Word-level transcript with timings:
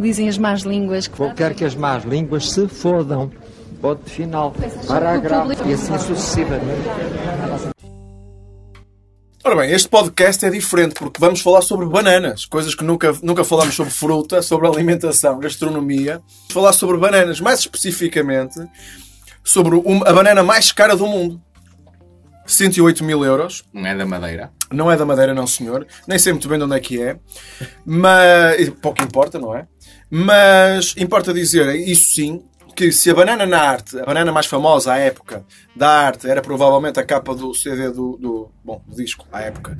Dizem 0.00 0.28
as 0.28 0.38
más 0.38 0.62
línguas 0.62 1.06
que. 1.06 1.20
Eu 1.20 1.34
quero 1.34 1.54
que 1.54 1.64
as 1.64 1.74
más 1.74 2.04
línguas 2.04 2.50
se 2.50 2.66
fodam. 2.68 3.30
Ponto 3.80 4.08
final. 4.08 4.54
Parágrafo. 4.86 5.52
E 5.68 5.72
assim 5.74 5.98
sucessivamente. 5.98 6.88
Ora 9.42 9.56
bem, 9.56 9.72
este 9.72 9.88
podcast 9.88 10.44
é 10.44 10.50
diferente 10.50 10.94
porque 10.94 11.18
vamos 11.18 11.40
falar 11.40 11.62
sobre 11.62 11.86
bananas, 11.86 12.44
coisas 12.44 12.74
que 12.74 12.84
nunca, 12.84 13.16
nunca 13.22 13.42
falamos 13.42 13.74
sobre 13.74 13.90
fruta, 13.90 14.42
sobre 14.42 14.68
alimentação, 14.68 15.38
gastronomia. 15.38 16.20
Vamos 16.26 16.52
falar 16.52 16.72
sobre 16.74 16.98
bananas, 16.98 17.40
mais 17.40 17.60
especificamente 17.60 18.60
sobre 19.42 19.82
a 20.06 20.12
banana 20.12 20.42
mais 20.42 20.72
cara 20.72 20.94
do 20.94 21.06
mundo. 21.06 21.40
108 22.50 23.04
mil 23.04 23.24
euros. 23.24 23.64
Não 23.72 23.86
é 23.86 23.96
da 23.96 24.04
Madeira. 24.04 24.52
Não 24.72 24.90
é 24.90 24.96
da 24.96 25.06
Madeira, 25.06 25.32
não 25.34 25.46
senhor. 25.46 25.86
Nem 26.06 26.18
sei 26.18 26.32
muito 26.32 26.48
bem 26.48 26.58
de 26.58 26.64
onde 26.64 26.76
é 26.76 26.80
que 26.80 27.00
é. 27.00 27.18
Mas. 27.84 28.68
Pouco 28.82 29.02
importa, 29.02 29.38
não 29.38 29.54
é? 29.54 29.66
Mas 30.10 30.94
importa 30.96 31.32
dizer, 31.32 31.74
isso 31.76 32.14
sim, 32.14 32.42
que 32.74 32.90
se 32.90 33.10
a 33.10 33.14
banana 33.14 33.46
na 33.46 33.60
arte, 33.60 33.98
a 33.98 34.04
banana 34.04 34.32
mais 34.32 34.46
famosa 34.46 34.92
à 34.92 34.98
época 34.98 35.44
da 35.76 35.88
arte, 36.06 36.28
era 36.28 36.42
provavelmente 36.42 36.98
a 36.98 37.04
capa 37.04 37.34
do 37.34 37.54
CD 37.54 37.90
do. 37.90 38.16
do 38.16 38.50
bom, 38.64 38.82
do 38.86 38.96
disco 38.96 39.26
à 39.30 39.40
época, 39.42 39.78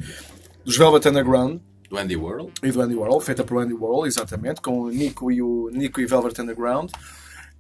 dos 0.65 0.77
Velvet 0.77 1.09
Underground 1.09 1.61
Do 1.89 1.99
Andy 1.99 2.17
World. 2.17 2.53
e 2.63 2.71
do 2.71 2.81
Andy 2.81 2.95
Warhol, 2.95 3.21
feita 3.21 3.43
por 3.43 3.63
Andy 3.63 3.75
Warhol, 3.75 4.07
exatamente, 4.07 4.61
com 4.61 4.83
o 4.83 4.91
Nico 4.91 5.33
e 5.33 5.43
o 5.43 5.69
Nico 5.73 6.01
e 6.01 6.07
Velvet 6.07 6.41
Underground. 6.41 6.91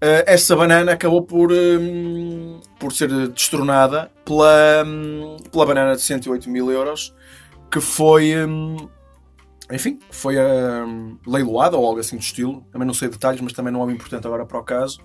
Eh, 0.02 0.24
essa 0.26 0.56
banana 0.56 0.92
acabou 0.92 1.22
por, 1.22 1.52
hum, 1.52 2.60
por 2.78 2.92
ser 2.92 3.28
destronada 3.28 4.10
pela, 4.24 4.82
hum, 4.86 5.36
pela 5.52 5.66
banana 5.66 5.94
de 5.94 6.00
108 6.00 6.48
mil 6.48 6.70
euros, 6.70 7.14
que 7.70 7.80
foi, 7.80 8.34
hum, 8.34 8.88
enfim, 9.70 9.98
foi 10.10 10.36
hum, 10.38 11.18
leiloada 11.26 11.76
ou 11.76 11.86
algo 11.86 12.00
assim 12.00 12.16
do 12.16 12.22
estilo. 12.22 12.64
Também 12.72 12.86
não 12.86 12.94
sei 12.94 13.08
detalhes, 13.08 13.42
mas 13.42 13.52
também 13.52 13.72
não 13.72 13.88
é 13.88 13.92
importante 13.92 14.26
agora 14.26 14.46
para 14.46 14.58
o 14.58 14.62
caso. 14.64 15.00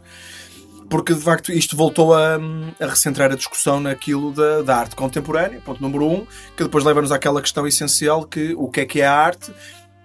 Porque 0.90 1.14
de 1.14 1.22
facto 1.22 1.52
isto 1.52 1.76
voltou 1.76 2.14
a, 2.14 2.38
hum, 2.38 2.72
a 2.80 2.86
recentrar 2.86 3.32
a 3.32 3.36
discussão 3.36 3.82
naquilo 3.82 4.32
da, 4.32 4.62
da 4.62 4.78
arte 4.78 4.96
contemporânea, 4.96 5.60
ponto 5.60 5.82
número 5.82 6.06
um, 6.06 6.26
que 6.56 6.64
depois 6.64 6.86
leva-nos 6.86 7.12
àquela 7.12 7.42
questão 7.42 7.68
essencial 7.68 8.26
que 8.26 8.54
o 8.56 8.70
que 8.70 8.82
é 8.82 8.86
que 8.86 9.02
é 9.02 9.08
a 9.08 9.14
arte, 9.14 9.52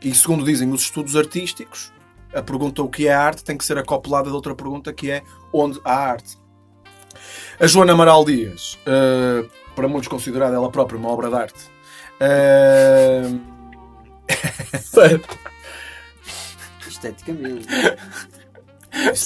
e 0.03 0.12
segundo 0.15 0.45
dizem 0.45 0.72
os 0.72 0.83
estudos 0.83 1.15
artísticos, 1.15 1.93
a 2.34 2.42
pergunta 2.42 2.83
o 2.83 2.89
que 2.89 3.09
é 3.09 3.12
arte 3.12 3.45
tem 3.45 3.56
que 3.56 3.64
ser 3.64 3.78
acoplada 3.78 4.28
de 4.28 4.34
outra 4.34 4.55
pergunta 4.55 4.92
que 4.92 5.11
é 5.11 5.23
onde 5.53 5.81
há 5.84 5.95
arte. 5.95 6.39
A 7.59 7.67
Joana 7.67 7.92
Amaral 7.92 8.25
Dias, 8.25 8.78
eh, 8.87 9.45
para 9.75 9.89
muitos 9.89 10.09
considerada 10.09 10.55
ela 10.55 10.70
própria 10.70 10.98
uma 10.98 11.11
obra 11.11 11.28
de 11.28 11.34
arte, 11.34 11.70
eh, 12.20 13.22
Esteticamente. 16.87 17.67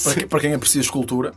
Para, 0.03 0.27
para 0.27 0.39
quem 0.39 0.53
aprecia 0.53 0.81
escultura. 0.81 1.33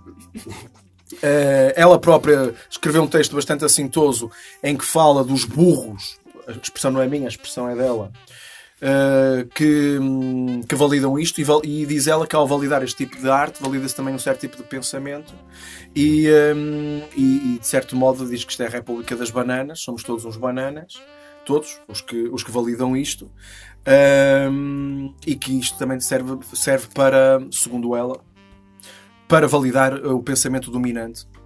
Eh, 1.23 1.75
ela 1.77 1.99
própria 1.99 2.55
escreveu 2.71 3.03
um 3.03 3.09
texto 3.09 3.35
bastante 3.35 3.65
assintoso 3.65 4.31
em 4.63 4.77
que 4.77 4.85
fala 4.85 5.25
dos 5.25 5.45
burros, 5.45 6.19
a 6.47 6.53
expressão 6.53 6.91
não 6.91 7.03
é 7.03 7.09
minha, 7.09 7.27
a 7.27 7.29
expressão 7.29 7.69
é 7.69 7.75
dela, 7.75 8.13
eh, 8.81 9.47
que, 9.55 9.99
hum, 10.01 10.61
que 10.63 10.75
validam 10.75 11.19
isto 11.19 11.41
e, 11.41 11.45
e 11.65 11.87
diz 11.87 12.07
ela 12.07 12.27
que 12.27 12.37
ao 12.37 12.47
validar 12.47 12.83
este 12.85 13.05
tipo 13.05 13.21
de 13.21 13.29
arte 13.29 13.63
valida-se 13.63 13.95
também 13.97 14.15
um 14.15 14.19
certo 14.19 14.41
tipo 14.41 14.57
de 14.57 14.63
pensamento 14.63 15.35
e, 15.95 16.29
hum, 16.55 17.03
e- 17.17 17.55
e, 17.55 17.59
de 17.59 17.67
certo 17.67 17.97
modo 17.97 18.29
diz 18.29 18.45
que 18.45 18.53
isto 18.53 18.63
é 18.63 18.67
a 18.67 18.71
República 18.71 19.17
das 19.17 19.31
Bananas, 19.31 19.81
somos 19.81 20.03
todos 20.05 20.25
uns 20.25 20.37
bananas, 20.37 21.03
todos 21.45 21.81
os 21.89 22.01
que, 22.01 22.29
os 22.29 22.43
que 22.45 22.51
validam 22.51 22.97
isto. 22.97 23.31
Hum, 24.51 25.15
e 25.27 25.35
que 25.35 25.59
isto 25.59 25.79
também 25.79 25.99
serve, 25.99 26.39
serve 26.53 26.89
para, 26.95 27.41
segundo 27.51 27.97
ela, 27.97 28.21
para 29.27 29.47
validar 29.49 29.95
uh, 29.95 30.15
o 30.17 30.23
pensamento 30.23 30.71
dominante, 30.71 31.25
uh, 31.25 31.38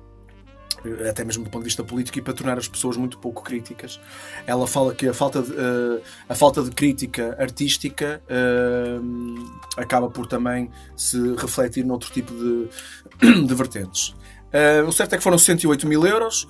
até 1.08 1.24
mesmo 1.24 1.44
do 1.44 1.50
ponto 1.50 1.62
de 1.62 1.68
vista 1.68 1.84
político, 1.84 2.18
e 2.18 2.22
para 2.22 2.32
tornar 2.32 2.58
as 2.58 2.68
pessoas 2.68 2.96
muito 2.96 3.18
pouco 3.18 3.42
críticas. 3.42 4.00
Ela 4.46 4.66
fala 4.66 4.94
que 4.94 5.06
a 5.06 5.14
falta 5.14 5.42
de, 5.42 5.50
uh, 5.52 6.02
a 6.28 6.34
falta 6.34 6.62
de 6.62 6.70
crítica 6.70 7.36
artística 7.38 8.22
uh, 8.28 9.50
acaba 9.76 10.10
por 10.10 10.26
também 10.26 10.70
se 10.96 11.34
refletir 11.36 11.84
noutro 11.84 12.10
tipo 12.12 12.32
de, 12.32 13.42
de 13.46 13.54
vertentes. 13.54 14.08
Uh, 14.52 14.86
o 14.86 14.92
certo 14.92 15.14
é 15.14 15.18
que 15.18 15.22
foram 15.22 15.38
108 15.38 15.86
mil 15.86 16.06
euros. 16.06 16.46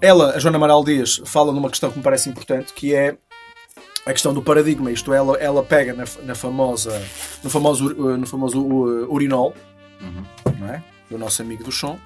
Ela, 0.00 0.34
a 0.34 0.38
Joana 0.38 0.56
Amaral 0.56 0.84
Dias, 0.84 1.20
fala 1.24 1.52
numa 1.52 1.70
questão 1.70 1.90
que 1.90 1.98
me 1.98 2.02
parece 2.02 2.28
importante, 2.28 2.72
que 2.72 2.94
é 2.94 3.16
a 4.04 4.12
questão 4.12 4.34
do 4.34 4.42
paradigma. 4.42 4.90
Isto 4.90 5.12
é, 5.12 5.16
ela, 5.16 5.36
ela 5.36 5.62
pega 5.62 5.92
na, 5.92 6.04
na 6.24 6.34
famosa, 6.34 7.00
no 7.42 7.48
famoso, 7.48 7.94
no 7.94 8.26
famoso 8.26 8.60
urinol, 9.08 9.54
não 10.58 10.68
é? 10.68 10.82
do 11.12 11.18
nosso 11.18 11.42
amigo 11.42 11.62
do 11.62 11.70
chão, 11.70 12.00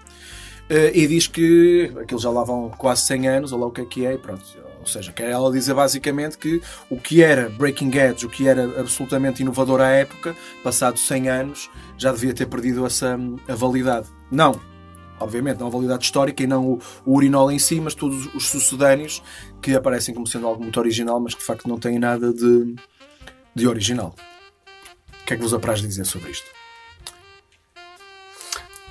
e 0.69 1.07
diz 1.07 1.27
que 1.27 1.93
aquilo 2.01 2.21
já 2.21 2.31
lá 2.31 2.43
vão 2.43 2.71
quase 2.71 3.03
100 3.03 3.29
anos, 3.29 3.53
ou 3.53 3.61
lá 3.61 3.67
o 3.67 3.71
que 3.71 3.81
é 3.81 3.85
que 3.85 4.07
é, 4.07 4.15
e 4.15 4.19
pronto. 4.19 4.43
Ou 4.81 4.87
seja, 4.87 5.13
quer 5.13 5.31
ela 5.31 5.51
dizer 5.51 5.75
basicamente 5.75 6.39
que 6.39 6.63
o 6.89 6.97
que 6.97 7.21
era 7.21 7.49
Breaking 7.51 7.91
Edge, 7.97 8.25
o 8.25 8.29
que 8.29 8.47
era 8.47 8.81
absolutamente 8.81 9.43
inovador 9.43 9.81
à 9.81 9.89
época, 9.89 10.37
passados 10.63 11.05
100 11.07 11.29
anos, 11.29 11.71
já 11.99 12.13
devia 12.13 12.33
ter 12.33 12.47
perdido 12.47 12.87
essa 12.87 13.19
a 13.49 13.55
validade. 13.55 14.07
Não. 14.31 14.61
Obviamente, 15.19 15.59
não 15.59 15.69
a 15.69 15.71
validade 15.71 16.05
histórica 16.05 16.43
e 16.43 16.47
não 16.47 16.75
o, 16.75 16.81
o 17.05 17.15
urinol 17.15 17.51
em 17.51 17.59
si, 17.59 17.81
mas 17.81 17.95
todos 17.95 18.33
os 18.35 18.49
sucedâneos 18.49 19.23
que 19.61 19.75
aparecem 19.75 20.15
como 20.15 20.27
sendo 20.27 20.47
algo 20.47 20.63
muito 20.63 20.79
original, 20.79 21.19
mas 21.19 21.35
que 21.35 21.41
de 21.41 21.47
facto 21.47 21.69
não 21.69 21.79
têm 21.79 21.99
nada 21.99 22.33
de, 22.33 22.77
de 23.55 23.67
original. 23.67 24.15
O 25.23 25.27
que 25.27 25.35
é 25.35 25.37
que 25.37 25.43
vos 25.43 25.55
apraz 25.55 25.81
dizer 25.81 26.05
sobre 26.05 26.31
isto? 26.31 26.47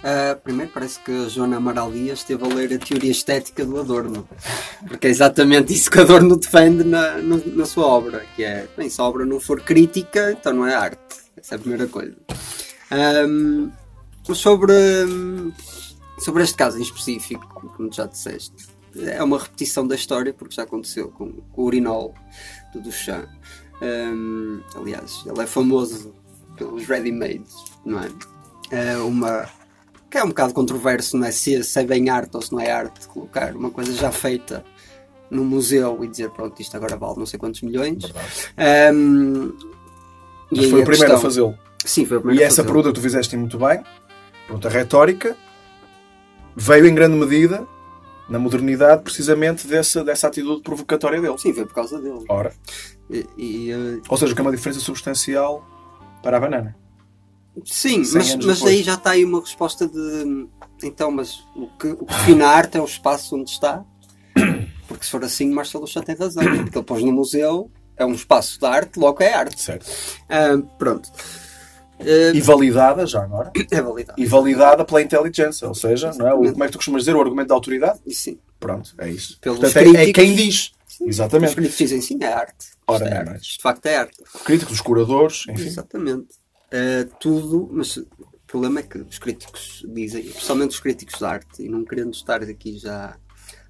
Ah, 0.08 0.36
primeiro, 0.36 0.72
parece 0.72 1.00
que 1.00 1.12
a 1.12 1.28
Joana 1.28 1.58
Amaral 1.58 1.92
Dias 1.92 2.20
esteve 2.20 2.44
a 2.46 2.48
ler 2.48 2.72
a 2.74 2.78
teoria 2.78 3.10
estética 3.10 3.66
do 3.66 3.80
Adorno. 3.80 4.28
Porque 4.88 5.08
é 5.08 5.10
exatamente 5.10 5.74
isso 5.74 5.90
que 5.90 6.00
Adorno 6.00 6.38
defende 6.38 6.84
na, 6.84 7.18
no- 7.18 7.44
na 7.56 7.66
sua 7.66 7.88
obra. 7.88 8.24
Que 8.36 8.44
é, 8.44 8.68
bem, 8.78 8.88
se 8.88 9.02
a 9.02 9.04
obra 9.04 9.26
não 9.26 9.40
for 9.40 9.60
crítica, 9.62 10.32
então 10.32 10.54
não 10.54 10.68
é 10.68 10.76
arte. 10.76 11.00
Essa 11.36 11.56
é 11.56 11.58
a 11.58 11.60
primeira 11.60 11.88
coisa. 11.88 12.16
Ahm, 12.92 13.72
mas 14.28 14.38
sobre, 14.38 14.74
sobre 16.20 16.44
este 16.44 16.56
caso 16.56 16.78
em 16.78 16.84
específico, 16.84 17.72
como 17.76 17.92
já 17.92 18.06
disseste, 18.06 18.68
é 18.96 19.24
uma 19.24 19.40
repetição 19.40 19.88
da 19.88 19.96
história, 19.96 20.32
porque 20.34 20.54
já 20.54 20.64
aconteceu 20.64 21.10
com, 21.10 21.32
com 21.32 21.62
o 21.64 21.66
urinol 21.66 22.14
do 22.74 22.80
Duchamp. 22.80 23.28
Ahm, 23.82 24.62
aliás, 24.76 25.24
ele 25.26 25.42
é 25.42 25.48
famoso 25.48 26.14
pelos 26.56 26.86
ready-mades, 26.86 27.56
não 27.84 28.00
é? 28.00 28.10
É 28.70 28.98
uma 28.98 29.48
que 30.16 30.20
é 30.20 30.24
um 30.24 30.30
bocado 30.30 30.54
controverso, 30.54 31.18
não 31.18 31.28
é? 31.28 31.32
Se, 31.32 31.62
se 31.62 31.78
é 31.78 31.84
bem 31.84 32.10
arte 32.10 32.36
ou 32.36 32.42
se 32.42 32.50
não 32.54 32.60
é 32.62 32.72
arte, 32.72 33.06
colocar 33.10 33.54
uma 33.54 33.70
coisa 33.70 33.92
já 33.94 34.10
feita 34.14 34.64
no 35.30 35.44
museu 35.44 36.02
e 36.06 36.08
dizer, 36.08 36.30
pronto, 36.30 36.58
isto 36.62 36.74
agora 36.78 36.96
vale 36.96 37.18
não 37.18 37.26
sei 37.26 37.38
quantos 37.38 37.62
milhões. 37.62 38.06
E 38.06 38.12
Mas 40.56 40.70
foi 40.70 40.80
a 40.80 40.84
o 40.84 40.86
primeiro 40.86 40.94
a 40.94 40.96
questão- 40.96 41.20
fazê-lo. 41.20 41.58
Sim, 41.84 42.06
foi 42.06 42.16
o 42.16 42.20
E 42.20 42.22
primeiro 42.24 42.44
a 42.44 42.48
essa 42.48 42.64
pergunta 42.64 42.94
tu 42.94 43.02
fizeste 43.02 43.36
muito 43.36 43.58
bem, 43.60 43.84
pergunta 44.48 44.70
retórica, 44.70 45.36
veio 46.56 46.86
em 46.88 46.96
grande 46.96 47.18
medida, 47.18 47.68
na 48.30 48.40
modernidade, 48.40 49.04
precisamente 49.04 49.68
dessa, 49.68 50.02
dessa 50.02 50.28
atitude 50.28 50.62
provocatória 50.64 51.20
dele. 51.20 51.38
Sim, 51.38 51.54
foi 51.54 51.66
por 51.66 51.74
causa 51.76 52.00
dele. 52.02 52.24
Ora. 52.30 52.54
E, 53.10 53.26
e, 53.38 53.72
eh, 53.72 54.00
Ou 54.08 54.16
seja, 54.18 54.34
que 54.34 54.40
é 54.40 54.44
uma 54.44 54.52
diferença 54.52 54.80
substancial 54.80 55.68
para 56.24 56.38
a 56.38 56.40
banana. 56.40 56.74
Sim, 57.64 58.04
100 58.04 58.14
mas, 58.18 58.36
mas 58.36 58.58
depois. 58.58 58.64
aí 58.66 58.84
já 58.84 58.96
está 58.96 59.12
aí 59.12 59.24
uma 59.24 59.40
resposta 59.40 59.88
de 59.88 60.48
então, 60.84 61.10
mas 61.12 61.40
o 61.56 61.68
que, 61.80 61.88
o 61.88 62.06
que 62.06 62.14
define 62.14 62.42
a 62.44 62.50
arte 62.50 62.78
é 62.78 62.82
o 62.82 62.86
espaço 62.86 63.36
onde 63.36 63.50
está. 63.52 63.84
Porque 64.88 65.06
se 65.06 65.12
for 65.12 65.24
assim, 65.24 65.50
Marcelo 65.50 65.88
Chá 65.88 66.02
tem 66.04 66.16
razão. 66.16 66.44
Porque 66.44 66.78
ele 66.78 66.86
pôs 66.86 67.02
no 67.04 67.12
museu, 67.12 67.72
é 67.98 68.06
um 68.06 68.14
espaço 68.14 68.60
de 68.60 68.66
arte, 68.66 69.00
logo 69.00 69.24
é 69.24 69.34
arte. 69.34 69.60
Certo. 69.62 69.90
Ah, 70.30 70.58
pronto. 70.78 71.10
Ah, 72.00 72.04
E 72.36 72.42
validada, 72.42 73.06
já 73.08 73.24
agora, 73.24 73.52
é 73.72 73.82
validado. 73.82 74.22
e 74.22 74.26
validada 74.26 74.84
pela 74.86 75.02
inteligência, 75.02 75.68
ou 75.68 75.74
seja, 75.74 76.12
não 76.18 76.28
é? 76.28 76.34
o, 76.34 76.52
como 76.52 76.64
é 76.64 76.68
que 76.68 76.74
tu 76.74 76.78
costumas 76.78 77.02
dizer, 77.04 77.16
o 77.16 77.22
argumento 77.22 77.48
da 77.48 77.56
autoridade? 77.56 78.00
Sim. 78.14 78.38
Pronto, 78.60 78.94
é 78.98 79.10
isso. 79.10 79.40
Pelos 79.40 79.60
Portanto, 79.60 79.78
é, 79.78 79.82
é 79.90 79.94
críticos. 79.94 80.24
quem 80.24 80.36
diz. 80.36 80.72
Os 81.02 81.08
Exatamente. 81.08 81.56
críticos 81.56 81.78
dizem 81.78 82.02
sim, 82.02 82.18
é 82.22 82.32
arte. 82.32 82.68
Ora, 82.88 83.06
é 83.06 83.10
nem 83.24 83.34
arte. 83.34 83.56
de 83.56 83.62
facto 83.62 83.86
é 83.86 83.98
arte. 83.98 84.18
Críticos, 84.44 84.76
os 84.76 84.82
curadores, 84.82 85.44
enfim. 85.50 85.66
Exatamente. 85.68 86.28
Eh, 86.72 87.08
tudo, 87.20 87.70
mas 87.72 87.98
o 87.98 88.06
problema 88.48 88.80
é 88.80 88.84
que 88.84 88.98
os 88.98 89.18
críticos 89.20 89.86
dizem, 89.88 90.24
principalmente 90.24 90.72
os 90.72 90.80
críticos 90.80 91.18
de 91.20 91.26
arte, 91.26 91.64
e 91.64 91.70
não 91.70 91.84
querendo 91.86 92.14
estar 92.14 92.42
aqui 92.42 92.78
já 92.78 93.16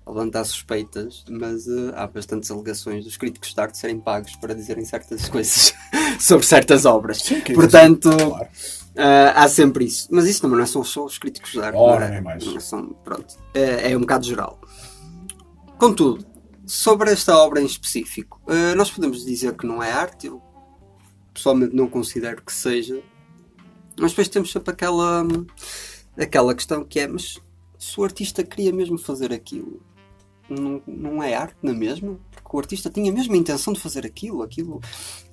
a 0.05 0.09
levantar 0.11 0.43
suspeitas, 0.43 1.25
mas 1.29 1.67
eh, 1.67 1.91
há 1.95 2.05
bastantes 2.07 2.49
alegações 2.51 3.03
dos 3.03 3.17
críticos 3.17 3.53
de 3.53 3.59
arte 3.59 3.77
serem 3.77 3.99
pagos 3.99 4.35
para 4.35 4.53
dizerem 4.53 4.85
certas 4.85 5.27
coisas 5.29 5.73
sobre 6.19 6.45
certas 6.45 6.85
obras. 6.85 7.17
Sim, 7.19 7.41
é 7.45 7.53
Portanto, 7.53 8.09
Claro. 8.15 8.47
eh, 8.95 9.33
há 9.35 9.47
sempre 9.47 9.85
isso. 9.85 10.07
Mas 10.11 10.25
isso 10.27 10.41
também 10.41 10.57
não 10.59 10.67
são 10.67 10.83
só 10.83 11.05
os 11.05 11.17
críticos 11.17 11.51
de 11.51 11.59
arte. 11.61 11.75
Ora, 11.77 12.05
não 12.05 12.13
nem 12.13 12.21
mais. 12.21 12.45
Não 12.45 12.59
são, 12.59 12.87
pronto. 13.03 13.35
É, 13.53 13.91
é 13.91 13.97
um 13.97 14.01
bocado 14.01 14.25
geral. 14.25 14.59
Contudo, 15.77 16.25
sobre 16.65 17.11
esta 17.11 17.35
obra 17.37 17.61
em 17.61 17.65
específico, 17.65 18.41
nós 18.77 18.89
podemos 18.89 19.25
dizer 19.25 19.53
que 19.55 19.67
não 19.67 19.83
é 19.83 19.91
arte. 19.91 20.27
Eu 20.27 20.41
pessoalmente 21.35 21.75
não 21.75 21.87
considero 21.87 22.41
que 22.41 22.51
seja. 22.51 23.03
Mas 23.99 24.11
depois 24.11 24.27
temos 24.27 24.51
sempre 24.51 24.71
aquela, 24.71 25.23
aquela 26.17 26.55
questão 26.55 26.83
que 26.83 26.99
é, 26.99 27.07
mas 27.07 27.39
se 27.77 27.99
o 27.99 28.03
artista 28.03 28.43
queria 28.43 28.73
mesmo 28.73 28.97
fazer 28.97 29.31
aquilo, 29.31 29.81
não, 30.49 30.81
não 30.87 31.21
é 31.21 31.35
arte 31.35 31.57
na 31.61 31.73
mesma? 31.73 32.17
Porque 32.31 32.55
o 32.55 32.59
artista 32.59 32.89
tinha 32.89 33.11
mesmo 33.11 33.33
a 33.33 33.37
intenção 33.37 33.73
de 33.73 33.79
fazer 33.79 34.05
aquilo, 34.05 34.41
aquilo. 34.41 34.81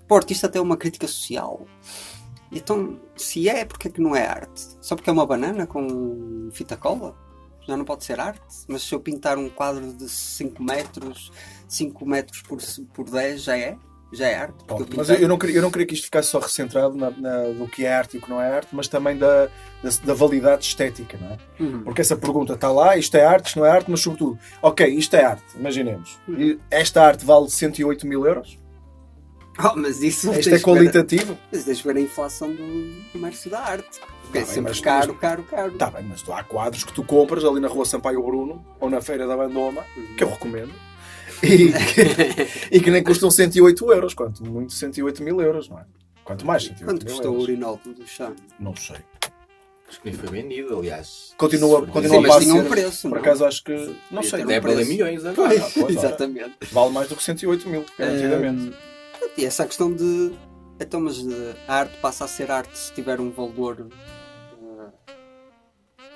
O 0.09 0.15
artista 0.15 0.47
até 0.47 0.59
é 0.59 0.63
uma 0.63 0.77
crítica 0.77 1.07
social. 1.07 1.67
Então, 2.51 3.01
se 3.17 3.49
é, 3.49 3.65
porque 3.65 3.89
é 3.89 3.91
que 3.91 4.01
não 4.01 4.15
é 4.15 4.27
arte? 4.27 4.77
Só 4.81 4.95
porque 4.95 5.09
é 5.09 5.13
uma 5.13 5.25
banana 5.25 5.67
com 5.67 6.51
fita 6.53 6.77
cola? 6.77 7.17
Já 7.67 7.77
não 7.77 7.85
pode 7.85 8.05
ser 8.05 8.21
arte? 8.21 8.43
Mas 8.69 8.83
se 8.83 8.95
eu 8.95 9.01
pintar 9.01 9.39
um 9.39 9.49
quadro 9.49 9.93
de 9.93 10.09
5 10.09 10.63
metros, 10.63 11.33
5 11.69 12.05
metros 12.05 12.43
por, 12.43 12.59
por 12.93 13.09
10 13.09 13.43
já 13.43 13.57
é? 13.57 13.79
Já 14.13 14.29
é 14.29 14.35
arte? 14.35 14.55
Bom, 14.69 14.85
mas 14.97 15.09
eu, 15.09 15.17
eu 15.17 15.29
não 15.29 15.39
queria, 15.39 15.57
eu 15.57 15.63
não 15.63 15.71
queria 15.71 15.87
que 15.87 15.95
isto 15.95 16.05
ficasse 16.05 16.29
só 16.29 16.39
recentrado 16.39 16.95
na, 16.95 17.11
na- 17.11 17.49
do 17.49 17.67
que 17.67 17.85
é 17.87 17.95
arte 17.95 18.15
e 18.15 18.19
o 18.19 18.23
que 18.23 18.29
não 18.29 18.41
é 18.41 18.55
arte, 18.55 18.69
mas 18.73 18.87
também 18.87 19.17
da, 19.17 19.47
da, 19.83 19.91
da 20.05 20.13
validade 20.15 20.65
estética, 20.67 21.17
não 21.19 21.29
é? 21.31 21.39
Uhum. 21.59 21.83
Porque 21.83 22.03
essa 22.03 22.15
pergunta 22.17 22.53
está 22.53 22.71
lá, 22.71 22.97
isto 22.97 23.17
é 23.17 23.25
arte, 23.25 23.47
isto 23.47 23.59
não 23.59 23.65
é 23.67 23.71
arte, 23.71 23.91
mas 23.91 24.01
sobretudo, 24.01 24.39
ok, 24.61 24.87
isto 24.87 25.15
é 25.17 25.25
arte, 25.25 25.43
imaginemos. 25.57 26.19
E 26.29 26.59
esta 26.71 27.03
arte 27.03 27.25
vale 27.25 27.49
108 27.49 28.07
mil 28.07 28.27
euros? 28.27 28.59
Oh, 29.59 29.77
mas 29.77 30.03
isso 30.03 30.33
Isto 30.33 30.55
é 30.55 30.59
qualitativo? 30.61 31.37
Mas 31.53 31.65
tens 31.65 31.79
de 31.79 31.85
ver 31.85 31.97
a 31.97 32.01
inflação 32.01 32.51
do 32.53 33.03
comércio 33.13 33.51
da 33.51 33.61
arte. 33.61 34.01
Porque 34.23 34.39
é 34.39 34.41
Tá 34.41 34.47
bem, 34.47 34.55
sempre 34.55 34.71
mas- 34.71 34.81
caro, 34.81 35.15
caro, 35.15 35.43
caro. 35.43 35.73
Está 35.73 35.91
bem, 35.91 36.05
mas 36.09 36.25
há 36.29 36.43
quadros 36.43 36.85
que 36.85 36.93
tu 36.93 37.03
compras 37.05 37.45
ali 37.45 37.61
na 37.61 37.69
rua 37.69 37.85
Sampaio 37.85 38.23
Bruno 38.23 38.65
ou 38.81 38.89
na 38.89 39.03
Feira 39.03 39.27
da 39.27 39.37
Bandoma, 39.37 39.85
que 40.17 40.25
eu 40.25 40.31
recomendo, 40.31 40.73
e 41.47 41.73
que, 41.73 42.77
e 42.77 42.81
que 42.81 42.91
nem 42.91 43.03
custam 43.03 43.31
108 43.31 43.93
euros, 43.93 44.15
quanto 44.15 44.45
muito 44.45 44.73
108 44.73 45.23
mil 45.23 45.41
euros, 45.41 45.69
não 45.69 45.79
é? 45.79 45.85
Quanto 46.25 46.47
mais 46.47 46.63
108 46.65 46.85
Quanto 46.85 47.05
mil 47.05 47.15
custou 47.15 47.37
o 47.37 47.41
urinol 47.41 47.81
do 47.85 48.07
chão? 48.07 48.35
Não 48.61 48.75
sei. 48.77 48.97
Acho 49.89 50.01
que 50.01 50.09
nem 50.11 50.15
foi 50.19 50.29
vendido, 50.31 50.79
aliás. 50.79 51.35
Continua, 51.37 51.85
continua 51.87 52.09
Sim, 52.21 52.25
a 52.25 52.29
mas 52.29 52.43
tinha 52.45 52.55
um 52.55 52.65
preço, 52.65 53.09
Por 53.09 53.15
não? 53.17 53.19
acaso 53.23 53.45
acho 53.45 53.63
que. 53.65 53.73
Não 54.11 54.23
Devia 54.23 54.31
sei. 54.31 54.39
ter 54.39 54.45
um 54.45 54.47
Deve 54.49 54.61
valer 54.61 54.75
preço. 54.77 54.91
milhões 54.91 55.25
agora. 55.27 55.55
Ah, 55.55 55.71
pois, 55.75 55.77
ora. 55.85 55.93
Exatamente. 55.93 56.55
Vale 56.73 56.93
mais 56.93 57.09
do 57.09 57.17
que 57.17 57.23
108 57.23 57.69
mil, 57.69 57.85
garantidamente. 57.99 58.63
Hum, 58.69 58.73
e 59.37 59.45
essa 59.45 59.67
questão 59.67 59.93
de. 59.93 60.33
Então, 60.81 60.99
mas 61.01 61.19
eh, 61.19 61.55
a 61.69 61.75
arte 61.81 61.97
passa 62.01 62.25
a 62.25 62.29
ser 62.29 62.51
arte 62.51 62.77
se 62.79 62.91
tiver 62.95 63.21
um 63.21 63.31
valor. 63.31 63.87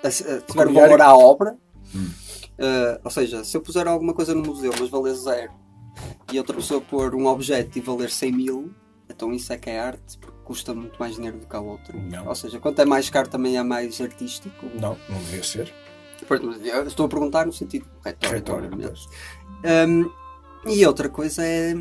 eh, 0.02 0.06
a- 0.06 0.10
se- 0.10 0.22
eh, 0.22 0.40
tiver 0.46 0.62
um 0.62 0.72
Pecuniário. 0.72 0.96
valor 0.96 1.00
à 1.02 1.14
obra. 1.14 1.56
Hum. 1.94 2.08
Eh, 2.58 3.00
ou 3.04 3.10
seja, 3.10 3.44
se 3.44 3.56
eu 3.56 3.60
puser 3.60 3.86
alguma 3.86 4.14
coisa 4.14 4.34
no 4.34 4.42
museu, 4.42 4.72
mas 4.78 4.88
valer 4.88 5.14
zero, 5.14 5.52
e 6.32 6.38
outra 6.38 6.56
pessoa 6.56 6.80
pôr 6.80 7.14
um 7.14 7.26
objeto 7.26 7.78
e 7.78 7.80
valer 7.80 8.10
100 8.10 8.32
mil, 8.32 8.74
então 9.08 9.32
isso 9.32 9.52
é 9.52 9.58
que 9.58 9.70
é 9.70 9.80
arte, 9.80 10.18
porque 10.18 10.36
custa 10.44 10.74
muito 10.74 10.98
mais 10.98 11.14
dinheiro 11.16 11.38
do 11.38 11.46
que 11.46 11.56
a 11.56 11.60
outro. 11.60 11.98
Não. 11.98 12.26
Ou 12.26 12.34
seja, 12.34 12.58
quanto 12.58 12.80
é 12.80 12.84
mais 12.84 13.10
caro 13.10 13.28
também 13.28 13.56
é 13.56 13.62
mais 13.62 14.00
artístico. 14.00 14.66
Não, 14.74 14.96
não 15.08 15.18
devia 15.18 15.42
ser. 15.42 15.72
Eu 16.64 16.86
estou 16.86 17.06
a 17.06 17.08
perguntar 17.08 17.46
no 17.46 17.52
sentido 17.52 17.86
retórico. 18.04 18.52
Retórico. 18.52 18.76
Um, 19.64 20.10
e 20.68 20.84
outra 20.86 21.08
coisa 21.08 21.44
é 21.44 21.74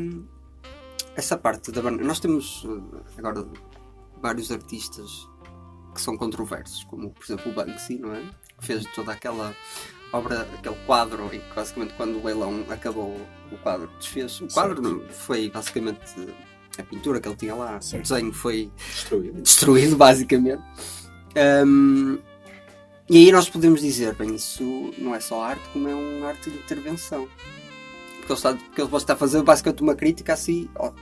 essa 1.16 1.36
parte 1.36 1.72
da 1.72 1.80
banana. 1.80 2.04
Nós 2.04 2.20
temos 2.20 2.64
uh, 2.64 3.02
agora 3.16 3.46
vários 4.20 4.52
artistas 4.52 5.28
que 5.94 6.00
são 6.00 6.16
controversos, 6.16 6.84
como 6.84 7.10
por 7.10 7.24
exemplo 7.24 7.50
o 7.50 7.54
Banksy, 7.54 7.98
não 7.98 8.14
é? 8.14 8.22
Que 8.58 8.66
fez 8.66 8.84
toda 8.94 9.12
aquela 9.12 9.54
obra, 10.12 10.42
aquele 10.58 10.76
quadro 10.86 11.28
que 11.28 11.40
basicamente 11.54 11.94
quando 11.94 12.18
o 12.18 12.24
leilão 12.24 12.64
acabou 12.68 13.16
o 13.52 13.56
quadro 13.58 13.88
desfez. 13.98 14.40
O 14.40 14.48
quadro 14.48 14.80
não, 14.82 15.00
foi 15.08 15.50
basicamente 15.50 16.00
a 16.78 16.82
pintura 16.82 17.20
que 17.20 17.28
ele 17.28 17.36
tinha 17.36 17.54
lá, 17.54 17.80
Certo. 17.80 18.04
o 18.06 18.08
desenho 18.14 18.32
foi 18.32 18.70
Destruído. 18.94 19.42
destruído, 19.42 19.96
basicamente. 19.98 20.62
Um, 21.66 22.18
e 23.08 23.16
aí 23.18 23.32
nós 23.32 23.48
podemos 23.48 23.80
dizer, 23.80 24.14
bem, 24.14 24.34
isso 24.34 24.92
não 24.98 25.14
é 25.14 25.20
só 25.20 25.42
arte, 25.42 25.62
como 25.72 25.88
é 25.88 25.94
uma 25.94 26.26
arte 26.28 26.50
de 26.50 26.56
intervenção. 26.58 27.28
Porque 28.18 28.32
ele, 28.32 28.34
está, 28.38 28.54
porque 28.54 28.80
ele 28.82 28.96
está 28.96 29.12
a 29.12 29.16
fazer 29.16 29.42
basicamente 29.42 29.82
uma 29.82 29.94
crítica 29.94 30.32
assim 30.32 30.68
ao, 30.74 30.92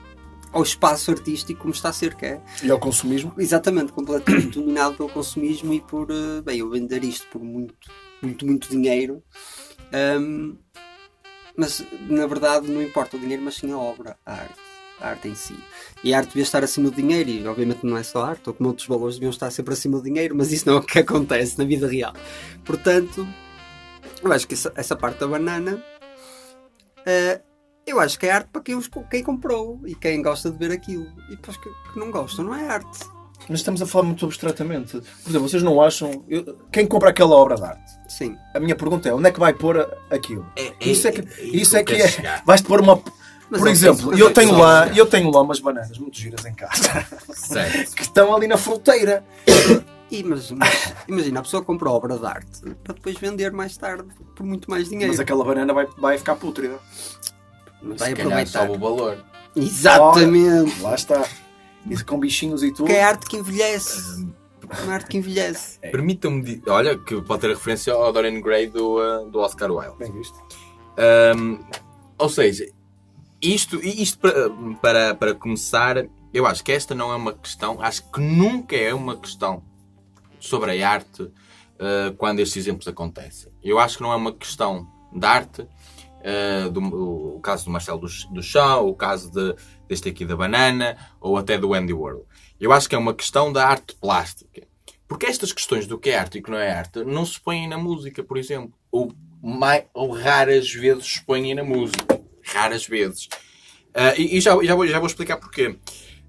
ao 0.53 0.63
espaço 0.63 1.11
artístico 1.11 1.63
como 1.63 1.73
está 1.73 1.89
a 1.89 1.93
ser, 1.95 2.15
que 2.15 2.27
é 2.27 2.43
E 2.63 2.71
ao 2.71 2.79
consumismo? 2.79 3.33
exatamente 3.39 3.93
completamente 3.93 4.59
dominado 4.59 4.97
pelo 4.97 5.09
consumismo 5.09 5.73
e 5.73 5.81
por, 5.81 6.09
eh, 6.11 6.43
bem, 6.45 6.59
eu 6.59 6.69
vender 6.69 7.03
isto 7.03 7.27
por 7.29 7.43
muito, 7.43 7.75
muito, 8.25 8.47
muito 8.47 8.69
dinheiro. 8.69 9.23
Um, 9.93 10.57
mas 11.57 11.85
na 12.09 12.27
verdade 12.27 12.69
não 12.69 12.83
importa 12.83 13.17
o 13.17 13.21
dinheiro, 13.21 13.43
mas 13.43 13.57
sim 13.57 13.71
a 13.73 13.79
obra, 13.79 14.19
a 14.27 14.33
arte, 14.33 14.61
a 15.01 15.09
arte 15.09 15.29
em 15.29 15.35
si. 15.35 15.57
E 16.03 16.13
a 16.13 16.19
arte 16.19 16.29
devia 16.29 16.43
estar 16.43 16.65
acima 16.65 16.91
do 16.91 16.97
dinheiro, 16.97 17.31
e 17.31 17.47
obviamente 17.47 17.85
não 17.85 17.97
é 17.97 18.03
só 18.03 18.25
a 18.25 18.29
arte, 18.31 18.49
ou 18.49 18.55
como 18.55 18.69
outros 18.71 18.89
valores 18.89 19.17
deviam 19.17 19.31
estar 19.31 19.51
sempre 19.51 19.75
acima 19.75 19.99
do 19.99 20.05
dinheiro, 20.05 20.35
mas 20.37 20.53
isso 20.53 20.69
não 20.69 20.77
é 20.77 20.79
o 20.79 20.83
que 20.83 20.99
acontece 20.99 21.57
na 21.59 21.65
vida 21.65 21.87
real. 21.87 22.13
Portanto, 22.65 23.27
eu 24.23 24.33
acho 24.33 24.49
que 24.49 24.55
essa, 24.55 24.73
essa 24.75 24.97
parte 24.97 25.21
da 25.21 25.29
banana, 25.29 25.83
eh, 27.07 27.41
eu 27.87 28.01
acho 28.01 28.19
que 28.19 28.27
é 28.27 28.33
arte 28.33 28.49
para 28.49 28.63
quem, 28.63 28.81
quem 29.11 29.23
comprou 29.23 29.81
e 29.87 29.95
quem 29.95 30.23
gosta 30.23 30.51
de 30.51 30.59
ver 30.59 30.73
aquilo. 30.73 31.07
E 31.31 31.37
para 31.37 31.51
os 31.51 31.57
que, 31.57 31.69
que 31.93 31.99
não 31.99 32.11
gostam, 32.11 32.47
não 32.47 32.55
é 32.55 32.67
arte. 32.67 33.14
Mas 33.49 33.61
estamos 33.61 33.83
a 33.83 33.87
falar 33.87 34.05
muito 34.05 34.25
abstratamente. 34.25 34.93
Por 35.23 35.29
exemplo, 35.31 35.49
vocês 35.49 35.63
não 35.63 35.81
acham. 35.83 36.25
eu- 36.29 36.57
quem 36.73 36.87
compra 36.87 37.11
aquela 37.11 37.35
obra 37.37 37.57
de 37.57 37.65
arte? 37.65 37.93
Sim. 38.09 38.37
A 38.55 38.61
minha 38.61 38.75
pergunta 38.75 39.09
é: 39.09 39.15
onde 39.15 39.29
é 39.29 39.33
que 39.33 39.39
vai 39.41 39.53
pôr 39.53 39.87
aquilo? 40.11 40.47
Isso 40.81 41.09
é 41.09 41.13
que, 41.13 41.21
aí 41.21 41.61
isso 41.61 41.77
é, 41.77 41.83
que 41.85 41.95
é. 41.95 42.43
Vais-te 42.47 42.67
pôr 42.67 42.81
uma. 42.81 43.01
Mas 43.51 43.61
Por 43.61 43.69
é 43.69 43.73
exemplo, 43.73 44.13
eu 44.19 44.29
mas 44.29 44.39
é 44.39 44.41
tenho, 44.41 44.59
lá, 44.59 44.89
eu 44.89 45.07
tenho 45.07 45.31
lá 45.31 45.43
umas 45.43 45.61
bananas 45.61 45.99
muito 45.99 46.17
giras 46.19 46.45
em 46.47 46.55
casa 46.55 47.07
Certo. 47.35 47.95
que 47.95 48.03
estão 48.03 48.35
ali 48.35 48.47
na 48.49 48.57
fruteira. 48.57 49.23
E, 50.11 50.23
mas, 50.25 50.51
mas 50.51 50.95
imagina, 51.07 51.41
a 51.41 51.43
pessoa 51.43 51.63
compra 51.63 51.91
obra 51.91 52.17
de 52.19 52.25
arte 52.25 52.61
para 52.83 52.95
depois 52.95 53.17
vender 53.19 53.53
mais 53.53 53.77
tarde 53.77 54.05
por 54.35 54.45
muito 54.47 54.71
mais 54.71 54.89
dinheiro. 54.89 55.09
Mas 55.13 55.21
aquela 55.21 55.45
banana 55.45 55.73
vai, 55.75 55.87
vai 55.99 56.17
ficar 56.17 56.37
pútrida. 56.37 56.79
vai 57.83 57.93
Se 58.11 58.15
calhar 58.15 58.21
aproveitar. 58.27 58.61
sobe 58.67 58.73
o 58.73 58.79
valor. 58.81 59.25
Exatamente. 59.55 60.81
Lá 60.81 60.95
está. 60.95 61.25
Isso 61.87 62.05
com 62.07 62.19
bichinhos 62.19 62.63
e 62.63 62.69
tudo. 62.71 62.79
Porque 62.87 62.93
é 62.93 63.05
arte 63.05 63.27
que 63.27 63.37
envelhece. 63.37 64.27
É 64.87 64.91
arte 64.91 65.09
que 65.09 65.19
envelhece. 65.19 65.79
Permitam-me. 65.81 66.43
di- 66.43 66.63
Olha, 66.67 66.97
que 66.99 67.21
pode 67.23 67.43
ter 67.43 67.49
referência 67.49 67.93
ao 67.93 68.13
Dorian 68.13 68.41
Gray 68.41 68.67
do, 68.69 68.97
uh, 68.99 69.31
do 69.31 69.39
Oscar 69.41 69.71
Wilde. 69.71 69.97
Bem 69.99 70.11
visto. 70.13 70.35
Um, 71.37 71.59
ou 72.17 72.29
seja, 72.29 72.67
isto, 73.43 73.79
isto 73.85 74.19
para, 74.19 74.51
para, 74.81 75.15
para 75.15 75.35
começar, 75.35 76.07
eu 76.33 76.47
acho 76.47 76.65
que 76.65 76.73
esta 76.73 76.95
não 76.95 77.13
é 77.13 77.17
uma 77.17 77.33
questão, 77.35 77.81
acho 77.83 78.11
que 78.11 78.21
nunca 78.21 78.75
é 78.77 78.95
uma 78.95 79.17
questão 79.17 79.63
sobre 80.41 80.81
a 80.83 80.89
arte 80.91 81.23
uh, 81.25 82.15
quando 82.17 82.41
estes 82.41 82.57
exemplos 82.57 82.89
acontecem. 82.89 83.53
Eu 83.63 83.79
acho 83.79 83.99
que 83.99 84.03
não 84.03 84.13
é 84.13 84.17
uma 84.17 84.33
questão 84.33 84.87
da 85.15 85.31
arte, 85.31 85.63
uh, 85.63 86.71
do, 86.71 86.81
o, 86.81 87.37
o 87.37 87.41
caso 87.41 87.67
do 87.67 87.71
Marcelo 87.71 88.01
do, 88.01 88.07
do 88.33 88.43
Chão, 88.43 88.87
o 88.89 88.95
caso 88.95 89.31
de, 89.31 89.55
deste 89.95 90.09
aqui 90.09 90.25
da 90.25 90.37
banana, 90.37 90.97
ou 91.21 91.37
até 91.37 91.57
do 91.57 91.73
Andy 91.73 91.93
Warhol. 91.93 92.27
Eu 92.61 92.73
acho 92.73 92.89
que 92.89 92.95
é 92.95 92.99
uma 92.99 93.15
questão 93.15 93.53
da 93.53 93.67
arte 93.67 93.95
plástica. 93.95 94.67
Porque 95.07 95.27
estas 95.27 95.53
questões 95.53 95.87
do 95.87 95.99
que 95.99 96.11
é 96.11 96.19
arte 96.19 96.39
e 96.39 96.43
que 96.43 96.51
não 96.51 96.59
é 96.59 96.73
arte 96.73 97.05
não 97.05 97.25
se 97.25 97.39
põem 97.39 97.69
na 97.69 97.79
música, 97.79 98.23
por 98.25 98.37
exemplo. 98.37 98.73
Ou, 98.91 99.13
mai- 99.43 99.87
ou 99.95 100.11
raras 100.13 100.73
vezes 100.73 101.05
se 101.15 101.25
põem 101.25 101.55
na 101.55 101.63
música. 101.63 102.21
Raras 102.43 102.87
vezes. 102.87 103.29
Ah, 103.95 104.15
e 104.17 104.37
e 104.37 104.41
já, 104.41 104.51
já, 104.65 104.75
vou, 104.75 104.87
já 104.87 104.99
vou 104.99 105.07
explicar 105.07 105.37
porquê. 105.37 105.77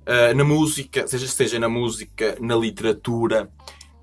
Ah, 0.05 0.33
na 0.33 0.43
música, 0.43 1.07
seja, 1.07 1.27
seja 1.27 1.57
na 1.59 1.69
música, 1.69 2.37
na 2.39 2.55
literatura, 2.55 3.49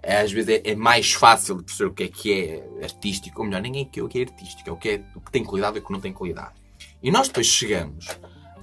às 0.03 0.33
vezes 0.33 0.49
é, 0.65 0.71
é 0.71 0.75
mais 0.75 1.13
fácil 1.13 1.59
de 1.59 1.65
perceber 1.65 1.91
o 1.91 1.95
que 1.95 2.03
é 2.05 2.09
que 2.09 2.33
é 2.33 2.85
artístico, 2.85 3.41
ou 3.41 3.47
melhor, 3.47 3.63
ninguém 3.63 3.85
quer 3.85 4.03
o 4.03 4.09
que 4.09 4.19
é 4.19 4.23
artístico, 4.23 4.69
é 4.69 4.73
o 4.73 4.77
que, 4.77 4.89
é, 4.89 5.03
o 5.15 5.21
que 5.21 5.31
tem 5.31 5.45
qualidade 5.45 5.77
e 5.77 5.81
o 5.81 5.85
que 5.85 5.93
não 5.93 6.01
tem 6.01 6.13
qualidade. 6.13 6.55
E 7.03 7.11
nós 7.11 7.29
depois 7.29 7.47
chegamos 7.47 8.07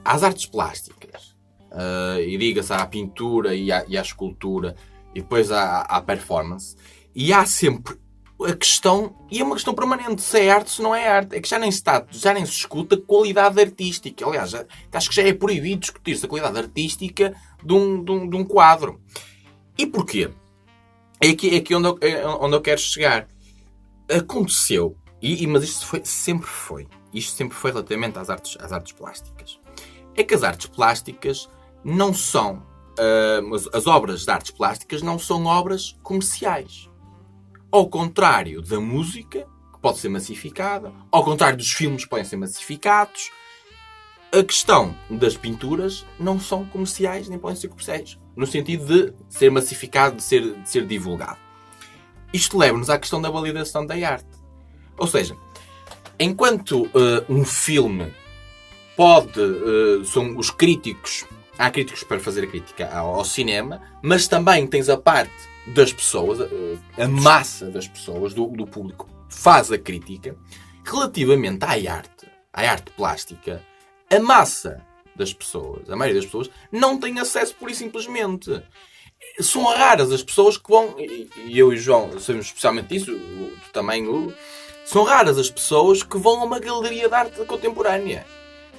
às 0.03 0.23
artes 0.23 0.45
plásticas, 0.45 1.35
ah, 1.71 2.19
e 2.19 2.37
diga-se 2.37 2.73
à 2.73 2.85
pintura 2.85 3.55
e 3.55 3.71
à, 3.71 3.85
e 3.87 3.97
à 3.97 4.01
escultura, 4.01 4.75
e 5.13 5.21
depois 5.21 5.51
à, 5.51 5.81
à 5.81 6.01
performance, 6.01 6.75
e 7.15 7.33
há 7.33 7.45
sempre 7.45 7.97
a 8.41 8.53
questão, 8.55 9.15
e 9.29 9.41
é 9.41 9.43
uma 9.43 9.55
questão 9.55 9.73
permanente, 9.73 10.21
se 10.21 10.39
é 10.39 10.49
arte, 10.49 10.71
se 10.71 10.81
não 10.81 10.95
é 10.95 11.09
arte, 11.09 11.35
é 11.35 11.41
que 11.41 11.49
já 11.49 11.59
nem 11.59 11.67
está, 11.69 12.05
já 12.09 12.33
nem 12.33 12.45
se 12.45 12.53
escuta 12.53 12.95
qualidade 12.95 13.59
artística. 13.59 14.25
Aliás, 14.25 14.51
já- 14.51 14.65
acho 14.93 15.09
que 15.09 15.15
já 15.15 15.23
é 15.23 15.33
proibido 15.33 15.81
discutir-se 15.81 16.25
a 16.25 16.29
qualidade 16.29 16.57
artística 16.57 17.35
de 17.61 17.73
um, 17.73 18.01
de 18.01 18.11
um, 18.11 18.29
de 18.29 18.35
um 18.37 18.45
quadro. 18.45 19.01
E 19.77 19.85
porquê? 19.85 20.29
É 21.21 21.27
aqui, 21.31 21.49
é 21.53 21.57
aqui 21.57 21.75
onde, 21.75 21.89
eu, 21.89 21.97
é 22.01 22.25
onde 22.27 22.55
eu 22.55 22.61
quero 22.61 22.79
chegar. 22.79 23.27
Aconteceu, 24.09 24.95
e, 25.21 25.43
e- 25.43 25.47
mas 25.47 25.63
isto 25.63 25.85
foi, 25.85 26.01
sempre 26.05 26.47
foi, 26.47 26.87
isto 27.13 27.35
sempre 27.35 27.57
foi 27.57 27.71
relativamente 27.71 28.17
às 28.17 28.29
artes, 28.29 28.55
às 28.61 28.71
artes 28.71 28.93
plásticas. 28.93 29.58
É 30.15 30.23
que 30.23 30.33
as 30.33 30.43
artes 30.43 30.67
plásticas 30.67 31.49
não 31.83 32.13
são, 32.13 32.63
as, 33.53 33.67
as 33.73 33.87
obras 33.87 34.25
de 34.25 34.31
artes 34.31 34.51
plásticas 34.51 35.01
não 35.01 35.17
são 35.17 35.45
obras 35.45 35.97
comerciais. 36.03 36.89
Ao 37.71 37.87
contrário 37.87 38.61
da 38.61 38.79
música, 38.79 39.47
que 39.73 39.79
pode 39.79 39.99
ser 39.99 40.09
massificada, 40.09 40.91
ao 41.11 41.23
contrário 41.23 41.57
dos 41.57 41.71
filmes 41.71 42.03
que 42.03 42.09
podem 42.09 42.25
ser 42.25 42.35
massificados, 42.35 43.31
a 44.31 44.43
questão 44.43 44.95
das 45.09 45.35
pinturas 45.35 46.05
não 46.19 46.39
são 46.39 46.65
comerciais 46.65 47.27
nem 47.27 47.39
podem 47.39 47.57
ser 47.57 47.67
comerciais. 47.67 48.19
no 48.35 48.47
sentido 48.47 48.85
de 48.85 49.13
ser 49.27 49.49
massificado, 49.51 50.15
de 50.15 50.23
ser, 50.23 50.55
de 50.55 50.69
ser 50.69 50.85
divulgado. 50.85 51.37
Isto 52.31 52.57
leva-nos 52.57 52.89
à 52.89 52.97
questão 52.97 53.21
da 53.21 53.29
validação 53.29 53.85
da 53.85 53.95
arte. 53.95 54.29
Ou 54.97 55.07
seja, 55.07 55.35
enquanto 56.19 56.83
uh, 56.83 57.25
um 57.27 57.43
filme 57.43 58.13
pode. 58.99 59.39
Uh, 59.39 60.03
são 60.03 60.37
os 60.37 60.51
críticos. 60.51 61.25
Há 61.57 61.71
críticos 61.71 62.03
para 62.03 62.19
fazer 62.19 62.43
a 62.43 62.47
crítica 62.47 62.89
ao, 62.93 63.15
ao 63.15 63.23
cinema, 63.23 63.81
mas 64.03 64.27
também 64.27 64.67
tens 64.67 64.89
a 64.89 64.97
parte 64.97 65.31
das 65.67 65.93
pessoas, 65.93 66.41
uh, 66.41 66.79
a 66.97 67.07
massa 67.07 67.69
das 67.69 67.87
pessoas, 67.87 68.33
do, 68.33 68.47
do 68.47 68.67
público, 68.67 69.09
faz 69.29 69.71
a 69.71 69.77
crítica. 69.77 70.35
Relativamente 70.83 71.63
à 71.63 71.69
arte, 71.69 72.27
à 72.51 72.69
arte 72.69 72.91
plástica, 72.91 73.65
a 74.11 74.19
massa 74.19 74.85
das 75.15 75.33
pessoas, 75.33 75.89
a 75.89 75.95
maioria 75.95 76.19
das 76.19 76.25
pessoas, 76.25 76.49
não 76.69 76.99
tem 76.99 77.17
acesso 77.19 77.55
pura 77.55 77.71
e 77.71 77.75
simplesmente. 77.75 78.61
São 79.39 79.63
raras 79.63 80.11
as 80.11 80.23
pessoas 80.23 80.57
que 80.57 80.69
vão, 80.69 80.95
e 80.97 81.57
eu 81.57 81.71
e 81.71 81.75
o 81.75 81.77
João 81.77 82.19
sabemos 82.19 82.47
especialmente 82.47 82.87
disso, 82.87 83.13
tu 83.13 83.71
também, 83.71 84.05
são 84.85 85.03
raras 85.03 85.37
as 85.37 85.49
pessoas 85.49 86.03
que 86.03 86.17
vão 86.17 86.41
a 86.41 86.43
uma 86.43 86.59
galeria 86.59 87.07
de 87.07 87.15
arte 87.15 87.45
contemporânea. 87.45 88.25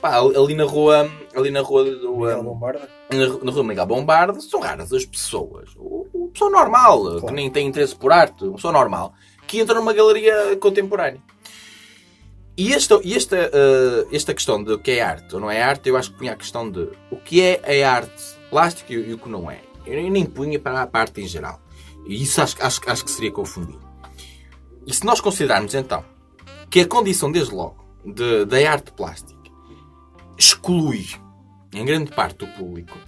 Pá, 0.00 0.16
ali 0.18 0.54
na 0.54 0.64
rua, 0.64 1.10
ali 1.34 1.50
na 1.50 1.60
rua 1.60 1.84
do. 1.84 2.16
Miguel 2.16 2.42
Bombarda. 2.42 2.88
Na, 3.12 3.44
na 3.44 3.52
rua 3.52 3.64
Miguel 3.64 3.86
Bombarda, 3.86 4.40
são 4.40 4.60
raras 4.60 4.92
as 4.92 5.04
pessoas. 5.04 5.70
O 5.76 6.00
pessoa 6.32 6.50
normal, 6.50 7.02
claro. 7.02 7.26
que 7.26 7.32
nem 7.32 7.50
tem 7.50 7.66
interesse 7.66 7.94
por 7.94 8.12
arte, 8.12 8.44
uma 8.44 8.54
pessoa 8.54 8.72
normal, 8.72 9.12
que 9.46 9.58
entra 9.60 9.74
numa 9.74 9.92
galeria 9.92 10.56
contemporânea. 10.56 11.20
E 12.56 12.72
esta, 12.72 13.00
e 13.02 13.14
esta, 13.14 13.36
uh, 13.36 14.14
esta 14.14 14.34
questão 14.34 14.62
de 14.62 14.72
o 14.72 14.78
que 14.78 14.92
é 14.92 15.02
arte 15.02 15.34
ou 15.34 15.40
não 15.40 15.50
é 15.50 15.62
arte, 15.62 15.88
eu 15.88 15.96
acho 15.96 16.12
que 16.12 16.18
punha 16.18 16.32
a 16.32 16.36
questão 16.36 16.70
de 16.70 16.88
o 17.10 17.16
que 17.16 17.40
é 17.42 17.84
a 17.84 17.92
arte 17.92 18.22
plástica 18.50 18.92
e, 18.92 18.96
e 18.96 19.14
o 19.14 19.18
que 19.18 19.28
não 19.28 19.50
é. 19.50 19.60
Eu 19.86 20.10
nem 20.10 20.26
punha 20.26 20.58
para 20.58 20.82
a 20.82 20.86
parte 20.86 21.20
em 21.20 21.26
geral. 21.26 21.60
E 22.06 22.22
isso 22.22 22.40
acho, 22.42 22.56
acho, 22.60 22.80
acho 22.86 23.04
que 23.04 23.10
seria 23.10 23.32
confundido. 23.32 23.80
E 24.86 24.92
se 24.92 25.04
nós 25.04 25.20
considerarmos 25.20 25.74
então 25.74 26.04
que 26.68 26.80
a 26.80 26.86
condição, 26.86 27.32
desde 27.32 27.54
logo, 27.54 27.76
de, 28.04 28.44
da 28.44 28.70
arte 28.70 28.92
plástica 28.92 29.39
exclui, 30.40 31.06
em 31.74 31.84
grande 31.84 32.10
parte 32.12 32.38
do 32.38 32.46
público, 32.46 32.98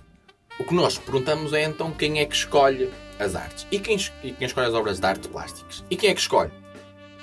o 0.58 0.64
que 0.64 0.74
nós 0.74 0.98
perguntamos 0.98 1.54
é 1.54 1.64
então 1.64 1.90
quem 1.90 2.20
é 2.20 2.26
que 2.26 2.34
escolhe 2.34 2.92
as 3.18 3.34
artes. 3.34 3.66
E 3.72 3.78
quem, 3.78 3.96
e 4.22 4.32
quem 4.32 4.46
escolhe 4.46 4.66
as 4.66 4.74
obras 4.74 5.00
de 5.00 5.06
arte 5.06 5.28
plásticas? 5.28 5.82
E 5.90 5.96
quem 5.96 6.10
é 6.10 6.14
que 6.14 6.20
escolhe? 6.20 6.52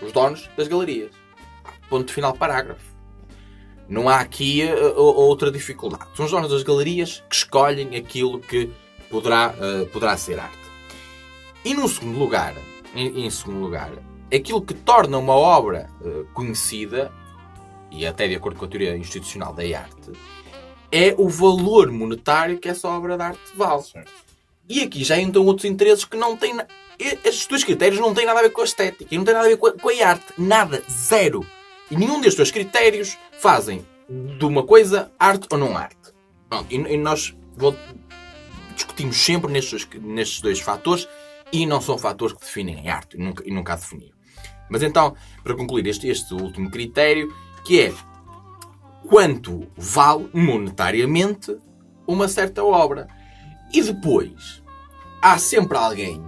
Os 0.01 0.11
donos 0.11 0.49
das 0.57 0.67
galerias. 0.67 1.11
Ponto 1.87 2.11
final, 2.11 2.33
parágrafo. 2.33 2.83
Não 3.87 4.09
há 4.09 4.19
aqui 4.19 4.63
uh, 4.63 4.99
outra 4.99 5.51
dificuldade. 5.51 6.05
São 6.15 6.25
os 6.25 6.31
donos 6.31 6.49
das 6.49 6.63
galerias 6.63 7.23
que 7.29 7.35
escolhem 7.35 7.95
aquilo 7.95 8.39
que 8.39 8.71
poderá, 9.11 9.53
uh, 9.53 9.85
poderá 9.87 10.17
ser 10.17 10.39
arte. 10.39 10.57
E 11.63 11.75
no 11.75 11.87
segundo 11.87 12.17
lugar, 12.17 12.55
em, 12.95 13.25
em, 13.25 13.29
segundo 13.29 13.59
lugar, 13.59 13.91
aquilo 14.33 14.61
que 14.61 14.73
torna 14.73 15.19
uma 15.19 15.33
obra 15.33 15.87
uh, 16.01 16.25
conhecida, 16.33 17.11
e 17.91 18.05
até 18.05 18.27
de 18.27 18.35
acordo 18.35 18.57
com 18.59 18.65
a 18.65 18.67
teoria 18.67 18.95
institucional 18.97 19.53
da 19.53 19.63
arte, 19.63 20.11
é 20.91 21.13
o 21.17 21.29
valor 21.29 21.91
monetário 21.91 22.59
que 22.59 22.69
essa 22.69 22.87
obra 22.87 23.15
de 23.15 23.23
arte 23.23 23.41
vale. 23.55 23.83
E 24.67 24.81
aqui 24.81 25.03
já 25.03 25.19
entram 25.19 25.45
outros 25.45 25.65
interesses 25.65 26.05
que 26.05 26.17
não 26.17 26.35
têm. 26.37 26.55
Estes 26.99 27.47
dois 27.47 27.63
critérios 27.63 27.99
não 27.99 28.13
têm 28.13 28.25
nada 28.25 28.39
a 28.39 28.43
ver 28.43 28.51
com 28.51 28.61
a 28.61 28.65
estética 28.65 29.13
e 29.13 29.17
não 29.17 29.25
têm 29.25 29.33
nada 29.33 29.45
a 29.45 29.49
ver 29.49 29.57
com 29.57 29.67
a, 29.67 29.71
com 29.71 29.89
a 29.89 30.07
arte. 30.07 30.33
Nada. 30.37 30.83
Zero. 30.89 31.45
E 31.89 31.95
nenhum 31.95 32.19
destes 32.19 32.35
dois 32.35 32.51
critérios 32.51 33.17
fazem 33.39 33.85
de 34.09 34.45
uma 34.45 34.63
coisa 34.63 35.11
arte 35.17 35.47
ou 35.51 35.57
não 35.57 35.77
arte. 35.77 36.13
Pronto, 36.49 36.67
e, 36.69 36.75
e 36.75 36.97
nós 36.97 37.35
discutimos 38.75 39.17
sempre 39.17 39.51
nestes, 39.51 39.87
nestes 40.01 40.41
dois 40.41 40.59
fatores 40.59 41.07
e 41.51 41.65
não 41.65 41.81
são 41.81 41.97
fatores 41.97 42.35
que 42.35 42.41
definem 42.41 42.89
a 42.89 42.95
arte 42.95 43.17
e 43.17 43.19
nunca, 43.19 43.43
e 43.45 43.51
nunca 43.51 43.73
a 43.73 43.75
definiram. 43.75 44.17
Mas 44.69 44.83
então, 44.83 45.15
para 45.43 45.55
concluir 45.55 45.85
este, 45.87 46.07
este 46.07 46.33
último 46.33 46.69
critério, 46.69 47.33
que 47.63 47.81
é 47.81 47.93
quanto 49.07 49.67
vale 49.75 50.29
monetariamente 50.33 51.57
uma 52.07 52.27
certa 52.27 52.63
obra. 52.63 53.07
E 53.73 53.81
depois, 53.81 54.63
há 55.21 55.37
sempre 55.37 55.77
alguém 55.77 56.23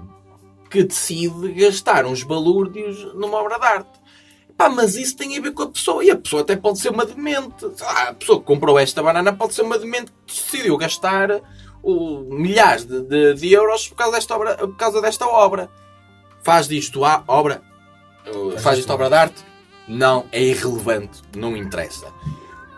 que 0.69 0.83
decide 0.83 1.51
gastar 1.53 2.05
uns 2.05 2.23
balúrdios 2.23 3.13
numa 3.15 3.37
obra 3.37 3.59
de 3.59 3.65
arte. 3.65 4.01
Pá, 4.57 4.69
mas 4.69 4.95
isso 4.95 5.17
tem 5.17 5.37
a 5.37 5.41
ver 5.41 5.51
com 5.51 5.63
a 5.63 5.69
pessoa. 5.69 6.03
E 6.03 6.11
a 6.11 6.15
pessoa 6.15 6.43
até 6.43 6.55
pode 6.55 6.79
ser 6.79 6.89
uma 6.89 7.05
demente. 7.05 7.65
Ah, 7.81 8.09
a 8.09 8.13
pessoa 8.13 8.39
que 8.39 8.45
comprou 8.45 8.77
esta 8.79 9.01
banana 9.01 9.33
pode 9.33 9.53
ser 9.53 9.63
uma 9.63 9.77
demente 9.77 10.11
que 10.25 10.33
decidiu 10.33 10.77
gastar 10.77 11.41
o, 11.83 12.19
milhares 12.29 12.85
de, 12.85 13.01
de, 13.01 13.33
de, 13.33 13.51
euros 13.51 13.87
por 13.87 13.95
causa, 13.95 14.15
desta 14.15 14.35
obra, 14.35 14.57
por 14.57 14.75
causa 14.75 15.01
desta 15.01 15.25
obra. 15.25 15.69
Faz 16.43 16.67
disto 16.67 17.03
a 17.03 17.23
obra? 17.27 17.61
Faz 18.59 18.77
disto 18.77 18.93
obra 18.93 19.09
de 19.09 19.15
arte? 19.15 19.50
Não, 19.91 20.25
é 20.31 20.41
irrelevante. 20.41 21.21
Não 21.35 21.57
interessa. 21.57 22.07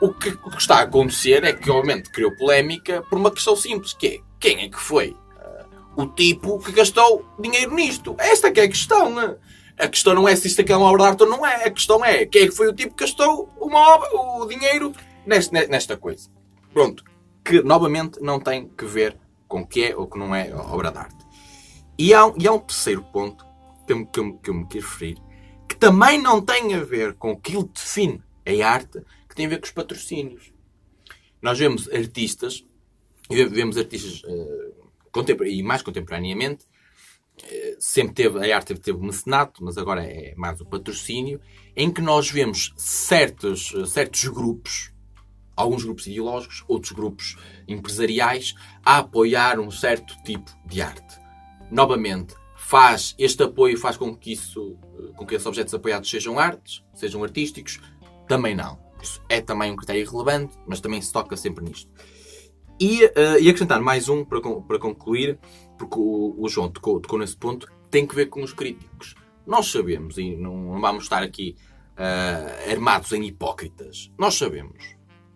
O 0.02 0.12
que, 0.12 0.36
está 0.58 0.78
a 0.78 0.82
acontecer 0.82 1.44
é 1.44 1.54
que, 1.54 1.70
obviamente, 1.70 2.10
criou 2.10 2.36
polémica 2.36 3.04
por 3.04 3.20
uma 3.20 3.30
questão 3.30 3.56
simples, 3.56 3.94
que 3.94 4.08
é 4.08 4.20
quem 4.40 4.64
é 4.64 4.68
que 4.68 4.80
foi 4.80 5.12
uh, 5.12 6.02
o 6.02 6.08
tipo 6.08 6.58
que 6.58 6.72
gastou 6.72 7.24
dinheiro 7.40 7.76
nisto? 7.76 8.16
Esta 8.18 8.52
que 8.52 8.60
é 8.60 8.64
a 8.64 8.68
questão. 8.68 9.14
Né? 9.14 9.36
A 9.78 9.88
questão 9.88 10.16
não 10.16 10.28
é 10.28 10.36
se 10.36 10.48
isto 10.48 10.60
aqui 10.60 10.74
é 10.74 10.76
uma 10.76 10.88
obra 10.88 11.04
de 11.04 11.10
arte 11.10 11.24
ou 11.24 11.30
não 11.30 11.46
é. 11.46 11.66
A 11.66 11.70
questão 11.70 12.04
é 12.04 12.26
quem 12.26 12.46
é 12.46 12.48
que 12.48 12.56
foi 12.56 12.68
o 12.68 12.74
tipo 12.74 12.96
que 12.96 13.04
gastou 13.04 13.48
uma 13.62 13.80
obra, 13.94 14.10
o 14.12 14.48
dinheiro 14.48 14.92
nesta, 15.24 15.68
nesta 15.68 15.96
coisa. 15.96 16.32
Pronto. 16.74 17.04
Que, 17.46 17.62
novamente, 17.62 18.20
não 18.22 18.40
tem 18.40 18.68
que 18.70 18.86
ver 18.86 19.16
com 19.48 19.62
o 19.62 19.68
que 19.68 19.84
é 19.86 19.96
ou 19.96 20.08
que 20.08 20.18
não 20.18 20.34
é 20.34 20.52
obra 20.56 20.92
de 20.92 20.98
arte. 20.98 21.24
E 21.96 22.12
há, 22.12 22.34
e 22.40 22.48
há 22.48 22.52
um 22.52 22.60
terceiro 22.60 23.04
ponto 23.04 23.46
que 23.86 23.94
eu, 23.94 24.06
que, 24.08 24.20
eu, 24.20 24.34
que 24.34 24.50
eu 24.50 24.54
me 24.56 24.66
quero 24.68 24.86
referir, 24.86 25.18
também 25.84 26.18
não 26.18 26.40
tem 26.40 26.74
a 26.76 26.82
ver 26.82 27.14
com 27.16 27.32
aquilo 27.32 27.68
que 27.68 27.74
define 27.74 28.24
a 28.46 28.70
arte, 28.70 29.02
que 29.28 29.36
tem 29.36 29.48
a 29.48 29.50
ver 29.50 29.60
com 29.60 29.66
os 29.66 29.72
patrocínios. 29.72 30.54
Nós 31.42 31.60
vemos 31.60 31.90
artistas, 31.90 32.66
e 33.30 33.44
vemos 33.44 33.78
artistas 33.78 34.22
uh, 34.24 35.46
e 35.46 35.62
mais 35.62 35.82
contemporaneamente, 35.82 36.66
sempre 37.80 38.14
teve, 38.14 38.50
a 38.50 38.56
arte 38.56 38.74
teve 38.76 38.98
o 38.98 39.04
mecenato, 39.04 39.62
mas 39.62 39.78
agora 39.78 40.06
é 40.06 40.34
mais 40.38 40.62
o 40.62 40.66
patrocínio, 40.66 41.42
em 41.76 41.92
que 41.92 42.02
nós 42.02 42.32
vemos 42.32 42.74
certos, 42.78 43.74
certos 43.92 44.24
grupos, 44.30 44.94
alguns 45.54 45.84
grupos 45.84 46.08
ideológicos, 46.08 46.64
outros 46.66 46.94
grupos 46.94 47.36
empresariais, 47.68 48.56
a 48.86 49.00
apoiar 49.00 49.60
um 49.60 49.70
certo 49.70 50.16
tipo 50.24 50.50
de 50.66 50.82
arte. 50.82 51.20
Novamente, 51.70 52.36
faz 52.74 53.14
este 53.20 53.44
apoio 53.44 53.78
faz 53.78 53.98
com 53.98 54.16
que 54.16 54.32
isso, 54.32 54.76
com 55.16 55.28
que 55.28 55.36
esses 55.36 55.46
objetos 55.46 55.72
apoiados 55.76 56.10
sejam 56.10 56.40
artes, 56.40 56.84
sejam 56.96 57.24
artísticos? 57.24 57.80
Também 58.28 58.56
não. 58.56 58.80
Isso 59.00 59.22
é 59.30 59.40
também 59.40 59.72
um 59.72 59.76
critério 59.76 60.10
relevante, 60.10 60.58
mas 60.66 60.82
também 60.82 61.00
se 61.00 61.14
toca 61.14 61.38
sempre 61.38 61.64
nisto. 61.64 61.92
E, 62.80 63.06
uh, 63.06 63.40
e 63.40 63.48
acrescentar 63.48 63.80
mais 63.80 64.10
um 64.10 64.26
para, 64.26 64.42
para 64.42 64.80
concluir, 64.80 65.38
porque 65.78 66.00
o, 66.00 66.34
o 66.36 66.50
João 66.50 66.68
tocou, 66.68 67.00
tocou, 67.00 67.20
nesse 67.20 67.38
ponto, 67.38 67.72
tem 67.92 68.08
que 68.08 68.16
ver 68.16 68.26
com 68.26 68.42
os 68.42 68.54
críticos. 68.54 69.14
Nós 69.46 69.68
sabemos, 69.68 70.18
e 70.18 70.36
não, 70.36 70.82
vamos 70.82 71.04
estar 71.04 71.22
aqui 71.22 71.56
uh, 71.92 72.72
armados 72.72 73.12
em 73.12 73.24
hipócritas, 73.24 74.12
nós 74.18 74.34
sabemos 74.34 74.84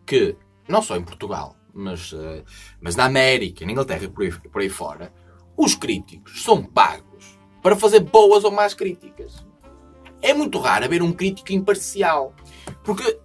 que, 0.08 0.36
não 0.68 0.82
só 0.82 0.98
em 0.98 1.04
Portugal, 1.04 1.56
mas, 1.72 2.14
uh, 2.14 2.44
mas 2.82 2.96
na 2.96 3.06
América, 3.06 3.64
na 3.64 3.74
Inglaterra 3.74 4.06
e 4.06 4.24
aí, 4.24 4.32
por 4.50 4.62
aí 4.64 4.70
fora, 4.70 5.14
os 5.56 5.76
críticos 5.76 6.44
são 6.44 6.64
pagos 6.64 7.07
para 7.62 7.76
fazer 7.76 8.00
boas 8.02 8.44
ou 8.44 8.52
más 8.52 8.74
críticas. 8.74 9.46
É 10.22 10.34
muito 10.34 10.60
raro 10.60 10.86
haver 10.86 11.02
um 11.02 11.12
crítico 11.12 11.54
imparcial. 11.54 12.34
Porque 12.84 13.20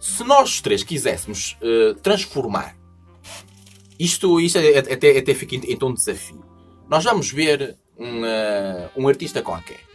se 0.00 0.24
nós 0.24 0.60
três 0.60 0.82
quiséssemos 0.82 1.56
uh, 1.62 1.94
transformar 1.94 2.76
isto, 3.98 4.40
isto 4.40 4.58
é, 4.58 4.78
até, 4.78 5.18
até 5.18 5.34
fica 5.34 5.54
então 5.54 5.88
um 5.88 5.94
desafio. 5.94 6.44
Nós 6.88 7.04
vamos 7.04 7.30
ver 7.30 7.76
um, 7.96 8.22
uh, 8.22 8.90
um 8.96 9.06
artista 9.06 9.42
qualquer 9.42 9.92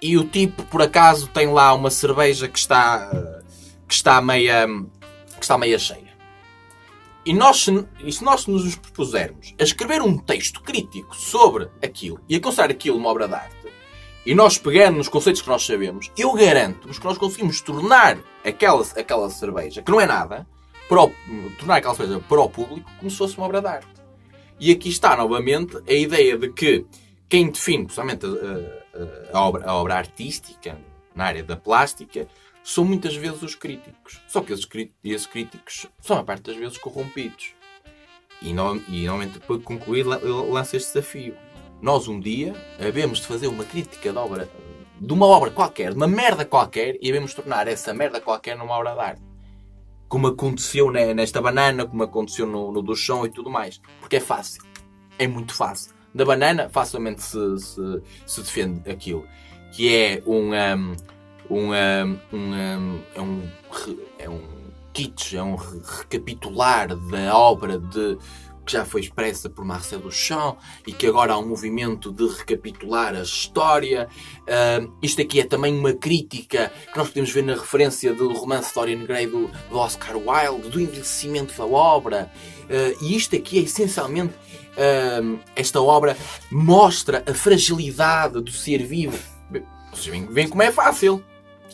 e 0.00 0.16
o 0.16 0.24
tipo, 0.24 0.62
por 0.64 0.82
acaso, 0.82 1.28
tem 1.28 1.48
lá 1.48 1.72
uma 1.72 1.90
cerveja 1.90 2.48
que 2.48 2.58
está, 2.58 3.10
que 3.88 3.94
está, 3.94 4.20
meia, 4.20 4.66
que 5.38 5.42
está 5.42 5.56
meia 5.56 5.78
cheia. 5.78 6.05
E, 7.26 7.34
nós, 7.34 7.66
e 8.04 8.12
se 8.12 8.22
nós 8.22 8.46
nos 8.46 8.76
propusermos 8.76 9.52
a 9.58 9.64
escrever 9.64 10.00
um 10.00 10.16
texto 10.16 10.62
crítico 10.62 11.16
sobre 11.16 11.68
aquilo 11.82 12.20
e 12.28 12.36
a 12.36 12.40
considerar 12.40 12.70
aquilo 12.70 12.96
uma 12.96 13.08
obra 13.08 13.26
de 13.26 13.34
arte, 13.34 13.56
e 14.24 14.32
nós 14.32 14.58
pegando 14.58 14.98
nos 14.98 15.08
conceitos 15.08 15.42
que 15.42 15.48
nós 15.48 15.66
sabemos, 15.66 16.08
eu 16.16 16.32
garanto-vos 16.34 17.00
que 17.00 17.04
nós 17.04 17.18
conseguimos 17.18 17.60
tornar 17.60 18.16
aquela, 18.44 18.80
aquela 18.96 19.28
cerveja, 19.28 19.82
que 19.82 19.90
não 19.90 20.00
é 20.00 20.06
nada, 20.06 20.46
para 20.88 21.02
o, 21.02 21.12
tornar 21.58 21.78
aquela 21.78 21.96
coisa 21.96 22.20
para 22.20 22.40
o 22.40 22.48
público 22.48 22.88
como 22.96 23.10
se 23.10 23.16
fosse 23.16 23.36
uma 23.36 23.46
obra 23.46 23.60
de 23.60 23.66
arte. 23.66 23.88
E 24.60 24.70
aqui 24.70 24.88
está 24.88 25.16
novamente 25.16 25.76
a 25.88 25.92
ideia 25.92 26.38
de 26.38 26.52
que 26.52 26.86
quem 27.28 27.50
define, 27.50 27.86
principalmente 27.86 28.24
a, 28.24 29.34
a, 29.34 29.38
a, 29.38 29.40
obra, 29.42 29.64
a 29.68 29.74
obra 29.74 29.96
artística 29.96 30.78
na 31.12 31.24
área 31.24 31.42
da 31.42 31.56
plástica, 31.56 32.28
são 32.66 32.84
muitas 32.84 33.14
vezes 33.14 33.42
os 33.42 33.54
críticos. 33.54 34.20
Só 34.26 34.40
que 34.40 34.52
esses, 34.52 34.66
esses 35.04 35.26
críticos 35.26 35.86
são, 36.00 36.18
a 36.18 36.24
parte 36.24 36.42
das 36.42 36.56
vezes, 36.56 36.76
corrompidos. 36.78 37.54
E, 38.42 38.52
no, 38.52 38.76
e 38.88 39.06
normalmente 39.06 39.38
para 39.38 39.58
concluir 39.60 40.04
la- 40.04 40.18
lança 40.18 40.76
este 40.76 40.88
desafio. 40.94 41.36
Nós 41.80 42.08
um 42.08 42.18
dia 42.18 42.54
havemos 42.80 43.20
de 43.20 43.26
fazer 43.26 43.46
uma 43.46 43.64
crítica 43.64 44.10
de 44.10 44.18
obra, 44.18 44.50
de 45.00 45.12
uma 45.12 45.26
obra 45.26 45.50
qualquer, 45.50 45.90
de 45.92 45.96
uma 45.96 46.06
merda 46.08 46.44
qualquer, 46.44 46.98
e 47.00 47.08
havemos 47.08 47.30
de 47.30 47.36
tornar 47.36 47.68
essa 47.68 47.94
merda 47.94 48.20
qualquer 48.20 48.56
numa 48.56 48.74
obra 48.74 48.94
de 48.94 49.00
arte. 49.00 49.22
Como 50.08 50.26
aconteceu 50.26 50.90
ne- 50.90 51.14
nesta 51.14 51.40
banana, 51.40 51.86
como 51.86 52.02
aconteceu 52.02 52.46
no, 52.46 52.72
no 52.72 52.82
do 52.82 52.94
chão 52.96 53.24
e 53.24 53.30
tudo 53.30 53.48
mais. 53.50 53.80
Porque 54.00 54.16
é 54.16 54.20
fácil. 54.20 54.62
É 55.18 55.26
muito 55.28 55.54
fácil. 55.54 55.94
Da 56.14 56.24
banana, 56.24 56.68
facilmente 56.68 57.22
se, 57.22 57.58
se, 57.58 58.02
se 58.26 58.40
defende 58.42 58.90
aquilo. 58.90 59.26
Que 59.72 59.94
é 59.94 60.22
um. 60.26 60.50
um, 60.52 60.96
um, 61.50 61.70
um, 62.32 63.00
é 63.14 63.20
um, 63.20 63.50
é 64.18 64.28
um 64.28 64.42
kitsch, 64.92 65.34
é 65.34 65.42
um 65.42 65.56
re- 65.56 65.80
recapitular 65.98 66.94
da 66.96 67.36
obra 67.36 67.78
de 67.78 68.18
que 68.64 68.72
já 68.72 68.84
foi 68.84 69.00
expressa 69.00 69.48
por 69.48 69.64
Marcel 69.64 70.00
Duchamp 70.00 70.58
e 70.84 70.92
que 70.92 71.06
agora 71.06 71.34
há 71.34 71.38
um 71.38 71.46
movimento 71.46 72.10
de 72.10 72.26
recapitular 72.26 73.14
a 73.14 73.22
história. 73.22 74.08
Isto 75.00 75.22
aqui 75.22 75.38
é 75.38 75.44
também 75.44 75.72
uma 75.78 75.92
crítica 75.92 76.72
que 76.92 76.98
nós 76.98 77.06
podemos 77.06 77.30
ver 77.30 77.44
na 77.44 77.54
referência 77.54 78.12
do 78.12 78.32
romance 78.32 78.74
Dorian 78.74 79.04
Gray 79.04 79.28
do, 79.28 79.48
do 79.70 79.78
Oscar 79.78 80.16
Wilde, 80.16 80.68
do 80.68 80.80
envelhecimento 80.80 81.56
da 81.56 81.64
obra. 81.64 82.28
Uh, 82.64 83.04
e 83.04 83.14
isto 83.14 83.36
aqui 83.36 83.60
é 83.60 83.62
essencialmente 83.62 84.34
esta 85.54 85.80
obra 85.80 86.16
mostra 86.50 87.22
a 87.26 87.32
fragilidade 87.32 88.42
do 88.42 88.50
ser 88.50 88.84
vivo. 88.84 89.16
Vocês 89.92 90.26
veem 90.28 90.48
como 90.48 90.62
é 90.62 90.70
fácil. 90.72 91.24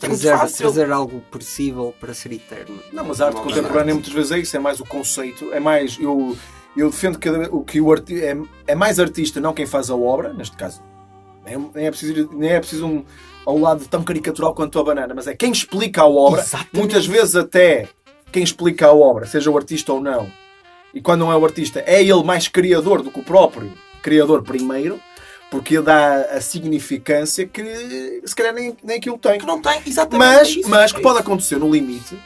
É 0.03 0.07
Trazer, 0.07 0.37
fácil. 0.37 0.57
trazer 0.57 0.91
algo 0.91 1.21
possível 1.31 1.93
para 1.99 2.13
ser 2.13 2.31
eterno. 2.33 2.77
Não, 2.91 3.05
mas 3.05 3.21
a 3.21 3.27
arte 3.27 3.41
contemporânea 3.41 3.93
muitas 3.93 4.11
vezes 4.11 4.31
é 4.31 4.39
isso, 4.39 4.55
é 4.57 4.59
mais 4.59 4.79
o 4.79 4.85
conceito, 4.85 5.51
é 5.53 5.59
mais. 5.59 5.97
Eu, 5.99 6.35
eu 6.75 6.89
defendo 6.89 7.17
que, 7.17 7.29
o 7.29 7.61
que 7.61 7.79
o 7.79 7.91
arti 7.91 8.21
é, 8.21 8.37
é 8.67 8.75
mais 8.75 8.99
artista, 8.99 9.39
não 9.39 9.53
quem 9.53 9.65
faz 9.65 9.89
a 9.89 9.95
obra, 9.95 10.33
neste 10.33 10.57
caso. 10.57 10.81
Nem, 11.45 11.57
nem 11.73 11.85
é 11.85 11.89
preciso, 11.89 12.29
nem 12.33 12.49
é 12.51 12.59
preciso 12.59 12.85
um, 12.85 13.05
ao 13.45 13.57
lado 13.57 13.85
tão 13.87 14.03
caricatural 14.03 14.53
quanto 14.53 14.77
a 14.79 14.83
banana, 14.83 15.13
mas 15.13 15.27
é 15.27 15.35
quem 15.35 15.51
explica 15.51 16.01
a 16.01 16.07
obra, 16.07 16.41
Exatamente. 16.41 16.75
muitas 16.77 17.05
vezes 17.05 17.35
até 17.35 17.87
quem 18.31 18.43
explica 18.43 18.87
a 18.87 18.93
obra, 18.93 19.25
seja 19.25 19.51
o 19.51 19.57
artista 19.57 19.91
ou 19.93 20.01
não, 20.01 20.29
e 20.93 21.01
quando 21.01 21.21
não 21.21 21.31
é 21.31 21.35
o 21.35 21.43
artista, 21.45 21.83
é 21.85 22.01
ele 22.01 22.23
mais 22.23 22.47
criador 22.47 23.01
do 23.01 23.11
que 23.11 23.19
o 23.19 23.23
próprio 23.23 23.71
criador 24.01 24.41
primeiro, 24.43 24.99
porque 25.53 25.79
dá 25.79 26.21
a 26.31 26.41
significância 26.41 27.45
que 27.45 27.63
se 28.25 28.35
calhar 28.35 28.55
nem, 28.55 28.75
nem 28.83 28.97
aquilo 28.97 29.19
tem. 29.19 29.37
Que 29.37 29.45
não 29.45 29.61
tem, 29.61 29.83
exatamente. 29.85 30.27
Mas, 30.27 30.47
é 30.47 30.51
isso, 30.51 30.67
mas 30.67 30.91
é 30.91 30.95
que 30.95 31.01
pode 31.03 31.19
acontecer 31.19 31.59
no 31.59 31.71
limite, 31.71 32.17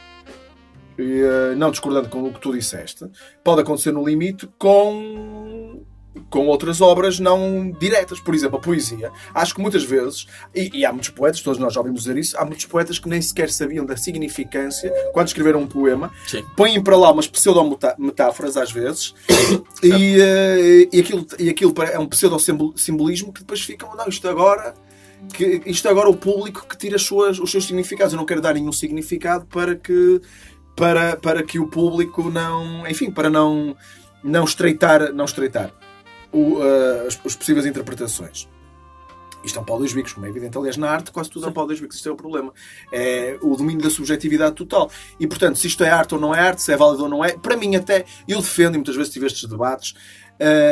eh, 0.96 1.54
não 1.54 1.70
discordando 1.70 2.08
com 2.08 2.22
o 2.22 2.32
que 2.32 2.40
tu 2.40 2.54
disseste, 2.54 3.04
pode 3.44 3.60
acontecer 3.60 3.92
no 3.92 4.02
limite 4.02 4.48
com, 4.58 5.84
com 6.30 6.46
outras 6.46 6.80
obras 6.80 7.18
não 7.18 7.70
diretas. 7.78 8.20
Por 8.20 8.34
exemplo, 8.34 8.58
a 8.58 8.60
poesia. 8.60 9.10
Acho 9.34 9.54
que 9.54 9.60
muitas 9.60 9.84
vezes, 9.84 10.26
e, 10.54 10.80
e 10.80 10.84
há 10.84 10.92
muitos 10.92 11.10
poetas, 11.10 11.40
todos 11.40 11.58
nós 11.58 11.74
já 11.74 11.80
ouvimos 11.80 12.02
dizer 12.02 12.16
isso, 12.16 12.36
há 12.38 12.44
muitos 12.44 12.66
poetas 12.66 12.98
que 12.98 13.08
nem 13.08 13.20
sequer 13.20 13.50
sabiam 13.50 13.84
da 13.84 13.96
significância 13.96 14.92
quando 15.12 15.28
escreveram 15.28 15.60
um 15.60 15.66
poema, 15.66 16.12
Sim. 16.26 16.44
põem 16.56 16.82
para 16.82 16.96
lá 16.96 17.10
umas 17.10 17.26
pseudo-metáforas 17.26 18.56
às 18.56 18.70
vezes, 18.70 19.14
e, 19.82 20.16
eh, 20.20 20.88
e, 20.92 21.00
aquilo, 21.00 21.26
e 21.38 21.48
aquilo 21.48 21.74
é 21.82 21.98
um 21.98 22.06
pseudo-simbolismo 22.06 23.32
que 23.32 23.40
depois 23.40 23.60
ficam, 23.60 23.94
não, 23.96 24.08
isto 24.08 24.28
agora 24.28 24.74
que 25.32 25.62
isto 25.66 25.88
agora 25.88 26.08
é 26.08 26.10
o 26.10 26.16
público 26.16 26.64
que 26.68 26.76
tira 26.76 26.96
as 26.96 27.02
suas, 27.02 27.40
os 27.40 27.50
seus 27.50 27.66
significados. 27.66 28.12
Eu 28.12 28.18
não 28.18 28.24
quero 28.24 28.40
dar 28.40 28.54
nenhum 28.54 28.70
significado 28.70 29.46
para 29.46 29.74
que 29.74 30.20
para, 30.76 31.16
para 31.16 31.42
que 31.42 31.58
o 31.58 31.66
público 31.66 32.30
não, 32.30 32.86
enfim, 32.86 33.10
para 33.10 33.28
não 33.28 33.76
não 34.22 34.44
estreitar, 34.44 35.12
não 35.12 35.24
estreitar 35.24 35.72
o, 36.32 36.58
uh, 36.58 37.06
as, 37.06 37.18
as 37.24 37.36
possíveis 37.36 37.66
interpretações. 37.66 38.48
Isto 39.42 39.60
é 39.60 39.62
um 39.62 39.64
pau 39.64 39.78
dois 39.78 39.92
bicos, 39.92 40.12
como 40.12 40.26
é 40.26 40.28
evidente. 40.28 40.58
Aliás, 40.58 40.76
na 40.76 40.90
arte 40.90 41.12
quase 41.12 41.30
tudo 41.30 41.46
é 41.46 41.48
um 41.48 41.52
pau 41.52 41.66
dois 41.66 41.80
bicos. 41.80 41.96
Isto 41.96 42.08
é 42.08 42.12
o 42.12 42.16
problema. 42.16 42.52
É 42.92 43.38
o 43.40 43.56
domínio 43.56 43.82
da 43.82 43.90
subjetividade 43.90 44.56
total. 44.56 44.90
E, 45.18 45.26
portanto, 45.26 45.56
se 45.56 45.68
isto 45.68 45.84
é 45.84 45.90
arte 45.90 46.14
ou 46.14 46.20
não 46.20 46.34
é 46.34 46.40
arte, 46.40 46.60
se 46.60 46.72
é 46.72 46.76
válido 46.76 47.04
ou 47.04 47.08
não 47.08 47.24
é, 47.24 47.36
para 47.36 47.56
mim 47.56 47.76
até, 47.76 48.04
eu 48.26 48.40
defendo, 48.40 48.74
e 48.74 48.78
muitas 48.78 48.96
vezes 48.96 49.12
tive 49.12 49.26
estes 49.26 49.48
debates, 49.48 49.94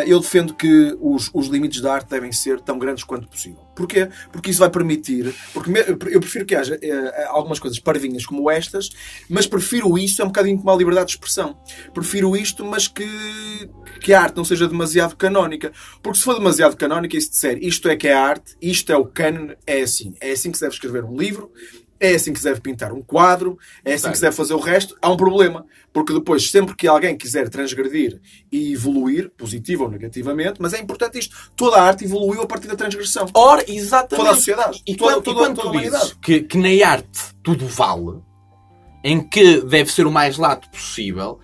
eu 0.07 0.21
defendo 0.21 0.55
que 0.55 0.97
os, 1.01 1.31
os 1.35 1.49
limites 1.49 1.81
da 1.81 1.93
arte 1.93 2.09
devem 2.09 2.33
ser 2.33 2.61
tão 2.61 2.79
grandes 2.79 3.05
quanto 3.05 3.29
possível. 3.29 3.67
Porquê? 3.75 4.09
Porque 4.33 4.51
isso 4.51 4.61
vai 4.61 4.71
permitir. 4.71 5.35
Porque 5.53 5.71
eu 6.09 6.21
prefiro 6.21 6.47
que 6.47 6.55
haja 6.55 6.79
eh, 6.81 7.27
algumas 7.29 7.59
coisas 7.59 7.79
parvinhas 7.79 8.25
como 8.25 8.51
estas, 8.51 8.91
mas 9.29 9.47
prefiro 9.47 9.99
isto, 9.99 10.23
é 10.23 10.25
um 10.25 10.29
bocadinho 10.29 10.57
como 10.57 10.71
a 10.71 10.77
liberdade 10.77 11.09
de 11.09 11.13
expressão. 11.13 11.59
Prefiro 11.93 12.35
isto, 12.35 12.65
mas 12.65 12.89
que, 12.89 13.07
que 14.01 14.15
a 14.15 14.23
arte 14.23 14.37
não 14.37 14.45
seja 14.45 14.67
demasiado 14.67 15.15
canónica. 15.15 15.73
Porque 16.03 16.19
se 16.19 16.25
for 16.25 16.35
demasiado 16.35 16.77
canónica 16.77 17.17
e 17.17 17.21
se 17.21 17.31
disser 17.31 17.59
isto 17.63 17.89
é 17.89 17.97
que 17.97 18.09
é 18.09 18.15
arte, 18.15 18.57
isto 18.63 18.91
é 18.91 18.97
o 18.97 19.05
canon, 19.05 19.49
é 19.67 19.83
assim. 19.83 20.15
É 20.21 20.31
assim 20.33 20.51
que 20.51 20.57
se 20.57 20.65
deve 20.65 20.75
escrever 20.75 21.05
um 21.05 21.15
livro, 21.15 21.53
é 21.99 22.15
assim 22.15 22.33
que 22.33 22.39
se 22.39 22.45
deve 22.45 22.61
pintar 22.61 22.93
um 22.93 23.03
quadro, 23.03 23.59
é 23.85 23.95
assim 23.95 24.11
que 24.11 24.17
se 24.17 24.23
deve 24.23 24.37
fazer 24.37 24.55
o 24.55 24.59
resto, 24.61 24.97
há 25.01 25.11
um 25.11 25.17
problema. 25.17 25.65
Porque 25.93 26.13
depois, 26.13 26.51
sempre 26.51 26.75
que 26.77 26.87
alguém 26.87 27.17
quiser 27.17 27.49
transgredir 27.49 28.21
e 28.53 28.73
evoluir, 28.73 29.31
positivo 29.37 29.85
ou 29.85 29.91
negativamente, 29.91 30.61
mas 30.61 30.75
é 30.75 30.81
importante 30.81 31.19
isto, 31.19 31.35
toda 31.57 31.77
a 31.79 31.83
arte 31.83 32.05
evoluiu 32.05 32.43
a 32.43 32.47
partir 32.47 32.69
da 32.69 32.77
transgressão. 32.77 33.27
Ora, 33.35 33.65
exatamente. 33.67 34.17
Toda 34.17 34.31
a 34.31 34.35
sociedade. 34.35 34.83
E 34.87 34.95
toda, 34.95 35.15
quando, 35.15 35.25
toda, 35.25 35.39
e 35.41 35.43
quando 35.45 35.57
toda 35.57 35.69
a 35.69 35.71
humanidade. 35.71 36.17
que, 36.23 36.41
que 36.43 36.59
na 36.59 36.87
arte 36.89 37.35
tudo 37.43 37.67
vale, 37.67 38.19
em 39.03 39.21
que 39.21 39.61
deve 39.63 39.91
ser 39.91 40.07
o 40.07 40.11
mais 40.13 40.37
lato 40.37 40.69
possível, 40.71 41.39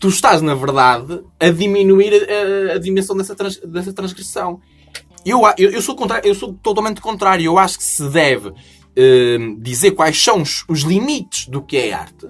tu 0.00 0.08
estás, 0.08 0.40
na 0.40 0.54
verdade, 0.54 1.22
a 1.38 1.50
diminuir 1.50 2.12
a, 2.14 2.72
a- 2.72 2.76
a 2.76 2.78
dimensão 2.78 3.16
dessa, 3.16 3.34
trans- 3.34 3.58
dessa 3.58 3.92
transgressão. 3.92 4.60
Eu, 5.24 5.42
eu, 5.58 5.70
eu 5.70 5.82
sou 5.82 5.94
contrário, 5.94 6.26
eu 6.28 6.34
sou 6.34 6.52
totalmente 6.54 7.00
contrário. 7.00 7.44
Eu 7.44 7.58
acho 7.58 7.78
que 7.78 7.84
se 7.84 8.02
deve 8.08 8.52
eh, 8.96 9.38
dizer 9.58 9.92
quais 9.92 10.22
são 10.22 10.42
os, 10.42 10.64
limites 10.82 11.46
do 11.48 11.62
que 11.62 11.76
é 11.76 11.92
arte, 11.92 12.26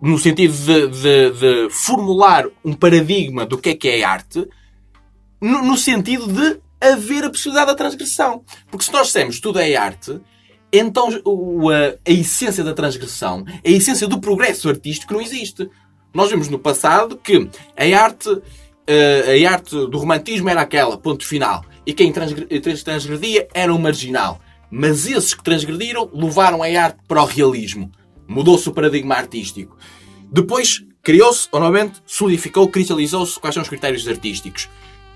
no 0.00 0.18
sentido 0.18 0.52
de, 0.52 0.88
de- 0.88 1.30
de 1.30 1.70
formular 1.70 2.46
um 2.64 2.72
paradigma 2.72 3.46
do 3.46 3.56
que 3.56 3.70
é 3.70 3.74
que 3.74 3.88
é 3.88 4.02
arte, 4.04 4.46
no, 5.40 5.62
no 5.62 5.76
sentido 5.76 6.26
de 6.26 6.60
haver 6.80 7.24
a 7.24 7.30
possibilidade 7.30 7.68
da 7.68 7.74
transgressão. 7.76 8.44
Porque 8.70 8.84
se 8.84 8.92
nós 8.92 9.06
dissemos 9.08 9.38
tudo 9.40 9.60
é 9.60 9.76
arte, 9.76 10.20
então 10.72 11.08
o- 11.24 11.70
a, 11.70 11.94
a 12.06 12.10
essência 12.10 12.64
da 12.64 12.74
transgressão, 12.74 13.44
a 13.64 13.68
essência 13.70 14.08
do 14.08 14.18
progresso 14.20 14.68
artístico 14.68 15.12
não 15.14 15.20
existe. 15.20 15.68
Nós 16.12 16.30
vimos 16.30 16.48
no 16.48 16.58
passado 16.58 17.16
que 17.16 17.48
a 17.76 17.98
arte, 18.02 18.28
eh, 18.86 19.44
a 19.46 19.50
arte 19.52 19.70
do 19.86 19.98
romantismo 19.98 20.48
era 20.50 20.60
aquela, 20.60 20.98
ponto 20.98 21.24
final. 21.24 21.64
E 21.86 21.92
quem 21.94 22.12
transgre- 22.12 22.46
transgredia 22.60 23.48
era 23.54 23.72
um 23.72 23.78
marginal. 23.78 24.40
Mas 24.74 25.06
esses 25.06 25.34
que 25.34 25.42
transgrediram 25.44 26.08
levaram 26.14 26.62
a 26.62 26.66
arte 26.66 26.98
para 27.06 27.22
o 27.22 27.26
realismo. 27.26 27.92
Mudou-se 28.26 28.66
o 28.68 28.72
paradigma 28.72 29.14
artístico. 29.14 29.76
Depois 30.32 30.82
criou-se, 31.02 31.46
ou 31.52 31.60
novamente, 31.60 32.00
solidificou, 32.06 32.66
cristalizou-se 32.68 33.38
quais 33.38 33.52
são 33.54 33.62
os 33.62 33.68
critérios 33.68 34.08
artísticos. 34.08 34.68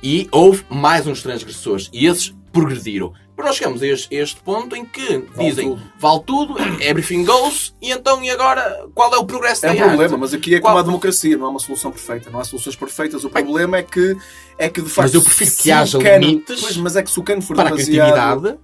E 0.03 0.29
houve 0.31 0.63
mais 0.69 1.07
uns 1.07 1.23
transgressores. 1.23 1.89
E 1.93 2.05
esses 2.07 2.35
progrediram. 2.53 3.15
Mas 3.37 3.47
nós 3.47 3.57
chegamos 3.57 3.83
a 3.83 3.87
este, 3.87 4.15
a 4.17 4.23
este 4.23 4.41
ponto 4.43 4.75
em 4.77 4.85
que 4.85 5.25
dizem 5.39 5.69
tudo. 5.71 5.83
vale 5.99 6.23
tudo, 6.27 6.55
everything 6.81 7.23
goes, 7.25 7.75
e 7.83 7.91
então 7.93 8.25
e 8.25 8.31
agora 8.31 8.87
qual 8.95 9.13
é 9.15 9.19
o 9.19 9.27
progresso 9.27 9.67
É 9.67 9.69
da 9.69 9.75
um 9.75 9.79
arte? 9.79 9.89
problema, 9.89 10.17
mas 10.17 10.33
aqui 10.33 10.55
é 10.55 10.59
Qual- 10.61 10.73
como 10.73 10.79
a 10.79 10.83
democracia, 10.83 11.37
não 11.37 11.45
há 11.47 11.51
uma 11.51 11.59
solução 11.61 11.91
perfeita, 11.91 12.31
não 12.31 12.41
há 12.41 12.45
soluções 12.45 12.75
perfeitas. 12.77 13.25
O 13.25 13.29
problema 13.31 13.77
é 13.77 13.83
que, 13.83 14.17
é 14.57 14.71
que 14.71 14.81
de 14.81 14.89
facto. 14.89 15.09
Mas 15.09 15.15
eu 15.15 15.21
prefiro 15.23 15.51
que 15.55 15.71
haja 15.71 15.99
cano- 15.99 16.27
limites 16.27 16.61
Pois, 16.63 16.77
mas 16.79 16.97
é 16.97 17.03
que 17.03 17.11
se 17.11 17.21
o 17.21 17.23
cano 17.23 17.43
for 17.43 17.55
para 17.57 17.69
a 17.69 17.73
demasiado. 17.73 18.11
criatividade. 18.13 18.59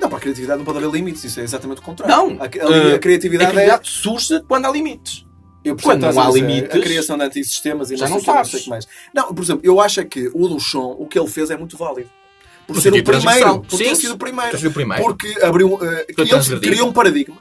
Não, 0.00 0.08
para 0.08 0.18
a 0.18 0.20
criatividade 0.20 0.58
não 0.58 0.64
pode 0.64 0.78
haver 0.78 0.90
limites, 0.90 1.24
isso 1.24 1.40
é 1.40 1.42
exatamente 1.42 1.80
o 1.80 1.82
contrário. 1.82 2.14
Não, 2.14 2.40
A, 2.40 2.44
a- 2.44 2.90
eh, 2.90 2.94
a 2.94 2.98
criatividade, 2.98 3.50
a 3.50 3.50
criatividade 3.52 3.88
surge 3.90 4.40
quando 4.46 4.66
há 4.66 4.70
limites. 4.70 5.24
é. 5.64 5.70
Eu 5.70 5.76
quando 5.76 6.00
não 6.02 6.08
há 6.08 6.10
estás 6.12 6.28
a 6.28 6.30
limites, 6.32 6.76
A 6.76 6.80
criação 6.80 7.18
de 7.18 7.24
antisistemas 7.24 7.90
e 7.90 7.96
já 7.96 8.08
não, 8.08 8.16
não 8.16 8.20
sei 8.22 8.32
o 8.32 8.36
quê, 8.36 8.38
não 8.38 8.44
sabes. 8.44 8.62
sei 8.64 8.70
mais. 8.70 8.88
Não, 9.12 9.34
por 9.34 9.42
exemplo, 9.42 9.60
eu 9.64 9.80
acho 9.80 10.00
é 10.00 10.04
que 10.04 10.30
o 10.32 10.46
Duchamp, 10.48 10.94
o 11.00 11.06
que 11.06 11.18
ele 11.18 11.28
fez 11.28 11.50
é 11.50 11.56
muito 11.56 11.76
válido. 11.76 12.08
Por 12.66 12.76
No 12.76 12.82
ser 12.82 12.92
o 12.92 13.02
primeiro. 13.02 13.60
Por 13.62 13.78
ter 13.78 13.94
sido 13.96 14.12
o 14.14 14.18
primeiro. 14.18 14.50
ter 14.52 14.58
sido 14.58 14.68
o 14.70 14.72
primeiro. 14.72 15.02
Porque 15.02 15.34
abriu. 15.42 15.74
Uh, 15.74 15.80
ele 16.16 16.60
criou 16.60 16.88
um 16.88 16.92
paradigma. 16.92 17.36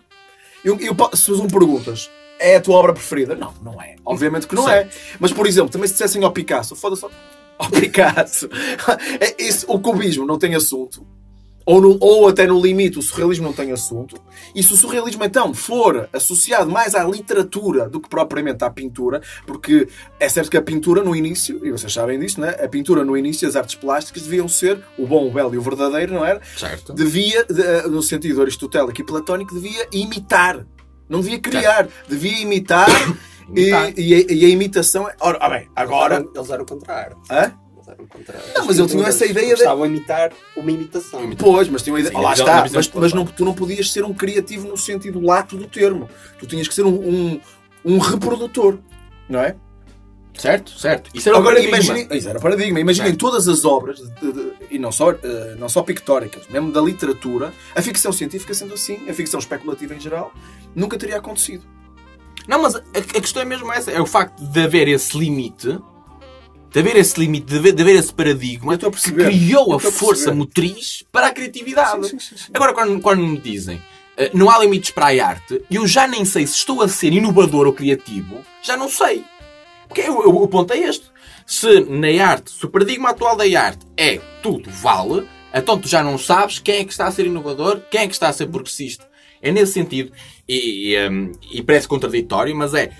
Eu, 0.63 0.77
eu, 0.79 0.95
se 1.13 1.31
um 1.31 1.47
perguntas, 1.47 2.09
é 2.39 2.55
a 2.55 2.61
tua 2.61 2.75
obra 2.75 2.93
preferida? 2.93 3.35
Não, 3.35 3.53
não 3.61 3.81
é. 3.81 3.95
Obviamente 4.05 4.47
que 4.47 4.55
não 4.55 4.67
é. 4.69 4.89
Mas, 5.19 5.31
por 5.31 5.45
exemplo, 5.45 5.69
também 5.69 5.87
se 5.87 5.93
dissessem 5.93 6.23
ao 6.23 6.31
Picasso, 6.31 6.75
foda-se 6.75 7.03
ao- 7.05 7.11
ao 7.59 7.69
Picasso. 7.69 8.49
É 9.19 9.35
isso, 9.43 9.65
o 9.69 9.79
cubismo 9.79 10.25
não 10.25 10.39
tem 10.39 10.55
assunto. 10.55 11.05
Ou, 11.67 11.81
no- 11.81 11.97
ou 11.99 12.29
até 12.29 12.47
no 12.47 12.61
limite 12.61 12.97
o 12.97 13.01
surrealismo 13.01 13.43
não 13.45 13.51
tem 13.53 13.73
assunto. 13.73 14.15
E 14.55 14.63
se 14.63 14.73
o 14.73 14.77
surrealismo 14.77 15.23
então 15.25 15.53
for 15.53 16.07
associado 16.13 16.71
mais 16.71 16.95
à 16.95 17.03
literatura 17.03 17.89
do 17.89 17.99
que 17.99 18.07
propriamente 18.09 18.63
à 18.63 18.69
pintura, 18.69 19.21
porque 19.45 19.87
é 20.17 20.29
certo 20.29 20.49
que 20.49 20.55
a 20.55 20.61
pintura 20.61 21.03
no 21.03 21.13
início, 21.13 21.59
e 21.65 21.69
vocês 21.71 21.91
sabem 21.91 22.17
disso, 22.19 22.39
né? 22.39 22.55
a 22.63 22.67
pintura 22.69 23.03
no 23.03 23.17
início, 23.17 23.45
as 23.45 23.57
artes 23.57 23.75
plásticas 23.75 24.23
deviam 24.23 24.47
ser 24.47 24.81
o 24.97 25.05
bom, 25.05 25.27
o 25.27 25.31
belo 25.31 25.53
e 25.53 25.57
o 25.57 25.61
verdadeiro, 25.61 26.13
não 26.13 26.25
era? 26.25 26.41
Certo. 26.57 26.93
devia, 26.93 27.43
de- 27.43 27.87
no 27.89 28.01
sentido 28.01 28.41
aristotélico 28.41 29.01
e 29.01 29.03
platónico, 29.03 29.53
devia 29.53 29.85
imitar. 29.91 30.65
Não 31.09 31.19
devia 31.19 31.39
criar. 31.39 31.87
Devia 32.07 32.39
imitar 32.41 32.87
E, 33.53 33.69
Imitar. 33.69 33.93
e 33.99 34.13
a, 34.13 34.17
e 34.33 34.45
a 34.45 34.49
imitação 34.49 35.07
é. 35.09 35.15
Ora, 35.19 35.37
ah, 35.41 35.49
bem, 35.49 35.67
agora. 35.75 36.25
Eles 36.33 36.49
eram 36.49 36.65
contra 36.65 36.93
a 36.93 36.97
arte. 36.97 37.17
Hã? 37.29 37.53
Contra 37.95 38.39
Não, 38.55 38.65
mas 38.65 38.77
ele 38.79 38.87
tinha 38.87 39.05
essa 39.07 39.25
ideia 39.25 39.47
de- 39.55 39.61
Estavam 39.61 39.83
a 39.83 39.87
imitar 39.87 40.31
uma 40.55 40.71
imitação. 40.71 41.29
Pois, 41.37 41.67
mas 41.69 41.81
tinha 41.81 41.93
uma 41.93 41.99
ideia. 41.99 42.15
Sim, 42.15 42.21
lá 42.21 42.29
a 42.29 42.33
visão- 42.33 42.45
está. 42.47 42.69
Mas, 42.73 42.91
mas 42.93 43.13
não, 43.13 43.25
tu 43.25 43.45
não 43.45 43.53
podias 43.53 43.91
ser 43.91 44.03
um 44.03 44.13
criativo 44.13 44.67
no 44.67 44.77
sentido 44.77 45.19
lato 45.21 45.55
do 45.57 45.67
termo. 45.67 46.09
Tu 46.39 46.45
tinhas 46.47 46.67
que 46.67 46.73
ser 46.73 46.85
um, 46.85 46.89
um, 46.95 47.41
um 47.85 47.97
reprodutor. 47.99 48.77
Não 49.29 49.39
é? 49.39 49.55
Certo? 50.37 50.71
Certo. 50.77 51.09
Isso 51.15 51.27
era 51.29 51.35
o 51.37 51.41
Agora 51.41 51.55
paradigma. 51.55 51.77
imaginem, 51.93 52.17
isso 52.17 52.29
era 52.29 52.39
paradigma. 52.39 52.79
Imaginem 52.79 53.07
Certo. 53.09 53.19
todas 53.19 53.47
as 53.47 53.65
obras, 53.65 53.97
de- 54.21 54.31
de- 54.31 54.51
e 54.69 54.77
não 54.77 54.91
só, 54.91 55.11
eh, 55.11 55.55
não 55.57 55.67
só 55.67 55.81
pictóricas, 55.81 56.47
mesmo 56.47 56.71
da 56.71 56.79
literatura, 56.79 57.51
a 57.75 57.81
ficção 57.81 58.11
científica 58.11 58.53
sendo 58.53 58.75
assim, 58.75 59.09
a 59.09 59.13
ficção 59.15 59.39
especulativa 59.39 59.95
em 59.95 59.99
geral, 59.99 60.31
nunca 60.75 60.95
teria 60.95 61.17
acontecido. 61.17 61.63
Não, 62.47 62.61
mas 62.61 62.75
a, 62.75 62.79
a 62.79 63.01
questão 63.21 63.41
é 63.41 63.45
mesmo 63.45 63.73
essa. 63.73 63.89
É 63.91 63.99
o 63.99 64.05
facto 64.05 64.39
de 64.45 64.59
haver 64.61 64.87
esse 64.87 65.17
limite, 65.17 65.79
de 66.71 66.79
haver 66.79 66.95
esse 66.97 67.19
limite, 67.19 67.45
de 67.47 67.57
haver, 67.57 67.73
de 67.73 67.81
haver 67.81 67.95
esse 67.95 68.13
paradigma 68.13 68.77
Eu 68.81 68.89
a 68.89 68.91
que 68.91 69.11
criou 69.11 69.67
Eu 69.67 69.73
a 69.73 69.77
a 69.77 69.91
força 69.91 70.33
motriz 70.33 71.03
para 71.11 71.27
a 71.27 71.31
criatividade. 71.31 72.07
Sim, 72.09 72.19
sim, 72.19 72.37
sim. 72.37 72.51
Agora, 72.53 72.73
quando, 72.73 72.99
quando 73.01 73.21
me 73.25 73.37
dizem 73.37 73.81
eh, 74.17 74.29
não 74.33 74.49
há 74.49 74.59
limites 74.59 74.91
para 74.91 75.07
a 75.07 75.27
arte, 75.27 75.61
eu 75.71 75.85
já 75.87 76.07
nem 76.07 76.25
sei 76.25 76.45
se 76.47 76.55
estou 76.55 76.81
a 76.81 76.87
ser 76.87 77.13
inovador 77.13 77.67
ou 77.67 77.73
criativo, 77.73 78.43
já 78.63 78.75
não 78.75 78.89
sei. 78.89 79.23
Porque 79.87 80.01
o, 80.09 80.13
o- 80.29 80.43
o 80.43 80.47
ponto 80.47 80.73
é 80.73 80.79
este. 80.79 81.05
Se 81.45 81.79
na 81.81 82.07
arte, 82.25 82.51
se 82.51 82.65
o 82.65 82.69
paradigma 82.69 83.09
atual 83.11 83.35
da 83.37 83.43
arte 83.59 83.85
é 83.95 84.19
tudo 84.43 84.69
vale, 84.69 85.25
então 85.53 85.79
tu 85.79 85.87
já 85.87 86.03
não 86.03 86.17
sabes 86.17 86.59
quem 86.59 86.79
é 86.79 86.83
que 86.83 86.91
está 86.91 87.07
a 87.07 87.11
ser 87.11 87.25
inovador, 87.25 87.79
quem 87.89 88.01
é 88.01 88.07
que 88.07 88.13
está 88.13 88.27
a 88.27 88.33
ser 88.33 88.47
progressista. 88.47 89.07
É 89.41 89.51
nesse 89.51 89.71
sentido. 89.73 90.11
E, 90.49 90.93
e, 90.95 91.09
hum, 91.09 91.31
e 91.53 91.61
parece 91.61 91.87
contraditório, 91.87 92.53
mas 92.55 92.73
é 92.73 92.91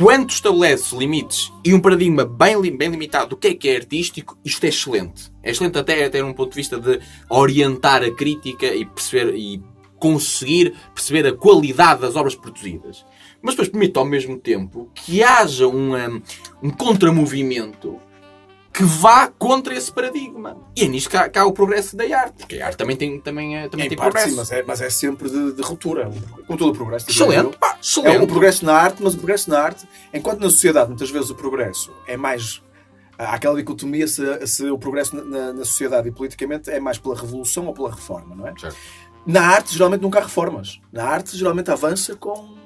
quando 0.00 0.28
tu 0.28 0.32
estabeleces 0.32 0.92
limites 0.92 1.52
e 1.62 1.74
um 1.74 1.78
paradigma 1.78 2.24
bem, 2.24 2.74
bem 2.74 2.88
limitado 2.88 3.28
do 3.28 3.36
que 3.36 3.48
é 3.48 3.54
que 3.54 3.68
é 3.68 3.76
artístico, 3.76 4.38
isto 4.42 4.64
é 4.64 4.70
excelente. 4.70 5.30
É 5.42 5.50
excelente 5.50 5.76
até, 5.76 6.06
até 6.06 6.22
num 6.22 6.32
ponto 6.32 6.52
de 6.52 6.56
vista 6.56 6.80
de 6.80 6.98
orientar 7.28 8.02
a 8.02 8.10
crítica 8.10 8.64
e 8.74 8.86
perceber 8.86 9.34
e 9.34 9.62
conseguir 9.98 10.74
perceber 10.94 11.26
a 11.26 11.36
qualidade 11.36 12.00
das 12.00 12.16
obras 12.16 12.34
produzidas. 12.34 13.04
Mas 13.42 13.52
depois 13.52 13.68
permite 13.68 13.98
ao 13.98 14.06
mesmo 14.06 14.38
tempo 14.38 14.90
que 14.94 15.22
haja 15.22 15.68
um, 15.68 15.94
um, 15.94 16.22
um 16.62 16.70
contramovimento 16.70 18.00
que 18.72 18.82
vá 18.84 19.26
contra 19.28 19.74
esse 19.74 19.90
paradigma. 19.92 20.56
E 20.76 20.84
é 20.84 20.88
nisto 20.88 21.10
que 21.10 21.16
há, 21.16 21.28
que 21.28 21.38
há 21.38 21.44
o 21.44 21.52
progresso 21.52 21.96
da 21.96 22.04
arte. 22.16 22.38
Porque 22.38 22.60
a 22.60 22.66
arte 22.66 22.76
também 22.78 22.96
tem, 22.96 23.20
também, 23.20 23.56
é- 23.58 23.68
também 23.68 23.86
Em 23.86 23.88
tem 23.88 23.98
parte, 23.98 24.12
progresso. 24.12 24.30
sim, 24.30 24.36
mas 24.36 24.52
é, 24.52 24.62
mas 24.62 24.80
é 24.80 24.88
sempre 24.90 25.28
de, 25.28 25.52
de 25.52 25.62
ruptura. 25.62 26.10
Como 26.46 26.58
todo 26.58 26.70
o 26.70 26.74
progresso. 26.74 27.10
Excelente, 27.10 27.56
pá, 27.58 27.74
É 27.76 27.80
excelente. 27.80 28.22
o 28.22 28.26
progresso 28.26 28.64
na 28.64 28.74
arte, 28.74 29.02
mas 29.02 29.14
o 29.14 29.16
progresso 29.18 29.50
na 29.50 29.60
arte, 29.60 29.86
enquanto 30.14 30.40
na 30.40 30.48
sociedade 30.50 30.88
muitas 30.88 31.10
vezes 31.10 31.30
o 31.30 31.34
progresso 31.34 31.92
é 32.06 32.16
mais. 32.16 32.62
Há 33.18 33.34
aquela 33.34 33.56
dicotomia 33.56 34.06
se, 34.08 34.46
se 34.46 34.70
o 34.70 34.78
progresso 34.78 35.14
na- 35.16 35.24
na, 35.24 35.52
na 35.52 35.64
sociedade 35.64 36.08
e 36.08 36.12
politicamente 36.12 36.70
é 36.70 36.80
mais 36.80 36.96
pela 36.96 37.14
revolução 37.14 37.66
ou 37.66 37.74
pela 37.74 37.90
reforma, 37.90 38.34
não 38.34 38.46
é? 38.46 38.54
Certo. 38.58 38.76
Na 39.26 39.42
arte, 39.48 39.74
geralmente 39.74 40.00
nunca 40.00 40.18
há 40.20 40.22
reformas. 40.22 40.80
Na 40.90 41.04
arte, 41.04 41.36
geralmente 41.36 41.70
avança 41.70 42.16
com, 42.16 42.56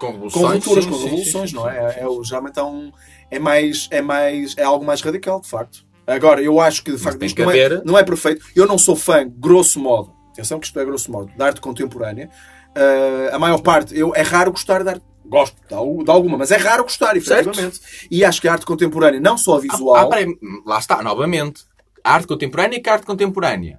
Com 0.00 0.06
com 0.06 0.12
revoluções. 0.12 0.54
rupturas, 0.54 0.84
sim, 0.84 0.90
com 0.90 0.96
sim, 0.96 1.02
sim, 1.02 1.08
revoluções, 1.10 1.50
sim, 1.50 1.56
não 1.56 1.68
é? 1.68 1.92
sim, 1.92 2.00
é, 2.00 2.08
o- 2.08 2.24
geralmente 2.24 2.58
é, 2.58 2.62
um, 2.62 2.90
é 3.30 3.38
mais. 3.38 3.88
É 3.90 4.00
mais. 4.02 4.56
É 4.56 4.62
algo 4.64 4.84
mais 4.84 5.00
radical, 5.02 5.40
de 5.40 5.48
facto. 5.48 5.84
Agora, 6.06 6.42
eu 6.42 6.58
acho 6.60 6.82
que 6.82 6.90
de 6.90 6.98
facto 6.98 7.18
tem 7.18 7.26
isto 7.26 7.36
que 7.36 7.42
não, 7.42 7.50
é, 7.52 7.82
não 7.84 7.98
é 7.98 8.02
perfeito. 8.02 8.44
Eu 8.56 8.66
não 8.66 8.76
sou 8.78 8.96
fã, 8.96 9.28
grosso 9.28 9.78
modo, 9.78 10.12
atenção 10.32 10.58
que 10.58 10.66
isto 10.66 10.80
é 10.80 10.84
grosso 10.84 11.12
modo, 11.12 11.30
da 11.36 11.46
arte 11.46 11.60
contemporânea. 11.60 12.28
Ah, 12.74 13.36
a 13.36 13.38
maior 13.38 13.60
parte, 13.62 13.96
eu, 13.96 14.12
é 14.16 14.22
raro 14.22 14.50
gostar 14.50 14.82
de 14.82 14.88
arte. 14.90 15.04
Gosto 15.24 15.56
de, 15.68 15.74
al- 15.74 16.02
de 16.02 16.10
alguma, 16.10 16.36
mas 16.38 16.50
é 16.50 16.56
raro 16.56 16.82
gostar, 16.82 17.16
efetivamente. 17.16 17.78
E 18.10 18.24
acho 18.24 18.40
que 18.40 18.48
a 18.48 18.52
arte 18.52 18.66
contemporânea, 18.66 19.20
não 19.20 19.38
só 19.38 19.56
a 19.58 19.60
visual, 19.60 19.94
Ah, 19.96 20.06
peraí, 20.08 20.26
lá 20.66 20.78
está, 20.78 21.00
novamente. 21.02 21.62
A 22.02 22.14
arte 22.14 22.26
contemporânea 22.26 22.78
e 22.78 22.80
que 22.80 22.88
a 22.88 22.94
arte 22.94 23.06
contemporânea. 23.06 23.78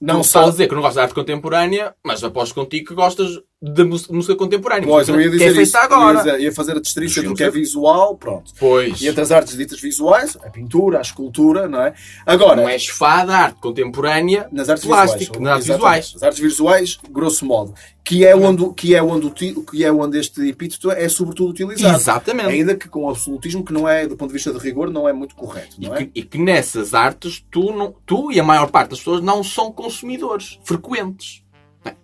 não 0.00 0.16
não 0.16 0.22
só 0.22 0.38
estás 0.40 0.46
a 0.48 0.50
dizer 0.52 0.68
que 0.68 0.74
não 0.74 0.80
gostas 0.80 0.94
de 0.94 1.00
arte 1.00 1.14
contemporânea, 1.14 1.94
mas 2.02 2.22
aposto 2.24 2.54
contigo 2.54 2.86
que 2.88 2.94
gostas 2.94 3.32
mus- 3.62 4.08
música 4.08 4.36
contemporânea. 4.36 4.86
Pois, 4.86 5.08
eu 5.08 5.20
ia 5.20 5.22
que 5.22 5.28
é 5.28 5.30
dizer 5.38 5.46
feita 5.46 5.62
isso. 5.62 5.76
agora. 5.78 6.18
Ia, 6.18 6.24
dizer- 6.24 6.40
ia 6.40 6.52
fazer 6.52 6.76
a 6.76 6.80
distinção 6.80 7.24
do 7.24 7.34
que 7.34 7.42
é 7.42 7.50
visual, 7.50 8.16
pronto. 8.16 8.52
Pois. 8.58 9.00
E 9.00 9.08
entre 9.08 9.22
as 9.22 9.32
artes 9.32 9.56
ditas 9.56 9.80
visuais, 9.80 10.36
a 10.44 10.50
pintura, 10.50 10.98
a 10.98 11.00
escultura, 11.00 11.66
não 11.68 11.80
é? 11.82 11.94
Agora, 12.26 12.56
Não 12.56 12.68
és 12.68 12.86
fã 12.86 13.24
da 13.24 13.36
arte 13.38 13.60
contemporânea 13.60 14.48
nas 14.52 14.68
artes 14.68 14.84
plástica, 14.86 15.38
visuais. 15.38 15.40
nas 15.40 15.52
artes 15.54 15.66
visuais. 15.74 16.12
Nas 16.14 16.22
artes 16.22 16.38
visuais, 16.40 16.98
grosso 17.10 17.46
modo. 17.46 17.74
Que 18.04 18.24
é 18.24 18.36
onde, 18.36 18.72
que 18.74 18.94
é 18.94 19.02
onde, 19.02 19.30
que 19.30 19.84
é 19.84 19.90
onde 19.90 20.18
este 20.18 20.40
epíteto 20.48 20.92
é 20.92 21.08
sobretudo 21.08 21.50
utilizado. 21.50 21.96
Exatamente. 21.96 22.50
Ainda 22.50 22.76
que 22.76 22.88
com 22.88 23.04
o 23.04 23.10
absolutismo, 23.10 23.64
que 23.64 23.72
não 23.72 23.88
é, 23.88 24.06
do 24.06 24.16
ponto 24.16 24.28
de 24.28 24.34
vista 24.34 24.52
de 24.52 24.58
rigor, 24.60 24.90
não 24.90 25.08
é 25.08 25.12
muito 25.12 25.34
correto, 25.34 25.74
E 25.78 25.88
não 25.88 25.94
é? 25.96 26.04
que, 26.04 26.10
e 26.14 26.22
que 26.22 26.38
nessas 26.38 26.94
artes 26.94 27.44
tu, 27.50 27.72
não, 27.72 27.92
tu 28.06 28.30
e 28.30 28.38
a 28.38 28.44
maior 28.44 28.70
parte 28.70 28.90
das 28.90 28.98
pessoas 29.00 29.20
não 29.22 29.42
são 29.42 29.72
consumidores 29.72 30.60
frequentes. 30.62 31.42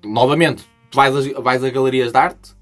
Novamente, 0.04 0.64
tu 0.92 0.96
vais 0.96 1.12
a, 1.16 1.40
vais 1.40 1.64
a 1.64 1.70
galerias 1.70 2.12
de 2.12 2.18
arte? 2.18 2.54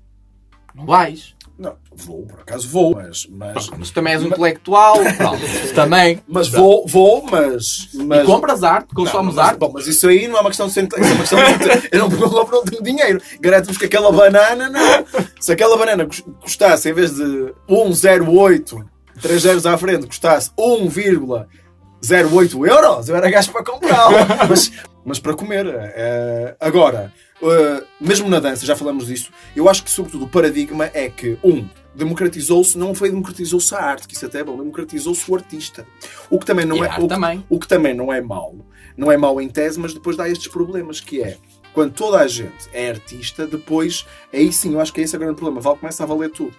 Não 0.75 0.87
vais. 0.87 1.35
Não, 1.59 1.77
vou, 1.95 2.25
por 2.25 2.40
acaso 2.40 2.66
vou, 2.66 2.95
mas... 2.95 3.27
Mas, 3.29 3.69
Mas 3.69 3.90
também 3.90 4.14
és 4.14 4.23
um 4.23 4.29
intelectual. 4.29 4.95
Pronto, 5.19 5.43
também. 5.75 6.23
mas 6.27 6.49
vou, 6.49 6.87
vou, 6.87 7.23
mas... 7.31 7.90
mas 7.93 8.23
E 8.23 8.25
compras 8.25 8.64
arte, 8.64 8.88
Não, 8.95 9.05
consomes 9.05 9.35
mas, 9.35 9.45
arte. 9.47 9.59
Bom, 9.59 9.71
mas 9.75 9.87
isso 9.87 10.09
aí 10.09 10.27
não 10.27 10.38
é 10.38 10.40
uma 10.40 10.49
questão 10.49 10.69
de 10.69 10.73
ser 10.73 10.85
intelectual, 10.85 11.12
é 11.12 11.16
uma 11.49 11.59
questão 11.59 11.79
de 11.81 11.88
Eu 11.93 12.09
não 12.09 12.45
não 12.51 12.64
tenho 12.64 12.83
dinheiro. 12.83 13.21
Garanto-vos 13.40 13.77
que 13.77 13.85
aquela 13.85 14.11
banana, 14.11 14.71
não. 14.71 15.05
Se 15.38 15.53
aquela 15.53 15.77
banana 15.77 16.07
cus- 16.07 16.25
custasse, 16.40 16.88
em 16.88 16.95
vez 16.95 17.14
de 17.16 17.53
1,08, 17.69 18.83
3 19.21 19.43
zeros 19.43 19.66
à 19.66 19.77
frente, 19.77 20.07
custasse 20.07 20.51
1,08 20.59 22.66
euros, 22.66 23.09
eu 23.11 23.16
era 23.16 23.29
gasto 23.31 23.53
para 23.53 23.62
comprá-la. 23.64 24.27
mas, 24.49 24.73
mas 25.05 25.19
para 25.19 25.35
comer. 25.35 25.66
eh, 25.66 26.57
agora, 26.59 27.12
eh, 27.42 27.85
mesmo 28.00 28.29
na 28.29 28.38
dança, 28.40 28.64
já 28.66 28.74
falamos 28.76 29.07
disso, 29.07 29.31
eu 29.55 29.68
acho 29.68 29.83
que, 29.85 29.90
sobretudo, 29.90 30.24
o 30.24 30.29
paradigma 30.29 30.90
é 30.92 31.09
que, 31.09 31.38
um, 31.42 31.66
democratizou-se, 31.94 32.76
não 32.79 32.94
foi 32.94 33.11
democratizou-se 33.11 33.74
a 33.74 33.79
arte, 33.79 34.07
que 34.09 34.14
isso 34.14 34.26
até 34.26 34.40
é 34.40 34.44
bom, 34.44 34.57
democratizou-se 34.57 35.31
o 35.31 35.35
artista. 35.35 35.87
O 36.29 36.38
que 36.38 36.46
também 36.46 36.64
não 36.64 36.76
E 36.76 36.81
é. 36.81 36.88
o 36.90 37.00
que- 37.03 37.09
também. 37.09 37.44
o 37.48 37.59
que 37.59 37.68
também 37.68 37.94
não 37.94 38.12
é 38.12 38.20
mau, 38.20 38.55
não 38.96 39.11
é 39.11 39.16
mau 39.16 39.40
em 39.40 39.48
tese, 39.48 39.79
mas 39.79 39.92
depois 39.94 40.16
dá 40.16 40.29
estes 40.29 40.48
problemas, 40.48 41.00
que 41.00 41.22
é 41.22 41.37
quando 41.72 41.92
toda 41.92 42.18
a 42.18 42.26
gente 42.26 42.68
é 42.72 42.90
artista, 42.90 43.46
depois, 43.46 44.05
aí 44.33 44.53
sim, 44.53 44.72
eu 44.74 44.81
acho 44.81 44.92
que 44.92 45.00
é 45.00 45.05
esse 45.05 45.14
o 45.16 45.18
grande 45.18 45.37
problema, 45.37 45.61
vale, 45.61 45.79
começa 45.79 46.03
a 46.03 46.07
valer 46.07 46.31
tudo. 46.31 46.53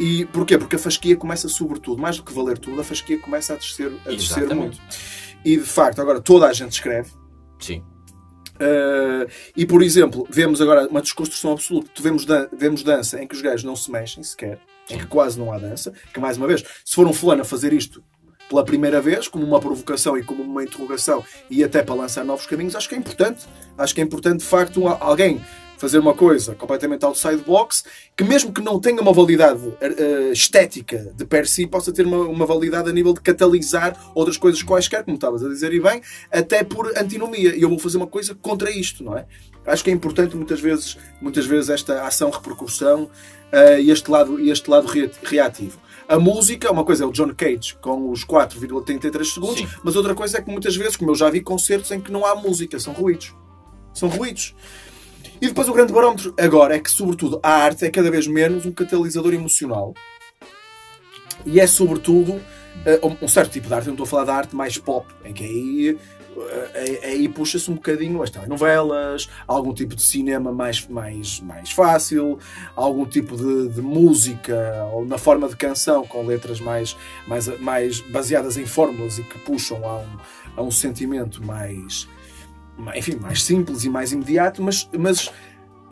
E 0.00 0.24
porquê? 0.26 0.56
Porque 0.56 0.76
a 0.76 0.78
fasquia 0.78 1.16
começa 1.16 1.48
sobretudo, 1.48 2.00
mais 2.00 2.16
do 2.16 2.22
que 2.22 2.32
valer 2.32 2.56
tudo, 2.56 2.80
a 2.80 2.84
fasquia 2.84 3.18
começa 3.18 3.52
a 3.54 3.56
descer, 3.56 3.92
a 4.06 4.10
descer 4.10 4.54
muito. 4.54 4.78
E 5.44 5.56
de 5.56 5.64
facto, 5.64 6.00
agora 6.00 6.20
toda 6.20 6.46
a 6.46 6.52
gente 6.52 6.72
escreve, 6.72 7.10
Sim. 7.58 7.82
Uh, 8.60 9.30
e 9.56 9.64
por 9.64 9.82
exemplo, 9.82 10.26
vemos 10.30 10.60
agora 10.60 10.88
uma 10.88 11.00
desconstrução 11.00 11.52
absoluta. 11.52 11.90
Vemos, 12.00 12.24
dan 12.24 12.48
vemos 12.52 12.82
dança 12.82 13.22
em 13.22 13.26
que 13.26 13.34
os 13.34 13.40
gajos 13.40 13.64
não 13.64 13.76
se 13.76 13.90
mexem 13.90 14.22
sequer, 14.22 14.58
em 14.90 14.98
que 14.98 15.06
quase 15.06 15.38
não 15.38 15.52
há 15.52 15.58
dança. 15.58 15.92
Que 16.12 16.20
mais 16.20 16.36
uma 16.36 16.46
vez, 16.46 16.64
se 16.84 16.94
for 16.94 17.06
um 17.06 17.12
fulano 17.12 17.42
a 17.42 17.44
fazer 17.44 17.72
isto 17.72 18.02
pela 18.48 18.64
primeira 18.64 19.00
vez, 19.00 19.28
como 19.28 19.44
uma 19.44 19.60
provocação 19.60 20.16
e 20.16 20.22
como 20.24 20.42
uma 20.42 20.64
interrogação 20.64 21.22
e 21.50 21.62
até 21.62 21.82
para 21.82 21.94
lançar 21.94 22.24
novos 22.24 22.46
caminhos, 22.46 22.74
acho 22.74 22.88
que 22.88 22.94
é 22.94 22.98
importante. 22.98 23.46
Acho 23.76 23.94
que 23.94 24.00
é 24.00 24.04
importante 24.04 24.38
de 24.40 24.46
facto 24.46 24.82
um- 24.82 24.88
alguém 24.88 25.40
fazer 25.78 25.98
uma 25.98 26.12
coisa 26.12 26.54
completamente 26.54 27.04
outside 27.04 27.36
box, 27.38 27.84
que 28.16 28.24
mesmo 28.24 28.52
que 28.52 28.60
não 28.60 28.78
tenha 28.80 29.00
uma 29.00 29.12
validade 29.12 29.66
uh, 29.66 30.32
estética 30.32 31.12
de 31.16 31.24
per 31.24 31.48
si, 31.48 31.66
possa 31.66 31.92
ter 31.92 32.04
uma, 32.04 32.18
uma 32.18 32.44
validade 32.44 32.90
a 32.90 32.92
nível 32.92 33.14
de 33.14 33.20
catalisar 33.20 33.96
outras 34.14 34.36
coisas 34.36 34.62
quaisquer, 34.62 35.04
como 35.04 35.14
estavas 35.14 35.44
a 35.44 35.48
dizer 35.48 35.72
e 35.72 35.80
bem, 35.80 36.02
até 36.30 36.62
por 36.64 36.92
antinomia. 36.98 37.56
E 37.56 37.62
eu 37.62 37.68
vou 37.68 37.78
fazer 37.78 37.96
uma 37.96 38.06
coisa 38.06 38.34
contra 38.34 38.70
isto, 38.70 39.02
não 39.04 39.16
é? 39.16 39.24
Acho 39.64 39.84
que 39.84 39.90
é 39.90 39.92
importante 39.92 40.34
muitas 40.36 40.60
vezes, 40.60 40.96
muitas 41.20 41.46
vezes 41.46 41.70
esta 41.70 42.02
ação-repercussão 42.06 43.04
uh, 43.04 43.80
e 43.80 43.90
este 43.90 44.10
lado, 44.10 44.40
este 44.40 44.68
lado 44.70 44.86
rea- 44.88 45.10
reativo. 45.22 45.78
A 46.08 46.18
música, 46.18 46.72
uma 46.72 46.84
coisa 46.84 47.04
é 47.04 47.06
o 47.06 47.12
John 47.12 47.34
Cage 47.36 47.76
com 47.82 48.10
os 48.10 48.24
4,33 48.24 49.24
segundos, 49.26 49.58
Sim. 49.58 49.68
mas 49.84 49.94
outra 49.94 50.14
coisa 50.14 50.38
é 50.38 50.40
que 50.42 50.50
muitas 50.50 50.74
vezes, 50.74 50.96
como 50.96 51.10
eu 51.10 51.14
já 51.14 51.28
vi 51.28 51.42
concertos 51.42 51.90
em 51.90 52.00
que 52.00 52.10
não 52.10 52.24
há 52.24 52.34
música, 52.34 52.80
são 52.80 52.94
ruídos. 52.94 53.34
São 53.92 54.08
ruídos. 54.08 54.54
E 55.40 55.46
depois 55.46 55.68
o 55.68 55.72
grande 55.72 55.92
barómetro 55.92 56.34
agora 56.38 56.74
é 56.76 56.80
que, 56.80 56.90
sobretudo, 56.90 57.38
a 57.42 57.50
arte 57.52 57.84
é 57.84 57.90
cada 57.90 58.10
vez 58.10 58.26
menos 58.26 58.66
um 58.66 58.72
catalisador 58.72 59.32
emocional 59.32 59.94
e 61.46 61.60
é, 61.60 61.66
sobretudo, 61.66 62.40
eh, 62.84 62.98
um- 63.22 63.28
certo 63.28 63.52
tipo 63.52 63.68
de 63.68 63.74
arte. 63.74 63.86
Eu 63.86 63.90
não 63.90 63.94
estou 63.94 64.04
a 64.04 64.08
falar 64.08 64.24
da 64.24 64.34
arte 64.34 64.56
mais 64.56 64.76
pop, 64.76 65.06
em 65.24 65.32
que 65.32 65.44
aí, 65.44 65.98
aí, 66.74 66.98
aí 67.04 67.28
puxa-se 67.28 67.70
um 67.70 67.74
bocadinho 67.74 68.20
as 68.20 68.30
telenovelas, 68.30 69.28
algum 69.46 69.72
tipo 69.72 69.94
de 69.94 70.02
cinema 70.02 70.50
mais, 70.52 70.84
mais, 70.88 71.40
mais 71.40 71.70
fácil, 71.70 72.38
algum 72.74 73.06
tipo 73.06 73.36
de, 73.36 73.68
de 73.68 73.80
música 73.80 74.88
ou 74.92 75.06
na 75.06 75.18
forma 75.18 75.48
de 75.48 75.56
canção 75.56 76.04
com 76.04 76.26
letras 76.26 76.58
mais, 76.60 76.96
mais, 77.28 77.46
mais 77.60 78.00
baseadas 78.00 78.56
em 78.56 78.66
fórmulas 78.66 79.18
e 79.18 79.22
que 79.22 79.38
puxam 79.38 79.84
a 79.88 79.98
um, 79.98 80.06
a 80.56 80.62
um 80.62 80.70
sentimento 80.72 81.44
mais 81.44 82.08
enfim, 82.96 83.16
mais 83.16 83.42
simples 83.42 83.84
e 83.84 83.88
mais 83.90 84.12
imediato, 84.12 84.62
mas, 84.62 84.88
mas 84.96 85.30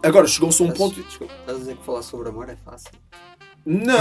agora 0.03 0.27
chegou-se 0.27 0.63
a 0.63 0.65
um 0.65 0.69
Mas, 0.69 0.79
ponto. 0.79 1.03
Desculpa, 1.03 1.33
estás 1.41 1.57
a 1.57 1.61
dizer 1.61 1.77
que 1.77 1.85
falar 1.85 2.03
sobre 2.03 2.29
amor 2.29 2.49
é 2.49 2.57
fácil? 2.65 2.91
Não. 3.65 3.99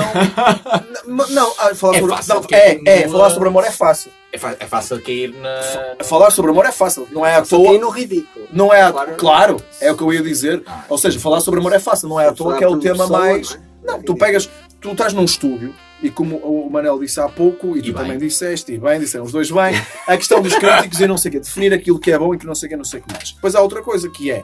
não, 1.08 1.28
não, 1.30 1.54
ah, 1.58 1.74
falar 1.74 1.96
É 1.96 2.00
sobre, 2.00 2.16
fácil, 2.16 2.36
não, 2.36 2.42
é, 2.52 2.58
é 2.86 3.02
é, 3.02 3.10
falar 3.10 3.30
sobre 3.32 3.48
amor 3.50 3.64
é 3.64 3.72
fácil. 3.72 4.12
É, 4.32 4.38
fa- 4.38 4.56
é 4.60 4.66
fácil 4.68 5.02
cair 5.02 5.34
na. 5.34 6.04
Falar 6.04 6.30
sobre 6.30 6.52
amor 6.52 6.66
é 6.68 6.72
fácil. 6.72 7.08
Não 7.12 7.26
é 7.26 7.36
à 7.36 7.42
toa. 7.42 7.76
no 7.80 7.90
ridículo. 7.90 8.48
Não 8.54 8.72
é 8.72 8.82
à 8.84 8.92
Claro. 8.92 9.16
Claro, 9.16 9.58
é 9.82 9.92
o 9.92 9.98
que 9.98 10.04
eu 10.04 10.14
ia 10.14 10.22
dizer. 10.22 10.62
Ah. 10.68 10.84
Ou 10.88 10.98
seja, 11.00 11.20
falar 11.20 11.40
sobre 11.40 11.60
amor 11.60 11.74
é 11.74 11.80
fácil. 11.80 12.08
Não 12.08 12.20
é 12.20 12.28
à 12.28 12.32
toa 12.34 12.58
que 12.58 12.64
é 12.64 12.68
o 12.68 12.78
tema 12.78 13.08
mais. 13.08 13.56
não 13.56 13.58
é? 13.58 13.66
Não, 13.98 14.04
tu 14.04 14.16
pegas. 14.16 14.48
Tu 14.86 14.92
estás 14.92 15.14
num 15.14 15.26
estúdio. 15.26 15.74
E 16.04 16.12
como 16.12 16.38
o 16.38 16.70
Manel 16.70 17.00
disse 17.00 17.20
há 17.20 17.28
pouco, 17.28 17.76
e 17.76 17.82
tu 17.82 17.88
E 17.88 17.92
bem. 17.92 18.04
também 18.04 18.18
disseste, 18.20 18.72
e 18.72 18.78
bem, 18.78 19.00
disseram 19.00 19.26
os 19.26 19.32
dois 19.32 19.50
bem, 19.50 19.74
a 20.06 20.16
questão 20.16 20.40
dos 20.44 20.54
críticos 20.54 21.00
e 21.00 21.08
não 21.08 21.18
sei 21.18 21.30
o 21.30 21.32
quê, 21.32 21.40
definir 21.40 21.74
aquilo 21.74 21.98
que 22.00 22.12
é 22.12 22.20
bom 22.20 22.36
e 22.36 22.38
que 22.38 22.46
não 22.46 22.54
sei 22.54 22.68
o 22.68 22.70
quê, 22.70 22.78
não 22.78 22.84
sei 22.84 23.00
o 23.00 23.04
que 23.04 23.12
mais. 23.12 23.32
Depois 23.32 23.56
há 23.56 23.62
outra 23.62 23.82
coisa 23.82 24.08
que 24.12 24.30
é 24.30 24.44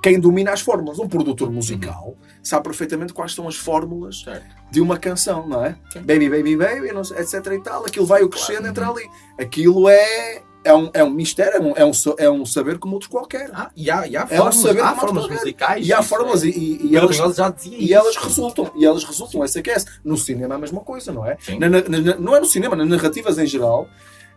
quem 0.00 0.20
domina 0.20 0.52
as 0.52 0.60
fórmulas. 0.60 1.00
Um 1.00 1.08
produtor 1.08 1.50
musical 1.50 2.16
sabe 2.40 2.62
perfeitamente 2.64 3.12
quais 3.12 3.34
são 3.34 3.48
as 3.48 3.56
fórmulas 3.56 4.20
Certo. 4.22 4.46
de 4.70 4.80
uma 4.80 4.96
canção, 4.96 5.48
não 5.48 5.64
é? 5.64 5.76
Baby, 5.96 6.28
baby, 6.30 6.56
baby, 6.56 7.04
sei, 7.04 7.18
etc 7.18 7.46
e 7.54 7.60
tal. 7.60 7.84
Aquilo 7.84 8.06
vai 8.06 8.22
o 8.22 8.28
crescendo, 8.28 8.68
entra 8.68 8.88
ali. 8.88 9.10
Aquilo 9.40 9.88
é, 9.88 10.42
é, 10.68 10.74
um, 10.74 10.90
é 10.94 11.02
um 11.04 11.10
mistério, 11.10 11.56
é 11.56 11.60
um, 11.60 11.72
é, 11.76 11.84
um, 11.84 11.90
é 12.18 12.30
um 12.30 12.46
saber 12.46 12.78
como 12.78 12.94
outros 12.94 13.10
qualquer. 13.10 13.50
Ah, 13.52 13.70
e 13.76 13.90
há, 13.90 14.06
e 14.06 14.16
há 14.16 14.20
É 14.22 14.24
um 14.24 14.36
formas, 14.36 14.56
saber 14.56 14.80
há 14.82 14.88
como 14.90 15.00
formas 15.00 15.22
qualquer. 15.24 15.38
musicais. 15.40 15.86
E 15.86 15.92
há 15.92 16.00
isso 16.00 16.08
fórmulas 16.08 16.42
é. 16.44 16.46
e, 16.46 16.50
e, 16.50 16.86
e 16.86 16.92
E 16.92 16.96
elas, 16.96 17.18
elas 17.18 17.36
já 17.36 17.50
dizia 17.50 17.78
e 17.78 17.92
elas 17.92 18.16
resultam, 18.16 18.70
e 18.76 18.84
elas 18.84 19.04
resultam, 19.04 19.42
essa 19.44 19.60
que 19.62 19.70
é 19.70 19.74
essa. 19.74 19.86
No 20.04 20.16
cinema 20.16 20.54
é 20.54 20.56
a 20.56 20.60
mesma 20.60 20.80
coisa, 20.80 21.12
não 21.12 21.26
é? 21.26 21.36
Na- 21.58 21.68
na- 21.68 21.80
na- 21.80 22.16
não 22.18 22.36
é 22.36 22.40
no 22.40 22.46
cinema, 22.46 22.76
nas 22.76 22.88
narrativas 22.88 23.38
em 23.38 23.46
geral, 23.46 23.88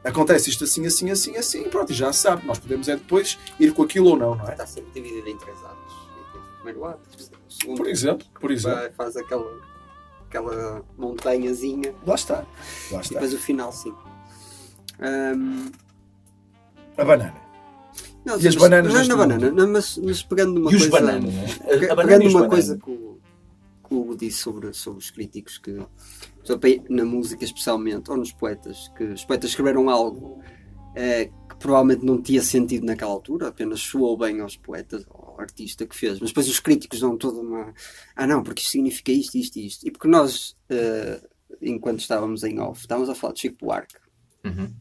acontece 0.04 0.50
isto 0.50 0.64
assim, 0.64 0.86
assim, 0.88 1.12
assim, 1.12 1.36
assim, 1.38 1.64
pronto, 1.64 1.92
e 1.92 1.96
já 1.96 2.12
se 2.14 2.20
sabe. 2.22 2.46
Nós 2.46 2.58
podemos 2.60 2.88
é 2.88 2.96
depois 2.96 3.38
ir 3.60 3.74
com 3.74 3.84
aquilo 3.84 4.10
ou 4.10 4.18
não, 4.18 4.36
não 4.36 4.48
é? 4.48 4.52
Está 4.54 4.66
sempre 4.66 4.92
dividido 4.94 5.30
em 5.30 5.38
três 5.38 5.58
atos. 5.64 5.94
O 5.94 6.64
primeiro 6.64 6.86
ato, 6.86 7.00
o 7.48 7.52
segundo 7.52 7.78
Por 7.78 7.88
exemplo, 7.88 8.28
por 8.40 8.52
exemplo. 8.52 8.90
faz 8.96 9.18
aquela, 9.18 9.52
aquela 10.28 10.84
montanhazinha 10.98 11.94
Lá 12.06 12.16
está. 12.16 12.36
Lá 12.92 13.00
e 13.00 13.02
está. 13.02 13.14
depois 13.16 13.34
o 13.34 13.38
final 13.40 13.72
sim. 13.72 13.94
Ahm, 15.00 15.72
A 16.98 17.06
banana. 17.06 17.36
não, 18.26 18.36
E 18.40 18.48
as 18.48 18.56
mas- 18.56 18.56
bananas 18.56 19.08
Não, 19.08 19.18
banana, 19.18 19.52
não, 19.52 19.68
mas, 19.68 19.98
mas 19.98 20.24
pegando 20.24 20.54
numa 20.54 20.72
E 20.72 20.76
os 20.76 20.88
coisa. 20.88 21.06
bananas, 21.06 21.34
né? 21.34 21.46
A- 21.46 21.76
a 21.76 21.80
Pe- 21.80 21.88
banana 21.88 22.04
pegando 22.04 22.24
e 22.24 22.28
os 22.28 22.34
uma 22.34 22.42
bananas. 22.48 22.50
coisa 22.68 22.78
que 22.78 22.92
o, 22.92 23.20
que 23.88 23.94
o 23.96 24.16
disse 24.16 24.38
sobre, 24.40 24.74
sobre 24.74 25.00
os 25.00 25.10
críticos 25.12 25.58
que 25.58 25.78
na 26.90 27.06
música 27.06 27.44
especialmente, 27.46 28.10
ou 28.12 28.18
nos 28.18 28.32
poetas, 28.32 28.90
que 28.98 29.04
os 29.04 29.24
poetas 29.26 29.52
escreveram 29.52 29.90
algo 29.90 30.42
eh, 30.96 31.26
que 31.50 31.56
provavelmente 31.58 32.04
não 32.06 32.22
tinha 32.22 32.42
sentido 32.42 32.86
naquela 32.86 33.12
altura, 33.12 33.48
apenas 33.48 33.80
soou 33.80 34.18
bem 34.18 34.42
aos 34.42 34.58
poetas, 34.58 35.06
ao 35.10 35.40
artista 35.40 35.86
que 35.86 35.96
fez, 35.96 36.20
mas 36.20 36.30
depois 36.32 36.50
os 36.50 36.60
críticos 36.60 37.00
dão 37.00 37.16
toda 37.18 37.40
uma 37.40 37.74
ah 38.16 38.28
não, 38.28 38.44
porque 38.44 38.62
isto 38.62 38.72
significa 38.72 39.12
isto, 39.12 39.36
isto, 39.38 39.58
isto, 39.60 39.88
e 39.88 39.92
porque 39.92 40.08
nós 40.08 40.56
eh, 40.70 41.22
enquanto 41.62 42.00
estávamos 42.00 42.44
em 42.44 42.60
off, 42.60 42.82
estávamos 42.82 43.10
a 43.10 43.16
falar 43.16 43.34
de 43.34 43.42
Chico 43.42 43.58
Buarque 43.66 43.96
Uhum. 44.44 44.74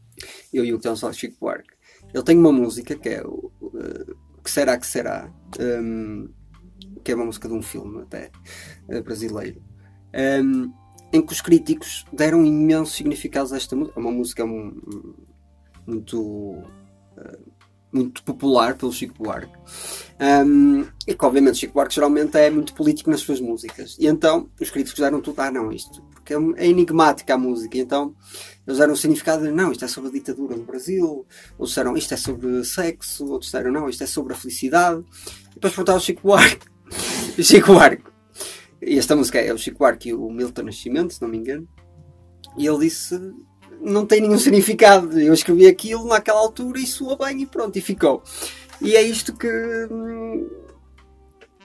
eu 0.51 0.65
e 0.65 0.71
o 0.73 0.75
que 0.75 0.79
estamos 0.79 0.99
a 0.99 1.01
falar 1.01 1.13
de 1.13 1.19
Chico 1.19 1.37
Buarque 1.39 1.69
ele 2.13 2.23
tem 2.23 2.37
uma 2.37 2.51
música 2.51 2.95
que 2.95 3.09
é 3.09 3.23
o 3.25 3.51
eh, 3.75 4.13
Que 4.43 4.51
Será 4.51 4.77
Que 4.77 4.87
Será 4.87 5.31
hum, 5.59 6.29
que 7.03 7.11
é 7.11 7.15
uma 7.15 7.25
música 7.25 7.47
de 7.47 7.53
um 7.53 7.61
filme 7.61 8.01
até 8.01 8.31
eh, 8.89 9.01
brasileiro 9.01 9.61
hum, 10.43 10.71
em 11.13 11.21
que 11.21 11.33
os 11.33 11.41
críticos 11.41 12.05
deram 12.13 12.45
imensos 12.45 12.95
significados 12.95 13.51
a 13.51 13.57
esta 13.57 13.75
música. 13.75 13.99
É 13.99 14.01
uma 14.01 14.11
música 14.11 14.45
mu- 14.45 15.15
muito 15.85 16.63
eh, 17.17 17.39
muito 17.91 18.23
popular 18.23 18.75
pelo 18.75 18.91
Chico 18.91 19.23
Buarque. 19.23 19.51
Hum, 20.45 20.85
e 21.07 21.15
que 21.15 21.25
obviamente 21.25 21.57
Chico 21.57 21.73
Buarque 21.73 21.95
geralmente 21.95 22.37
é 22.37 22.49
muito 22.49 22.73
político 22.73 23.09
nas 23.09 23.21
suas 23.21 23.41
músicas. 23.41 23.97
E 23.99 24.07
então 24.07 24.49
os 24.59 24.69
críticos 24.69 24.99
deram 24.99 25.19
tudo, 25.19 25.39
ah 25.41 25.51
não, 25.51 25.71
isto 25.71 26.01
porque 26.21 26.33
é, 26.33 26.65
é 26.65 26.67
enigmática 26.67 27.33
a 27.33 27.37
música. 27.37 27.77
Então 27.77 28.15
eles 28.65 28.79
deram 28.79 28.93
o 28.93 28.97
significado 28.97 29.43
de 29.43 29.51
não, 29.51 29.71
isto 29.71 29.83
é 29.83 29.87
sobre 29.87 30.09
a 30.09 30.13
ditadura 30.13 30.55
do 30.55 30.63
Brasil. 30.63 31.25
Outros 31.57 31.69
disseram 31.69 31.97
isto 31.97 32.13
é 32.13 32.17
sobre 32.17 32.63
sexo. 32.63 33.25
Outros 33.25 33.51
disseram 33.51 33.71
não, 33.71 33.89
isto 33.89 34.03
é 34.03 34.07
sobre 34.07 34.33
a 34.33 34.35
felicidade. 34.35 35.03
E 35.51 35.55
depois 35.55 35.73
perguntaram 35.73 35.97
ao 35.97 36.03
Chico 36.03 36.21
Buarque. 36.21 36.67
Chico 37.41 37.73
Buarque. 37.73 38.03
E 38.81 38.97
esta 38.97 39.15
música 39.15 39.39
é 39.39 39.53
o 39.53 39.57
Chico 39.57 39.79
Buarque 39.79 40.09
e 40.09 40.13
o 40.13 40.29
Milton 40.29 40.63
Nascimento, 40.63 41.13
se 41.13 41.21
não 41.21 41.29
me 41.29 41.37
engano. 41.37 41.67
E 42.57 42.67
ele 42.67 42.79
disse 42.79 43.19
não 43.81 44.05
tem 44.05 44.21
nenhum 44.21 44.37
significado 44.37 45.19
eu 45.19 45.33
escrevi 45.33 45.67
aquilo 45.67 46.05
naquela 46.07 46.39
altura 46.39 46.79
e 46.79 46.85
soou 46.87 47.17
bem 47.17 47.41
e 47.41 47.45
pronto, 47.45 47.77
e 47.77 47.81
ficou 47.81 48.23
e 48.81 48.95
é 48.95 49.01
isto 49.01 49.33
que 49.33 49.47
hum, 49.91 50.49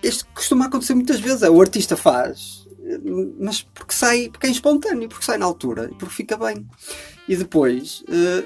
isto 0.02 0.26
costuma 0.34 0.66
acontecer 0.66 0.94
muitas 0.94 1.18
vezes. 1.18 1.42
É, 1.42 1.50
O 1.50 1.60
artista 1.60 1.96
faz, 1.96 2.68
hum, 2.78 3.34
mas 3.40 3.62
porque 3.62 3.94
sai, 3.94 4.28
porque 4.28 4.46
é 4.46 4.50
espontâneo, 4.50 5.08
porque 5.08 5.24
sai 5.24 5.38
na 5.38 5.46
altura 5.46 5.90
porque 5.98 6.14
fica 6.14 6.36
bem. 6.36 6.66
E 7.26 7.34
depois, 7.34 8.04
eh, 8.08 8.44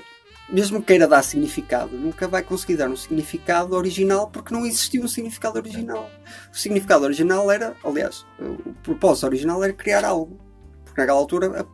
mesmo 0.48 0.80
que 0.80 0.86
queira 0.86 1.06
dar 1.06 1.22
significado, 1.22 1.96
nunca 1.96 2.28
vai 2.28 2.42
conseguir 2.42 2.76
dar 2.76 2.88
um 2.88 2.96
significado 2.96 3.74
original 3.76 4.28
porque 4.30 4.54
não 4.54 4.64
existiu 4.64 5.02
um 5.02 5.08
significado 5.08 5.58
original. 5.58 6.08
O 6.52 6.56
significado 6.56 7.04
original 7.04 7.50
era, 7.50 7.76
aliás, 7.84 8.24
o 8.38 8.72
propósito 8.82 9.26
original 9.26 9.62
era 9.62 9.72
criar 9.72 10.04
algo. 10.04 10.38
Porque 10.84 11.00
naquela 11.00 11.18
altura 11.18 11.66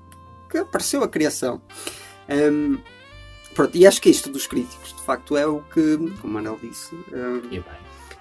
que 0.48 0.58
apareceu 0.58 1.02
a 1.02 1.08
criação. 1.08 1.60
Hum, 2.28 2.78
pronto, 3.54 3.76
e 3.76 3.86
acho 3.86 4.00
que 4.00 4.10
isto 4.10 4.30
dos 4.30 4.46
críticos, 4.46 4.94
de 4.94 5.02
facto, 5.02 5.36
é 5.36 5.46
o 5.46 5.60
que, 5.62 5.96
como 6.20 6.24
o 6.24 6.28
Manel 6.28 6.58
disse, 6.62 6.94
hum, 6.94 7.42
E 7.50 7.60
bem. 7.60 7.64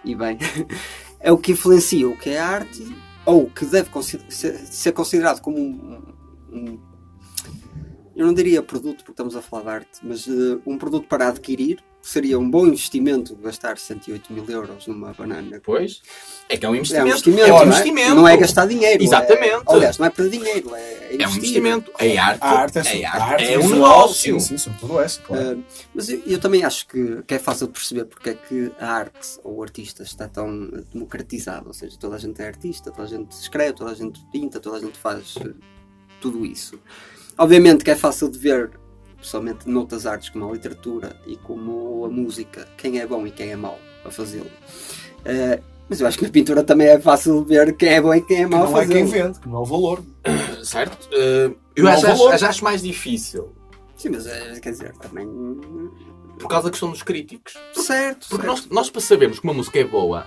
e 0.03 0.15
bem, 0.15 0.37
é 1.19 1.31
o 1.31 1.37
que 1.37 1.51
influencia 1.53 2.07
o 2.07 2.17
que 2.17 2.29
é 2.29 2.39
arte 2.39 2.95
ou 3.25 3.49
que 3.49 3.65
deve 3.65 3.89
consi- 3.89 4.21
ser, 4.29 4.57
ser 4.59 4.91
considerado 4.91 5.41
como 5.41 5.57
um, 5.57 6.01
um- 6.51 6.79
eu 8.15 8.25
não 8.25 8.33
diria 8.33 8.61
produto 8.63 8.97
porque 8.97 9.11
estamos 9.11 9.35
a 9.35 9.41
falar 9.41 9.63
de 9.63 9.69
arte, 9.69 9.99
mas 10.01 10.27
eh, 10.27 10.57
um 10.65 10.77
produto 10.77 11.07
para 11.07 11.27
adquirir 11.27 11.83
seria 12.01 12.37
um 12.37 12.49
bom 12.49 12.67
investimento 12.67 13.35
gastar 13.35 13.77
108 13.79 14.31
mil 14.31 14.45
euros 14.47 14.85
numa 14.85 15.11
banana. 15.11 15.59
Pois. 15.63 16.01
É 16.47 16.55
que 16.55 16.65
é 16.65 16.69
um 16.69 16.73
É 16.73 16.75
um 16.75 16.77
investimento. 16.77 17.07
investimento, 17.07 17.41
É 17.41 17.53
um 17.53 17.57
não, 17.57 17.65
investimento. 17.65 18.15
não 18.15 18.27
é 18.27 18.37
gastar 18.37 18.67
dinheiro. 18.67 19.03
Exatamente. 19.03 19.63
É, 19.67 19.73
aliás, 19.73 19.97
não 19.97 20.05
é 20.05 20.09
para 20.11 20.27
dinheiro, 20.27 20.75
é, 20.75 20.79
é 20.79 21.17
É 21.19 21.27
um 21.27 21.31
investimento. 21.35 21.91
É 21.97 22.17
arte. 22.17 22.39
A 22.41 22.49
arte 22.49 22.77
é, 22.77 23.01
é, 23.01 23.05
arte, 23.05 23.05
a 23.05 23.25
arte 23.25 23.53
é 23.53 23.59
um 23.59 23.69
negócio. 23.69 24.39
Sim, 24.39 24.47
sim, 24.47 24.57
sobretudo 24.59 25.01
essa, 25.01 25.19
claro. 25.21 25.57
Uh, 25.57 25.63
mas 25.95 26.09
eu, 26.09 26.21
eu 26.27 26.39
também 26.39 26.63
acho 26.63 26.87
que, 26.87 27.23
que 27.23 27.33
é 27.33 27.39
fácil 27.39 27.67
de 27.67 27.73
perceber 27.73 28.05
porque 28.05 28.29
é 28.29 28.33
que 28.35 28.71
a 28.79 28.87
arte 28.87 29.39
ou 29.43 29.55
o 29.55 29.63
artista 29.63 30.03
está 30.03 30.27
tão 30.27 30.69
democratizado. 30.93 31.67
Ou 31.67 31.73
seja, 31.73 31.97
toda 31.97 32.15
a 32.15 32.19
gente 32.19 32.39
é 32.39 32.45
artista, 32.45 32.91
toda 32.91 33.03
a 33.03 33.09
gente 33.09 33.31
escreve, 33.31 33.73
toda 33.73 33.89
a 33.91 33.95
gente 33.95 34.23
pinta, 34.31 34.59
toda 34.59 34.77
a 34.77 34.79
gente 34.79 34.97
faz 34.97 35.35
uh, 35.37 35.55
tudo 36.21 36.45
isso. 36.45 36.79
Obviamente 37.37 37.83
que 37.83 37.91
é 37.91 37.95
fácil 37.95 38.29
de 38.29 38.37
ver, 38.37 38.71
principalmente 39.17 39.67
noutras 39.69 40.05
artes 40.05 40.29
como 40.29 40.49
a 40.49 40.53
literatura 40.53 41.15
e 41.27 41.35
como 41.37 42.05
a 42.05 42.09
música, 42.09 42.67
quem 42.77 42.99
é 42.99 43.05
bom 43.05 43.25
e 43.27 43.31
quem 43.31 43.51
é 43.51 43.55
mau 43.55 43.77
a 44.05 44.11
fazê-lo. 44.11 44.45
Uh, 44.45 45.61
mas 45.89 46.01
eu 46.01 46.07
acho 46.07 46.17
que 46.17 46.23
na 46.23 46.29
pintura 46.31 46.63
também 46.63 46.87
é 46.87 46.99
fácil 46.99 47.43
de 47.43 47.49
ver 47.49 47.75
quem 47.75 47.89
é 47.89 48.01
bom 48.01 48.13
e 48.13 48.21
quem 48.21 48.37
é 48.37 48.43
Que 48.45 48.49
mau 48.55 48.65
a 48.65 48.69
não 48.69 48.79
é 48.79 48.87
quem 48.87 49.05
fazê-lo. 49.05 49.25
vende, 49.27 49.39
que 49.39 49.47
não 49.47 49.55
é 49.57 49.59
o 49.59 49.65
valor. 49.65 50.03
Certo? 50.63 51.09
Eh, 51.11 51.51
eu 51.75 51.87
há 51.87 51.93
acho, 51.93 52.07
valor. 52.07 52.33
acho, 52.33 52.45
acho 52.45 52.63
mais 52.63 52.81
difícil. 52.81 53.53
Sim, 53.95 54.09
mas 54.09 54.25
eh, 54.25 54.59
quer 54.59 54.71
dizer, 54.71 54.93
também. 54.93 55.27
Por 56.39 56.47
causa 56.47 56.65
da 56.65 56.71
questão 56.71 56.89
dos 56.89 57.03
críticos. 57.03 57.53
Certo, 57.73 58.27
Porque 58.29 58.47
certo. 58.47 58.63
nós, 58.63 58.67
nós, 58.69 58.89
para 58.89 59.01
sabermos 59.01 59.39
que 59.39 59.43
uma 59.45 59.53
música 59.53 59.77
é 59.79 59.83
boa, 59.83 60.25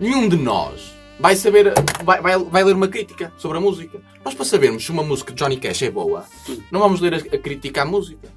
nenhum 0.00 0.26
de 0.26 0.36
nós 0.38 0.93
vai 1.18 1.36
saber, 1.36 1.72
vai, 2.04 2.20
vai, 2.20 2.38
vai 2.38 2.64
ler 2.64 2.74
uma 2.74 2.88
crítica 2.88 3.32
sobre 3.36 3.58
a 3.58 3.60
música. 3.60 4.00
Nós, 4.24 4.34
para 4.34 4.44
sabermos 4.44 4.84
se 4.84 4.90
uma 4.90 5.02
música 5.02 5.32
de 5.32 5.38
Johnny 5.42 5.56
Cash 5.58 5.82
é 5.82 5.90
boa, 5.90 6.24
não 6.70 6.80
vamos 6.80 7.00
ler 7.00 7.14
a, 7.14 7.16
a 7.18 7.38
crítica 7.38 7.82
à 7.82 7.84
música. 7.84 8.28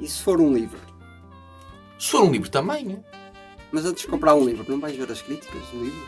E 0.00 0.08
se 0.08 0.22
for 0.22 0.40
um 0.40 0.52
livro? 0.52 0.78
Se 1.98 2.10
for 2.10 2.22
um 2.22 2.30
livro 2.30 2.50
também, 2.50 2.92
é? 2.92 3.14
Mas 3.72 3.84
antes 3.84 4.02
de 4.02 4.08
comprar 4.08 4.34
um 4.34 4.44
livro, 4.44 4.64
não 4.68 4.78
vais 4.80 4.96
ver 4.96 5.10
as 5.10 5.20
críticas 5.22 5.62
do 5.72 5.82
livro? 5.82 6.06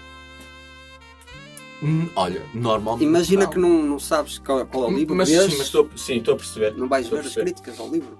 Hum, 1.82 2.08
Olha, 2.16 2.42
normalmente. 2.54 3.04
Imagina 3.04 3.46
que 3.46 3.58
não, 3.58 3.82
não 3.82 3.98
sabes 3.98 4.38
qual, 4.38 4.64
qual 4.66 4.84
é 4.84 4.86
o 4.88 4.96
livro, 4.96 5.14
Mas 5.14 5.28
vês, 5.28 5.42
sim, 5.50 5.58
mas 5.58 5.66
estou, 5.66 5.90
sim, 5.96 6.16
estou 6.18 6.34
a 6.34 6.36
perceber. 6.36 6.74
não 6.74 6.88
vais 6.88 7.06
ver 7.08 7.20
as 7.20 7.34
críticas 7.34 7.78
ao 7.78 7.88
livro. 7.90 8.16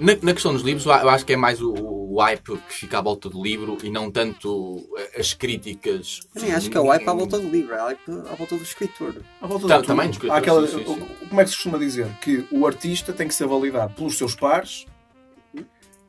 Na, 0.00 0.14
na 0.22 0.32
questão 0.32 0.52
dos 0.52 0.62
livros, 0.62 0.86
eu 0.86 0.92
acho 0.92 1.26
que 1.26 1.32
é 1.32 1.36
mais 1.36 1.60
o, 1.60 1.72
o 1.72 2.20
hype 2.20 2.56
que 2.68 2.74
fica 2.74 2.98
à 2.98 3.02
volta 3.02 3.28
do 3.28 3.42
livro 3.42 3.78
e 3.82 3.90
não 3.90 4.10
tanto 4.10 4.88
eh, 4.96 5.20
as 5.20 5.32
críticas. 5.32 6.20
Nem 6.34 6.52
acho 6.52 6.70
que 6.70 6.76
é 6.76 6.80
o 6.80 6.86
hype 6.88 7.08
à 7.08 7.12
volta 7.12 7.38
do 7.38 7.48
livro, 7.48 7.74
é 7.74 7.80
hype 7.80 8.10
à 8.30 8.34
volta 8.34 8.56
do 8.56 8.62
escritor. 8.62 9.16
À 9.40 9.46
volta 9.46 9.66
do 9.66 9.86
também, 9.86 10.10
dos 10.10 10.30
Há 10.30 10.36
aquela, 10.36 10.66
sim, 10.66 10.84
sim, 10.84 11.06
Como 11.28 11.40
é 11.40 11.44
que 11.44 11.50
se 11.50 11.56
costuma 11.56 11.78
dizer? 11.78 12.06
Que 12.20 12.44
o 12.50 12.66
artista 12.66 13.12
tem 13.12 13.26
que 13.26 13.34
ser 13.34 13.46
validado 13.48 13.92
pelos 13.94 14.16
seus 14.16 14.34
pares 14.36 14.86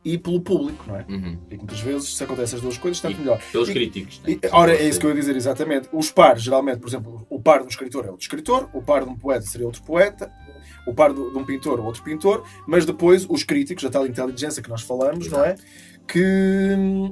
e 0.06 0.18
pelo 0.18 0.40
público, 0.40 0.86
não 0.88 0.96
é? 0.96 1.06
Uhum. 1.10 1.38
E 1.50 1.52
que 1.52 1.58
muitas 1.58 1.80
vezes, 1.82 2.16
se 2.16 2.24
acontecem 2.24 2.56
as 2.56 2.62
duas 2.62 2.78
coisas, 2.78 3.02
tanto 3.02 3.16
E 3.16 3.20
melhor. 3.20 3.42
Pelos 3.52 3.70
E- 3.70 3.74
críticos. 3.74 4.22
né? 4.22 4.34
E, 4.34 4.40
ora, 4.52 4.74
é 4.76 4.88
isso 4.88 5.00
que 5.00 5.06
eu 5.06 5.10
ia 5.10 5.16
dizer 5.16 5.36
exatamente. 5.36 5.90
Os 5.92 6.12
pares, 6.12 6.42
geralmente, 6.44 6.80
por 6.80 6.88
exemplo, 6.88 7.26
o 7.30 7.42
par 7.42 7.60
de 7.60 7.66
um 7.66 7.70
escritor 7.70 8.06
é 8.06 8.10
outro 8.10 8.24
escritor, 8.24 8.70
o 8.74 8.82
par 8.82 9.04
de 9.04 9.10
um 9.10 9.16
poeta 9.18 9.42
seria 9.46 9.66
outro 9.68 9.84
poeta, 9.84 10.32
o 10.90 10.94
par 10.94 11.14
de, 11.14 11.30
de 11.32 11.38
um 11.38 11.44
pintor 11.46 11.80
outro 11.80 12.04
pintor, 12.04 12.44
mas 12.68 12.86
depois 12.86 13.26
os 13.30 13.44
críticos, 13.44 13.86
a 13.86 13.90
tal 13.90 14.06
inteligência 14.06 14.62
que 14.62 14.70
nós 14.70 14.82
falamos, 14.82 15.28
não 15.28 15.44
é? 15.44 15.56
Que 16.08 16.24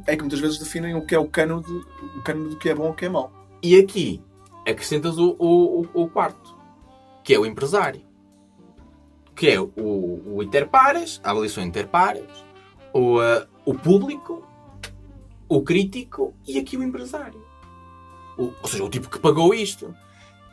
é 0.08 0.16
que 0.16 0.22
muitas 0.22 0.40
vezes 0.40 0.58
definem 0.58 0.96
o 0.96 1.06
que 1.06 1.14
é 1.14 1.20
o 1.20 1.28
cano, 1.28 1.62
de, 1.62 1.72
o 1.72 2.22
cano 2.24 2.50
do 2.50 2.56
que 2.58 2.70
é 2.70 2.76
bom 2.76 2.86
ou 2.86 2.90
o 2.92 2.94
que 2.94 3.06
é 3.06 3.10
mau. 3.10 3.32
E 3.62 3.78
aqui 3.78 4.22
acrescentas 4.68 5.18
o, 5.18 5.36
o, 5.40 5.88
o- 5.94 6.08
quarto, 6.10 6.56
que 7.24 7.34
é 7.34 7.40
o 7.40 7.46
empresário. 7.46 8.02
Que 9.36 9.50
é 9.52 9.60
o, 9.62 9.70
o 9.78 10.42
interpares, 10.44 11.22
a 11.24 11.30
avaliação 11.32 11.64
interpares, 11.64 12.26
o, 12.92 13.22
eh, 13.22 13.46
o 13.66 13.74
público, 13.76 14.44
o 15.48 15.62
crítico 15.62 16.34
e 16.48 16.58
aqui 16.58 16.76
o 16.76 16.82
empresário. 16.84 17.40
O- 18.38 18.52
ou 18.62 18.68
seja, 18.68 18.84
o 18.84 18.90
tipo 18.90 19.10
que 19.10 19.20
pagou 19.20 19.54
isto. 19.54 19.94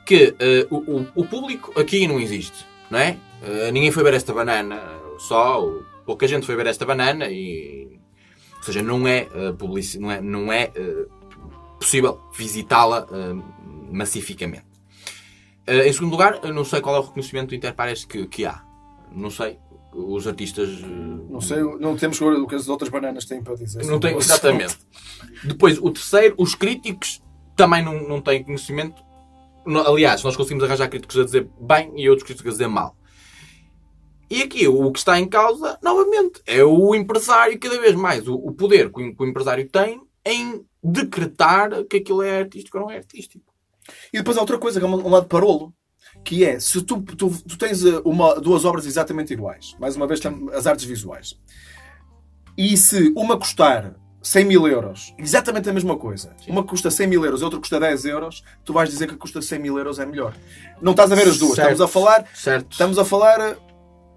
Que 0.07 0.35
eh, 0.39 0.67
o, 0.71 0.77
o- 0.77 1.07
o 1.15 1.27
público 1.27 1.73
aqui 1.81 2.07
não 2.07 2.21
existe, 2.21 2.67
não 2.95 3.01
é? 3.01 3.19
Eh, 3.43 3.73
ninguém 3.73 3.91
foi 3.91 4.03
ver 4.05 4.15
esta 4.15 4.33
banana, 4.33 4.81
só, 5.19 5.61
ou 5.65 5.83
pouca 6.07 6.27
gente 6.29 6.47
foi 6.47 6.55
ver 6.57 6.67
esta 6.69 6.87
banana 6.87 7.27
e. 7.29 7.99
Ou 8.59 8.63
seja, 8.63 8.83
não 8.83 9.07
é, 9.07 9.27
publici- 9.59 9.99
não 9.99 10.11
é, 10.11 10.21
não 10.21 10.53
é 10.53 10.71
eh, 10.75 11.07
possível 11.79 12.21
visitá-la 12.37 13.07
massificamente. 13.91 14.65
Em 15.67 15.93
segundo 15.93 16.13
lugar, 16.13 16.41
eu 16.43 16.53
não 16.53 16.65
sei 16.65 16.81
qual 16.81 16.97
é 16.97 16.99
o 16.99 17.03
reconhecimento 17.03 17.55
interpares 17.55 18.05
que, 18.05 18.27
que 18.27 18.45
há. 18.47 18.63
Não 19.13 19.31
sei. 19.31 19.59
Os 19.93 20.27
artistas. 20.27 20.69
Não 20.81 21.41
sei, 21.41 21.63
não 21.79 21.97
temos 21.97 22.21
o 22.21 22.47
que 22.47 22.55
as 22.55 22.69
outras 22.69 22.91
bananas 22.91 23.25
têm 23.27 23.43
para 23.43 23.55
dizer. 23.55 23.85
não 23.85 23.99
tem, 24.01 24.17
exatamente. 24.17 24.77
Depois, 25.45 25.79
o 25.79 25.91
terceiro, 25.91 26.35
os 26.39 26.55
críticos 26.55 27.23
também 27.57 27.83
não, 27.83 28.07
não 28.09 28.21
têm 28.21 28.43
conhecimento. 28.43 29.03
Aliás, 29.87 30.23
nós 30.23 30.37
conseguimos 30.37 30.65
arranjar 30.65 30.89
críticos 30.89 31.19
a 31.19 31.25
dizer 31.25 31.49
bem 31.61 31.93
e 31.97 32.09
outros 32.09 32.27
críticos 32.27 32.51
a 32.51 32.53
dizer 32.53 32.69
mal. 32.69 32.97
E 34.31 34.43
aqui, 34.43 34.67
o 34.67 34.91
que 34.91 34.99
está 34.99 35.19
em 35.19 35.29
causa, 35.29 35.79
novamente, 35.83 36.43
é 36.47 36.65
o 36.65 36.95
empresário, 36.95 37.59
cada 37.59 37.79
vez 37.81 37.95
mais, 37.95 38.27
o, 38.27 38.53
poder 38.53 38.91
que 38.91 39.03
o, 39.03 39.15
que 39.15 39.23
o 39.23 39.27
empresário 39.27 39.69
tem 39.69 40.01
em 40.25 40.65
decretar 40.83 41.85
que 41.85 41.99
aquilo 41.99 42.23
é 42.23 42.41
artístico 42.41 42.79
ou 42.79 42.85
não 42.85 42.91
é 42.91 42.97
artístico. 42.97 43.45
E 44.13 44.19
depois 44.19 44.37
há 44.37 44.41
outra 44.41 44.59
coisa, 44.59 44.81
que 44.81 44.87
é 44.87 44.89
um 44.89 45.11
lado 45.11 45.27
parolo, 45.27 45.73
que 46.25 46.45
é, 46.45 46.59
se 46.59 46.81
tu, 46.83 47.03
tu, 47.03 47.31
tu 47.31 47.59
tens 47.59 47.85
eh, 47.85 48.01
uma, 48.05 48.35
duas 48.41 48.65
obras 48.65 48.87
exatamente 48.87 49.33
iguais, 49.33 49.77
mais 49.79 49.97
uma 49.97 50.07
vez 50.07 50.21
as 50.53 50.67
artes 50.67 50.85
visuais, 50.85 51.39
e 52.57 52.77
se 52.77 53.13
uma 53.17 53.39
custar 53.39 53.95
100 54.25 54.45
mil 54.47 54.67
euros, 54.67 55.15
exatamente 55.19 55.69
a 55.69 55.73
mesma 55.73 55.97
coisa, 55.99 56.35
uma 56.49 56.65
custa 56.65 56.91
100 56.91 57.07
mil 57.07 57.25
euros 57.25 57.43
outra 57.43 57.59
custa 57.61 57.79
10 57.79 58.07
euros, 58.07 58.43
tu 58.65 58.73
vais 58.73 58.89
dizer 58.89 59.07
que 59.07 59.15
a 59.15 59.19
custa 59.19 59.43
100 59.43 59.59
mil 59.59 59.77
euros 59.79 59.99
é 59.99 60.07
melhor. 60.07 60.35
Não 60.81 60.93
estás 60.93 61.13
a 61.13 61.15
ver 61.15 61.29
as 61.29 61.39
duas, 61.39 61.57
Certo. 61.57 61.73
estamos 61.73 61.81
a 61.83 61.89
falar, 61.89 62.25
Certo? 62.35 62.67
estamos 62.73 62.99
a 62.99 63.05
falar 63.05 63.39
eh, 63.41 63.57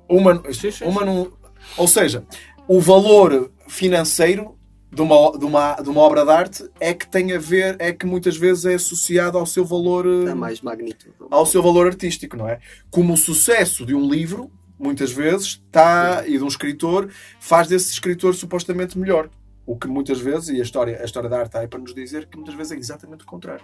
uma, 0.09 0.41
Sim, 0.53 0.71
sim, 0.71 0.85
uma 0.85 1.03
num- 1.03 1.29
ou 1.77 1.87
seja, 1.87 2.23
o 2.67 2.79
valor 2.79 3.51
financeiro 3.67 4.57
de 4.89 5.01
uma, 5.01 5.37
de, 5.37 5.43
uma, 5.43 5.73
de 5.75 5.89
uma 5.89 5.99
obra 6.01 6.23
de 6.23 6.31
arte 6.31 6.69
é 6.79 6.93
que 6.93 7.05
tem 7.05 7.33
a 7.33 7.37
ver, 7.37 7.75
é 7.77 7.91
que 7.91 8.05
muitas 8.05 8.37
vezes 8.37 8.63
é 8.65 8.75
associado 8.75 9.37
ao 9.37 9.45
seu 9.45 9.65
valor 9.65 10.05
Dá 10.23 10.33
mais 10.33 10.61
magnitude. 10.61 11.13
ao 11.29 11.45
seu 11.45 11.61
valor 11.61 11.85
artístico, 11.87 12.37
não 12.37 12.47
é? 12.47 12.59
Como 12.89 13.11
o 13.13 13.17
sucesso 13.17 13.85
de 13.85 13.93
um 13.93 14.09
livro, 14.09 14.49
muitas 14.79 15.11
vezes, 15.11 15.61
está, 15.65 16.23
e 16.25 16.37
de 16.37 16.43
um 16.43 16.47
escritor, 16.47 17.09
faz 17.41 17.67
desse 17.67 17.91
escritor 17.91 18.33
supostamente 18.33 18.97
melhor. 18.97 19.29
O 19.67 19.77
que 19.77 19.87
muitas 19.87 20.19
vezes, 20.19 20.49
e 20.49 20.59
a 20.59 20.63
história, 20.63 20.99
a 20.99 21.05
história 21.05 21.29
da 21.29 21.37
arte 21.37 21.47
está 21.49 21.59
aí 21.59 21.67
para 21.67 21.79
nos 21.79 21.93
dizer 21.93 22.25
que 22.27 22.37
muitas 22.37 22.55
vezes 22.55 22.71
é 22.71 22.75
exatamente 22.77 23.23
o 23.23 23.27
contrário. 23.27 23.63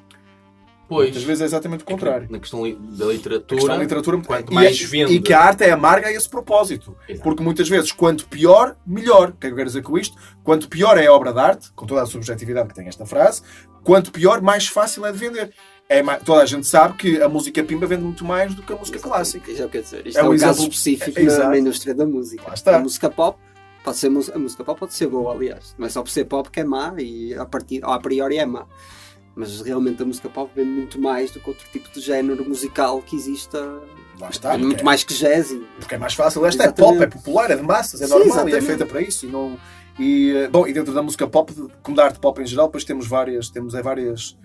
Pois, 0.90 1.06
Muitas 1.08 1.24
vezes 1.24 1.42
é 1.42 1.46
exatamente 1.46 1.82
o 1.82 1.86
contrário. 1.86 2.28
na 2.30 2.38
questão 2.40 2.62
da 2.62 3.06
A 3.06 3.08
literatura, 3.08 3.46
questão 3.58 3.76
da 3.78 3.82
literatura 3.82 4.18
quanto 4.22 4.52
e, 4.52 4.54
mais 4.54 4.82
é- 4.82 4.86
vende... 4.86 5.14
e 5.14 5.22
que 5.22 5.32
a 5.34 5.40
arte 5.40 5.64
é 5.64 5.72
amarga 5.72 6.08
a 6.10 6.12
esse 6.12 6.28
propósito. 6.30 6.96
Exato. 7.08 7.24
Porque 7.24 7.42
muitas 7.42 7.70
vezes, 7.70 7.92
quanto 7.94 8.28
pior, 8.28 8.76
melhor. 8.86 9.30
O 9.30 9.32
que 9.34 9.48
é 9.48 9.50
que 9.50 9.54
eu 9.54 9.56
quero 9.56 9.70
dizer 9.70 9.82
com 9.82 9.98
isto? 9.98 10.16
Quanto 10.44 10.68
pior 10.68 10.98
é 10.98 11.08
a 11.08 11.14
obra 11.14 11.32
de 11.32 11.40
arte, 11.40 11.72
com 11.74 11.86
toda 11.86 12.02
a 12.04 12.06
subjetividade 12.06 12.68
que 12.68 12.76
tem 12.76 12.86
esta 12.88 13.06
frase, 13.06 13.42
quanto 13.82 14.12
pior, 14.12 14.42
mais 14.42 14.68
fácil 14.68 15.06
é 15.06 15.12
de 15.14 15.18
vender. 15.18 15.54
É 15.88 16.04
toda 16.18 16.42
a 16.44 16.46
gente 16.46 16.68
sabe 16.68 16.96
que 16.98 17.22
a 17.22 17.30
música 17.30 17.64
pimba 17.64 17.88
vende 17.88 18.04
muito 18.04 18.26
mais 18.26 18.54
do 18.54 18.62
que 18.62 18.74
a 18.74 18.76
música 18.76 19.00
clássica. 19.00 19.50
Isto 19.50 19.64
é 19.64 19.66
o 19.66 19.70
que 19.70 19.82
dizer. 19.82 20.06
Isto 20.06 20.18
É 20.18 20.22
é, 20.22 20.24
um 20.26 20.30
um, 20.30 20.34
exemplo- 20.34 20.56
caso 20.56 20.68
específico 20.70 21.18
é- 21.18 21.24
na- 21.24 21.32
exato. 21.32 21.50
na, 21.50 21.58
indústria 21.58 21.96
da 21.96 22.06
música. 22.06 22.54
A 22.66 22.80
música 22.80 23.10
pop 23.10 23.40
pode 23.84 23.98
ser 23.98 24.08
a 24.08 24.40
música 24.40 24.64
pop 24.64 24.80
pode 24.80 24.94
ser 24.94 25.08
boa, 25.08 25.34
aliás. 25.34 25.76
Não 25.78 25.86
é 25.86 25.90
só 25.90 26.02
por 26.02 26.10
ser 26.10 26.26
pop 26.26 26.50
que 26.50 26.60
é 26.60 26.64
má 26.64 26.94
e 26.98 27.34
a, 27.34 27.46
partir, 27.46 27.82
a 27.84 28.00
priori 28.00 28.38
é 28.38 28.46
má. 28.46 28.66
Mas 29.36 29.62
realmente 29.62 30.02
a 30.02 30.06
música 30.06 30.30
pop 30.30 30.52
vende 30.56 30.70
muito 30.70 31.00
mais 31.02 31.32
do 31.32 31.40
que 31.40 31.50
outro 31.50 31.68
tipo 31.72 31.92
de 31.92 32.00
género 32.00 32.48
musical 32.48 33.02
que 33.02 33.16
exista. 33.16 33.60
Lá 34.20 34.30
está. 34.30 34.52
Vende 34.52 34.62
muito 34.66 34.76
porque- 34.78 34.86
mais 34.86 35.04
que 35.04 35.14
jazz. 35.16 35.52
e- 35.52 35.66
Porque 35.80 35.96
é 35.96 35.98
mais 35.98 36.14
fácil. 36.14 36.46
Esta 36.46 36.64
é 36.64 36.66
Exatamente. 36.68 36.94
pop, 37.00 37.04
é 37.04 37.08
popular, 37.08 37.50
é 37.52 37.56
de 37.56 37.64
massas, 37.64 38.00
é 38.02 38.06
Sim, 38.06 38.12
normal 38.12 38.28
e 38.28 38.30
é 38.30 38.32
exatamente. 38.58 38.66
feita 38.66 38.86
para 38.86 39.02
isso. 39.02 39.26
E, 39.26 39.30
não, 39.30 39.58
e, 40.00 40.32
eh, 40.36 40.48
bom, 40.50 40.68
e 40.68 40.74
dentro 40.74 40.94
da 40.94 41.02
música 41.02 41.28
pop, 41.28 41.52
como 41.82 41.98
da 41.98 42.06
arte 42.06 42.20
pop 42.20 42.40
em 42.40 42.46
geral, 42.46 42.68
depois 42.68 42.84
temos 42.84 43.08
várias, 43.08 43.50
temos 43.50 43.74
é, 43.74 43.82
várias, 43.82 44.38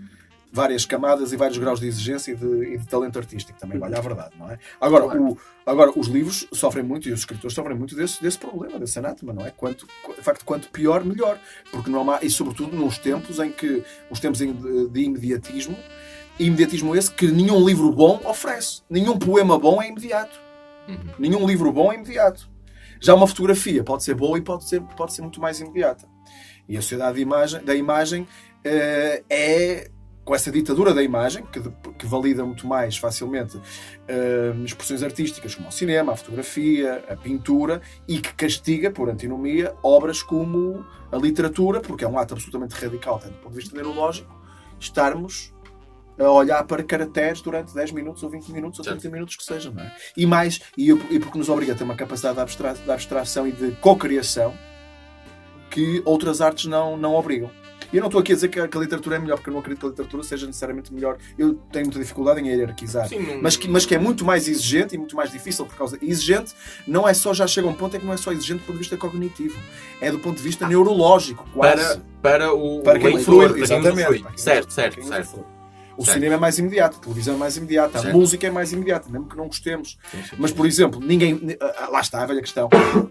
várias 0.52 0.86
camadas 0.86 1.32
e 1.32 1.36
vários 1.36 1.58
graus 1.58 1.78
de 1.80 1.86
exigência 1.86 2.32
e 2.32 2.34
de, 2.36 2.74
e 2.74 2.78
de 2.78 2.86
talento 2.86 3.18
artístico. 3.18 3.58
Também 3.58 3.78
vale 3.78 3.96
a 3.96 4.00
verdade, 4.00 4.34
não 4.38 4.50
é? 4.50 4.58
Agora, 4.80 5.04
Claro. 5.04 5.24
o, 5.32 5.38
agora 5.66 5.92
os 5.94 6.06
livros 6.08 6.46
sofrem 6.52 6.84
muito 6.84 7.08
e 7.08 7.12
os 7.12 7.20
escritores 7.20 7.54
sofrem 7.54 7.76
muito 7.76 7.94
desse, 7.94 8.20
desse 8.22 8.38
problema, 8.38 8.78
desse 8.78 8.98
anátema, 8.98 9.32
não 9.32 9.44
é? 9.46 9.50
Quanto, 9.50 9.86
de 10.16 10.22
facto, 10.22 10.44
quanto 10.44 10.68
pior, 10.70 11.04
melhor. 11.04 11.38
Porque 11.70 11.90
não 11.90 12.10
há, 12.10 12.18
e 12.22 12.30
sobretudo 12.30 12.74
nos 12.76 12.98
tempos 12.98 13.38
em 13.38 13.50
que, 13.52 13.82
os 14.10 14.18
tempos 14.20 14.40
em- 14.40 14.52
de, 14.88 15.00
imediatismo, 15.02 15.76
imediatismo 16.38 16.94
esse 16.96 17.10
que 17.10 17.26
nenhum 17.26 17.64
livro 17.66 17.92
bom 17.92 18.20
oferece. 18.24 18.82
Nenhum 18.88 19.18
poema 19.18 19.58
bom 19.58 19.82
é 19.82 19.88
imediato. 19.88 20.38
Uhum. 20.88 20.98
Nenhum 21.18 21.46
livro 21.46 21.70
bom 21.72 21.92
é 21.92 21.96
imediato. 21.96 22.48
Já 23.00 23.14
uma 23.14 23.26
fotografia 23.26 23.84
pode 23.84 24.02
ser 24.02 24.14
boa 24.14 24.38
e 24.38 24.40
pode 24.40 24.68
ser, 24.68 24.80
pode 24.80 25.12
ser 25.12 25.22
muito 25.22 25.40
mais 25.40 25.60
imediata. 25.60 26.08
E 26.68 26.76
a 26.76 26.82
sociedade 26.82 27.16
de 27.16 27.22
imagem, 27.22 27.62
da 27.64 27.74
imagem 27.74 28.26
eh, 28.64 29.22
é, 29.30 29.90
com 30.28 30.34
essa 30.34 30.52
ditadura 30.52 30.92
da 30.92 31.02
imagem, 31.02 31.42
que, 31.50 31.58
que 31.98 32.04
valida 32.04 32.44
muito 32.44 32.66
mais 32.66 32.98
facilmente 32.98 33.58
eh, 34.06 34.52
expressões 34.62 35.02
artísticas 35.02 35.54
como 35.54 35.70
o 35.70 35.72
cinema, 35.72 36.12
a 36.12 36.16
fotografia, 36.16 37.02
a 37.08 37.16
pintura, 37.16 37.80
e 38.06 38.18
que 38.18 38.34
castiga, 38.34 38.90
por 38.90 39.08
antinomia, 39.08 39.74
obras 39.82 40.22
como 40.22 40.84
a 41.10 41.16
literatura, 41.16 41.80
porque 41.80 42.04
é 42.04 42.08
um 42.08 42.18
ato 42.18 42.34
absolutamente 42.34 42.74
radical, 42.74 43.18
tanto 43.18 43.32
do 43.32 43.38
ponto 43.38 43.52
de 43.52 43.58
vista 43.58 43.74
neurológico, 43.74 44.30
estarmos 44.78 45.54
a 46.18 46.30
olhar 46.30 46.62
para 46.64 46.82
caracteres 46.82 47.40
durante 47.40 47.72
10 47.72 47.92
minutos 47.92 48.22
ou 48.22 48.28
20 48.28 48.52
minutos 48.52 48.80
ou 48.80 48.84
Certo. 48.84 49.00
30 49.00 49.14
minutos 49.14 49.34
que 49.34 49.42
sejam, 49.42 49.72
não 49.72 49.82
é? 49.82 49.96
E 50.14 50.26
mais, 50.26 50.60
e, 50.76 50.90
e 50.90 51.18
porque 51.18 51.38
nos 51.38 51.48
obriga 51.48 51.72
a 51.72 51.74
ter 51.74 51.84
uma 51.84 51.96
capacidade 51.96 52.34
de, 52.34 52.42
abstra 52.42 52.74
de 52.74 52.90
abstração 52.90 53.48
e 53.48 53.52
de 53.52 53.72
cocriação 53.76 54.52
que 55.70 56.02
outras 56.04 56.42
artes 56.42 56.66
não, 56.66 56.98
não 56.98 57.14
obrigam. 57.14 57.50
E 57.92 57.96
eu 57.96 58.00
não 58.00 58.08
estou 58.08 58.20
aqui 58.20 58.32
a 58.32 58.34
dizer 58.34 58.48
que 58.48 58.60
a, 58.60 58.68
que 58.68 58.76
a 58.76 58.80
literatura 58.80 59.16
é 59.16 59.18
melhor, 59.18 59.36
porque 59.36 59.48
eu 59.48 59.52
não 59.52 59.60
acredito 59.60 59.80
que 59.80 59.86
a 59.86 59.88
literatura 59.90 60.22
seja 60.22 60.46
necessariamente 60.46 60.92
melhor. 60.92 61.16
Eu 61.38 61.54
tenho 61.72 61.86
muita 61.86 61.98
dificuldade 61.98 62.40
em 62.40 62.46
hierarquizar. 62.48 63.08
Sim, 63.08 63.18
não- 63.20 63.42
Mas 63.42 63.56
que, 63.56 63.68
mas 63.68 63.86
que 63.86 63.94
é 63.94 63.98
muito 63.98 64.24
mais 64.24 64.46
exigente 64.46 64.94
e 64.94 64.98
muito 64.98 65.16
mais 65.16 65.30
difícil 65.30 65.64
por 65.64 65.74
causa. 65.76 65.98
Exigente 66.02 66.54
não 66.86 67.08
é 67.08 67.14
só, 67.14 67.32
já 67.32 67.46
chega 67.46 67.66
a 67.66 67.70
um 67.70 67.74
ponto 67.74 67.96
é 67.96 67.98
que 67.98 68.04
não 68.06 68.12
é 68.12 68.16
só 68.16 68.30
exigente 68.32 68.60
do 68.60 68.66
ponto 68.66 68.74
de 68.74 68.78
vista 68.80 68.96
cognitivo, 68.96 69.58
é 70.00 70.10
do 70.10 70.18
ponto 70.18 70.36
de 70.36 70.42
vista 70.42 70.68
neurológico, 70.68 71.46
quase. 71.54 71.98
para, 72.22 72.46
para 72.46 72.52
o 72.54 72.82
Para 72.82 72.98
quem 72.98 73.14
leitor, 73.16 73.54
quem 73.54 73.62
exatamente. 73.62 74.20
para 74.20 74.30
quem- 74.30 74.38
Certo, 74.38 74.70
certo, 74.72 75.02
certo. 75.04 75.44
O 75.98 76.04
Certo. 76.04 76.14
cinema 76.14 76.34
é 76.36 76.38
mais 76.38 76.56
imediato, 76.60 76.96
a 76.96 77.00
televisão 77.00 77.34
é 77.34 77.36
mais 77.36 77.56
imediata, 77.56 77.98
a 77.98 78.02
Certo. 78.02 78.16
música 78.16 78.46
é 78.46 78.50
mais 78.50 78.72
imediata, 78.72 79.10
mesmo 79.10 79.28
que 79.28 79.36
não 79.36 79.48
gostemos. 79.48 79.98
Sim, 80.12 80.22
sim, 80.22 80.36
Mas, 80.38 80.52
por 80.52 80.64
exemplo, 80.64 81.00
ninguém. 81.00 81.40
ah, 81.60 81.88
Lá 81.90 82.00
está 82.00 82.22
a 82.22 82.26
velha 82.26 82.40
questão. 82.40 82.68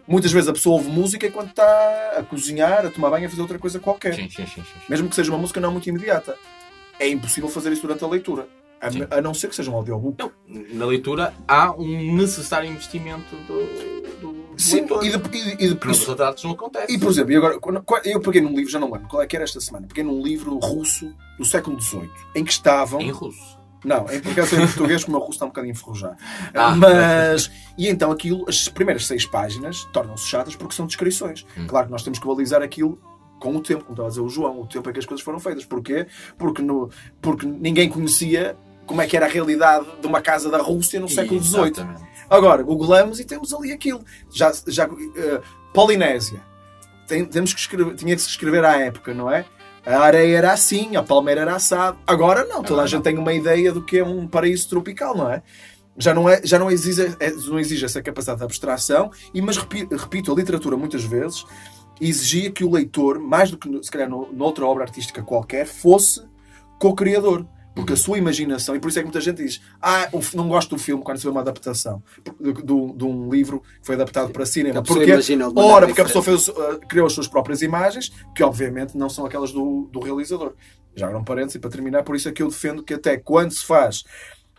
Muitas 0.08 0.32
vezes 0.32 0.47
a 0.47 0.54
pessoa 0.54 0.78
ouve 0.78 0.89
música 0.89 1.28
enquanto 1.28 1.50
está 1.50 2.13
a 2.17 2.23
cozinhar, 2.23 2.86
a 2.86 2.89
tomar 2.89 3.10
banho, 3.10 3.28
a 3.28 3.30
fazer 3.30 3.41
outra 3.41 3.60
coisa 3.60 3.78
qualquer. 3.78 4.15
Sim, 4.15 4.30
sim, 4.30 4.45
sim. 4.47 4.63
Mesmo 4.88 5.10
que 5.10 5.15
seja 5.15 5.30
uma 5.32 5.38
música 5.38 5.60
não 5.60 5.71
muito 5.73 5.88
imediata. 5.89 6.36
É 6.97 7.10
impossível 7.10 7.50
fazer 7.50 7.73
isso 7.73 7.82
durante 7.82 8.04
a 8.06 8.08
leitura. 8.08 8.47
A, 8.80 9.17
a 9.17 9.21
não 9.21 9.34
ser 9.34 9.50
que 9.50 9.56
seja 9.56 9.69
um 9.69 9.76
audiobook. 9.76 10.17
Não, 10.17 10.32
na 10.73 10.86
leitura 10.86 11.34
há 11.47 11.71
um 11.73 12.15
necessário 12.15 12.69
investimento 12.69 13.36
do, 13.47 14.21
do 14.21 14.37
Sim, 14.57 14.75
leitor. 14.81 15.05
e, 15.05 15.09
de, 15.09 15.17
e, 15.17 15.55
de- 15.57 15.65
e, 15.65 15.87
nos 15.87 16.43
não 16.43 16.51
acontece. 16.51 16.91
e, 16.93 16.97
por 16.97 17.09
exemplo, 17.11 17.31
e 17.31 17.35
agora, 17.35 17.59
eu 18.05 18.19
peguei 18.19 18.41
num 18.41 18.55
livro, 18.55 18.71
já 18.71 18.79
não 18.79 18.91
lembro 18.91 19.07
qual 19.07 19.21
é 19.21 19.27
que 19.27 19.35
era 19.35 19.43
esta 19.45 19.61
semana, 19.61 19.87
peguei 19.87 20.03
num 20.03 20.21
livro 20.21 20.57
russo 20.57 21.13
do 21.37 21.45
século 21.45 21.79
XVIII, 21.79 22.09
em 22.35 22.43
que 22.43 22.51
estavam. 22.51 22.99
Em 22.99 23.11
russo. 23.11 23.57
Não, 23.85 24.11
em 24.11 24.19
porque 24.19 24.39
eu 24.39 24.47
sei 24.47 24.59
em 24.59 24.65
português, 24.65 25.03
como 25.03 25.17
o 25.17 25.19
meu 25.19 25.25
russo 25.25 25.35
está 25.37 25.45
um 25.45 25.49
bocadinho 25.49 25.71
enferrujado. 25.71 26.17
Ah. 26.53 26.75
Mas. 26.75 27.51
E 27.77 27.87
então 27.87 28.12
aquilo, 28.12 28.45
as 28.49 28.67
primeiras 28.67 29.05
seis 29.05 29.25
páginas 29.25 29.83
tornam-se 29.93 30.27
chatas 30.27 30.55
porque 30.55 30.73
são 30.75 30.87
descrições. 30.87 31.45
Hum. 31.55 31.67
Claro 31.67 31.85
que 31.85 31.91
nós 31.91 32.03
temos 32.03 32.17
que 32.19 32.25
balizar 32.27 32.62
aquilo 32.62 32.99
com 33.39 33.55
o 33.55 33.62
tempo, 33.62 33.81
como 33.83 33.93
estava 33.93 34.08
a 34.08 34.10
dizer 34.10 34.21
o 34.21 34.29
João, 34.29 34.62
o 34.62 34.65
tempo 34.67 34.89
em 34.89 34.93
que 34.93 34.99
as 34.99 35.05
coisas 35.05 35.23
foram 35.23 35.39
feitas. 35.39 35.63
Porquê? 35.63 36.08
Porque, 36.37 36.62
no, 36.62 36.89
porque 37.21 37.45
ninguém 37.45 37.87
conhecia 37.87 38.58
como 38.87 39.01
é 39.01 39.05
que 39.08 39.15
era 39.15 39.25
a 39.27 39.29
realidade 39.29 39.85
de 40.01 40.08
uma 40.08 40.21
casa 40.21 40.49
da 40.49 40.58
Rússia 40.58 40.99
no 40.99 41.08
século 41.08 41.41
XVIII. 41.43 41.85
Agora, 42.30 42.62
googlamos 42.63 43.19
e 43.19 43.25
temos 43.25 43.54
ali 43.54 43.71
aquilo. 43.71 44.04
Já, 44.34 44.52
já, 44.67 44.86
eh, 44.86 45.42
Polinésia. 45.73 46.42
Tem- 47.08 47.25
temos 47.25 47.54
que 47.54 47.60
escrever, 47.60 47.96
tinha 47.96 48.15
que 48.15 48.21
se 48.21 48.30
escrever 48.30 48.65
à 48.65 48.78
época, 48.80 49.13
não 49.13 49.32
é? 49.32 49.46
A 49.86 50.00
areia 50.00 50.38
era 50.38 50.52
assim, 50.52 50.98
a 50.98 51.04
palmeira 51.04 51.42
era 51.42 51.56
assado. 51.56 51.98
Agora 52.06 52.42
não, 52.44 52.56
toda 52.62 52.63
a 52.63 52.73
Agora 52.73 52.88
gente 52.88 52.98
não. 52.98 53.04
tem 53.04 53.17
uma 53.17 53.34
ideia 53.34 53.71
do 53.71 53.82
que 53.82 54.00
é 54.00 54.04
um 54.04 54.28
paraíso 54.28 54.67
tropical, 54.69 55.15
não 55.15 55.30
é? 55.32 55.42
Já 55.98 56.13
não, 56.13 56.30
é, 56.30 56.42
já 56.44 56.60
não, 56.60 56.69
exige, 56.69 57.15
é- 57.19 57.32
não 57.32 57.58
exige 57.58 57.86
essa 57.86 58.02
capacidade 58.02 58.40
de 58.40 58.44
abstração, 58.46 59.10
e, 59.34 59.42
mas 59.42 59.56
repi- 59.58 59.88
repito, 59.90 60.32
a 60.32 60.36
literatura 60.36 60.75
muitas 60.75 61.04
vezes 61.06 61.46
exigia 62.02 62.52
que 62.52 62.63
o 62.65 62.71
leitor, 62.71 63.17
mais 63.19 63.50
do 63.50 63.58
que 63.58 63.82
se 63.84 63.90
calhar 63.90 64.10
no- 64.10 64.32
noutra 64.34 64.65
obra 64.65 64.84
artística 64.84 65.23
qualquer, 65.23 65.65
fosse 65.65 66.21
co-criador. 66.78 67.46
Porque 67.78 67.94
a 67.94 67.96
sua 67.96 68.17
imaginação, 68.17 68.75
e 68.75 68.80
por 68.80 68.90
isso 68.90 68.98
é 69.00 69.02
que 69.02 69.06
muita 69.06 69.21
gente 69.21 69.44
diz: 69.44 69.62
Ah, 69.82 70.10
não 70.34 70.48
gosto 70.50 70.75
do 70.75 70.82
filme 70.82 71.04
quando 71.04 71.17
se 71.17 71.23
vê 71.23 71.30
uma 71.30 71.42
adaptação 71.42 72.02
de, 72.40 72.52
de- 72.54 73.04
um 73.06 73.30
livro 73.30 73.62
que 73.80 73.86
foi 73.86 73.96
adaptado 73.96 74.32
para 74.32 74.46
cinema. 74.46 74.75
Porque, 74.84 75.12
ora, 75.63 75.86
porque 75.88 76.02
a 76.02 76.06
pessoa 76.06 76.23
fez, 76.23 76.48
uh, 76.48 76.80
criou 76.90 77.06
as 77.08 77.13
suas 77.13 77.28
próprias 77.28 77.62
imagens, 77.62 78.12
que 78.36 78.44
obviamente 78.44 78.98
não 78.98 79.10
são 79.10 79.25
aquelas 79.25 79.52
do, 79.52 79.88
do 79.92 80.00
realizador. 80.00 80.54
Já 80.96 81.06
agora 81.06 81.21
um 81.21 81.23
parênteses 81.23 81.62
para 81.62 81.69
terminar, 81.69 82.02
por 82.04 82.15
isso 82.15 82.28
é 82.28 82.32
que 82.32 82.42
eu 82.42 82.48
defendo 82.48 82.82
que 82.84 82.96
até 82.96 83.15
quando 83.17 83.52
se 83.52 83.63
faz 83.63 84.04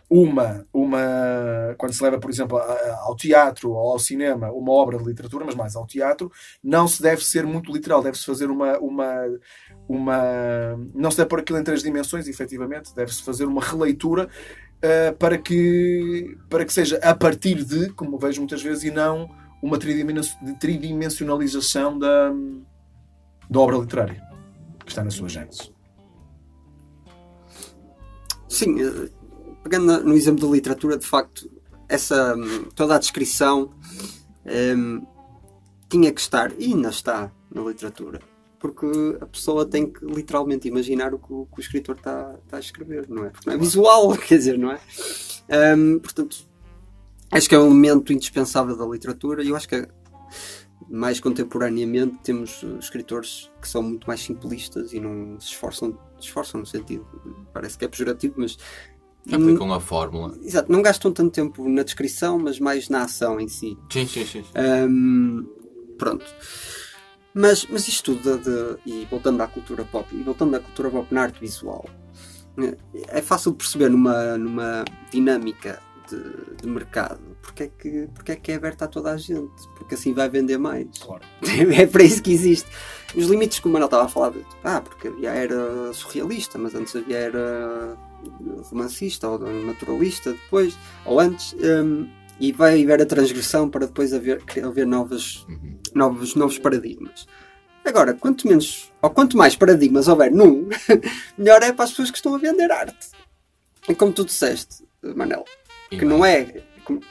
uma, 0.09 0.65
uma 0.73 1.75
quando 1.77 1.93
se 1.93 2.03
leva, 2.03 2.19
por 2.19 2.31
exemplo, 2.31 2.57
ao 2.57 3.15
teatro 3.15 3.71
ou 3.71 3.91
ao 3.91 3.99
cinema 3.99 4.51
uma 4.51 4.71
obra 4.71 4.97
de 4.97 5.03
literatura, 5.03 5.45
mas 5.45 5.53
mais 5.53 5.75
ao 5.75 5.85
teatro, 5.85 6.31
não 6.63 6.87
se 6.87 7.01
deve 7.01 7.23
ser 7.23 7.45
muito 7.45 7.71
literal, 7.71 8.01
deve-se 8.01 8.25
fazer 8.25 8.49
uma, 8.49 8.77
uma, 8.79 9.13
uma. 9.87 10.17
Não 10.95 11.11
se 11.11 11.17
deve 11.17 11.29
pôr 11.29 11.39
aquilo 11.39 11.59
em 11.59 11.63
três 11.63 11.83
dimensões, 11.83 12.27
efetivamente, 12.27 12.95
deve-se 12.95 13.21
fazer 13.21 13.45
uma 13.45 13.61
releitura 13.61 14.27
uh, 14.77 15.15
para, 15.17 15.37
que, 15.37 16.35
para 16.49 16.65
que 16.65 16.73
seja 16.73 16.97
a 17.03 17.13
partir 17.13 17.63
de, 17.63 17.89
como 17.91 18.17
vejo 18.17 18.41
muitas 18.41 18.63
vezes, 18.63 18.83
e 18.85 18.91
não 18.91 19.29
uma 19.61 19.77
tridimen- 19.77 20.21
tridimensionalização 20.59 21.99
da, 21.99 22.33
da 23.49 23.59
obra 23.59 23.77
literária 23.77 24.23
que 24.79 24.89
está 24.89 25.03
na 25.03 25.11
sua 25.11 25.29
gênese. 25.29 25.71
Sim, 28.47 28.81
eh, 28.81 29.18
pegando 29.63 30.03
no 30.03 30.13
exemplo 30.13 30.47
da 30.47 30.53
literatura, 30.53 30.97
de 30.97 31.05
facto, 31.05 31.49
essa, 31.87 32.35
hum, 32.35 32.65
toda 32.75 32.95
a 32.95 32.99
descrição 32.99 33.71
hum, 34.45 35.05
tinha 35.89 36.11
que 36.11 36.21
estar, 36.21 36.51
e 36.59 36.65
ainda 36.65 36.89
está, 36.89 37.31
na 37.53 37.61
literatura. 37.61 38.19
Porque 38.59 38.85
a 39.21 39.25
pessoa 39.25 39.65
tem 39.65 39.91
que 39.91 40.05
literalmente 40.05 40.67
imaginar 40.67 41.13
o 41.13 41.19
que 41.19 41.31
o, 41.31 41.45
que 41.45 41.59
o 41.59 41.61
escritor 41.61 41.95
está 41.95 42.35
está 42.43 42.57
a 42.57 42.59
escrever, 42.59 43.07
não 43.09 43.25
é? 43.25 43.29
Porque 43.29 43.49
não 43.49 43.55
é 43.55 43.57
visual, 43.57 44.15
quer 44.19 44.37
dizer, 44.37 44.57
não 44.57 44.71
é? 44.71 44.79
Hum, 45.75 45.99
portanto, 45.99 46.37
acho 47.31 47.49
que 47.49 47.55
é 47.55 47.59
um 47.59 47.67
elemento 47.67 48.13
indispensável 48.13 48.75
da 48.75 48.85
literatura 48.85 49.43
e 49.43 49.49
eu 49.49 49.55
acho 49.55 49.67
que 49.67 49.87
mais 50.89 51.19
contemporaneamente 51.19 52.17
temos 52.23 52.63
eh, 52.63 52.79
escritores 52.79 53.51
que 53.61 53.67
são 53.67 53.83
muito 53.83 54.07
mais 54.07 54.21
simplistas 54.21 54.91
e 54.91 54.99
não 54.99 55.39
se 55.39 55.47
esforçam, 55.47 55.97
esforçam 56.19 56.59
no 56.59 56.65
sentido, 56.65 57.05
parece 57.53 57.77
que 57.77 57.85
é 57.85 57.87
pejorativo, 57.87 58.35
mas 58.37 58.57
aplicam 59.31 59.71
a 59.73 59.79
fórmula. 59.79 60.35
Exato, 60.43 60.71
não 60.71 60.81
gastam 60.81 61.11
tanto 61.11 61.31
tempo 61.31 61.67
na 61.69 61.83
descrição, 61.83 62.39
mas 62.39 62.59
mais 62.59 62.89
na 62.89 63.03
ação 63.03 63.39
em 63.39 63.47
si. 63.47 63.77
Sim, 63.91 64.07
sim, 64.07 64.25
sim. 64.25 64.43
Hum, 64.87 65.45
pronto. 65.97 66.25
Mas, 67.33 67.65
mas 67.69 67.87
isto 67.87 68.15
tudo, 68.15 68.37
de, 68.39 68.43
de- 68.43 68.77
e 68.85 69.05
voltando 69.09 69.41
à 69.41 69.47
cultura 69.47 69.85
pop, 69.85 70.07
e 70.15 70.23
voltando 70.23 70.55
à 70.55 70.59
cultura 70.59 70.89
pop 70.89 71.13
na 71.13 71.21
arte 71.23 71.39
visual, 71.39 71.85
é 73.09 73.21
fácil 73.21 73.51
de 73.51 73.57
perceber 73.57 73.89
numa, 73.89 74.37
numa 74.37 74.83
dinâmica 75.11 75.79
de, 76.09 76.61
de 76.61 76.67
mercado 76.67 77.19
porque 77.41 77.63
é, 77.63 77.67
que, 77.67 78.07
porque 78.13 78.31
é 78.33 78.35
que 78.35 78.51
é 78.51 78.55
aberta 78.55 78.85
a 78.85 78.87
toda 78.87 79.11
a 79.11 79.17
gente, 79.17 79.51
porque 79.77 79.95
assim 79.95 80.13
vai 80.13 80.27
vender 80.29 80.57
mais. 80.57 80.87
Claro. 80.99 81.21
É 81.79 81.85
para 81.85 82.03
isso 82.03 82.21
que 82.21 82.31
existe. 82.31 82.67
Os 83.15 83.27
limites 83.27 83.59
que 83.59 83.67
o 83.67 83.71
Manuel 83.71 83.85
estava 83.87 84.05
a 84.05 84.09
falar, 84.09 84.31
de, 84.31 84.45
ah, 84.63 84.81
porque 84.81 85.07
havia 85.07 85.29
era 85.31 85.93
surrealista, 85.93 86.57
mas 86.57 86.75
antes 86.75 86.95
havia 86.95 87.17
era 87.17 87.97
romancista 88.69 89.27
ou 89.29 89.39
naturalista 89.65 90.31
depois, 90.33 90.77
ou 91.05 91.19
antes, 91.19 91.53
hum, 91.53 92.07
e 92.39 92.51
vai 92.51 92.81
haver 92.83 93.01
a 93.01 93.05
transgressão 93.05 93.69
para 93.69 93.85
depois 93.85 94.13
haver, 94.13 94.41
haver 94.63 94.85
novas, 94.87 95.45
Uhum. 95.49 95.77
novos, 95.93 96.35
novos 96.35 96.57
paradigmas. 96.57 97.25
Agora, 97.83 98.13
quanto 98.13 98.47
menos, 98.47 98.91
ou 99.01 99.09
quanto 99.09 99.35
mais 99.37 99.55
paradigmas 99.55 100.07
houver 100.07 100.31
num, 100.31 100.67
melhor 101.37 101.61
é 101.63 101.71
para 101.73 101.85
as 101.85 101.91
pessoas 101.91 102.11
que 102.11 102.17
estão 102.17 102.35
a 102.35 102.37
vender 102.37 102.71
arte. 102.71 103.09
E 103.87 103.95
como 103.95 104.11
tu 104.13 104.23
disseste, 104.25 104.83
Manel, 105.15 105.43
E 105.91 105.97
que 105.97 106.05
não 106.05 106.23
é 106.25 106.43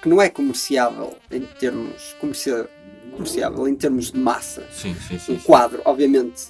que 0.03 0.09
não 0.09 0.21
é 0.21 0.29
comerciável 0.29 1.17
em 1.31 1.41
termos 1.41 2.15
comercia- 2.21 2.69
comerciável 3.13 3.69
em 3.69 3.75
termos 3.77 4.11
de 4.11 4.19
massa 4.19 4.67
Sim, 4.73 4.93
sim, 5.07 5.19
sim. 5.21 5.35
um 5.35 5.39
quadro 5.39 5.81
obviamente 5.85 6.49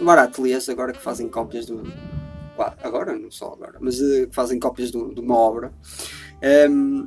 embora 0.00 0.22
há 0.22 0.24
ateliês 0.24 0.66
agora 0.70 0.92
que 0.94 0.98
fazem 0.98 1.28
cópias 1.28 1.66
do 1.66 1.82
agora 2.82 3.16
não 3.18 3.30
só 3.30 3.52
agora 3.52 3.78
mas 3.80 3.98
que 3.98 4.28
fazem 4.32 4.58
cópias 4.58 4.90
do- 4.90 5.12
de 5.14 5.20
uma 5.20 5.36
obra 5.36 5.72
Ehm, 6.42 7.06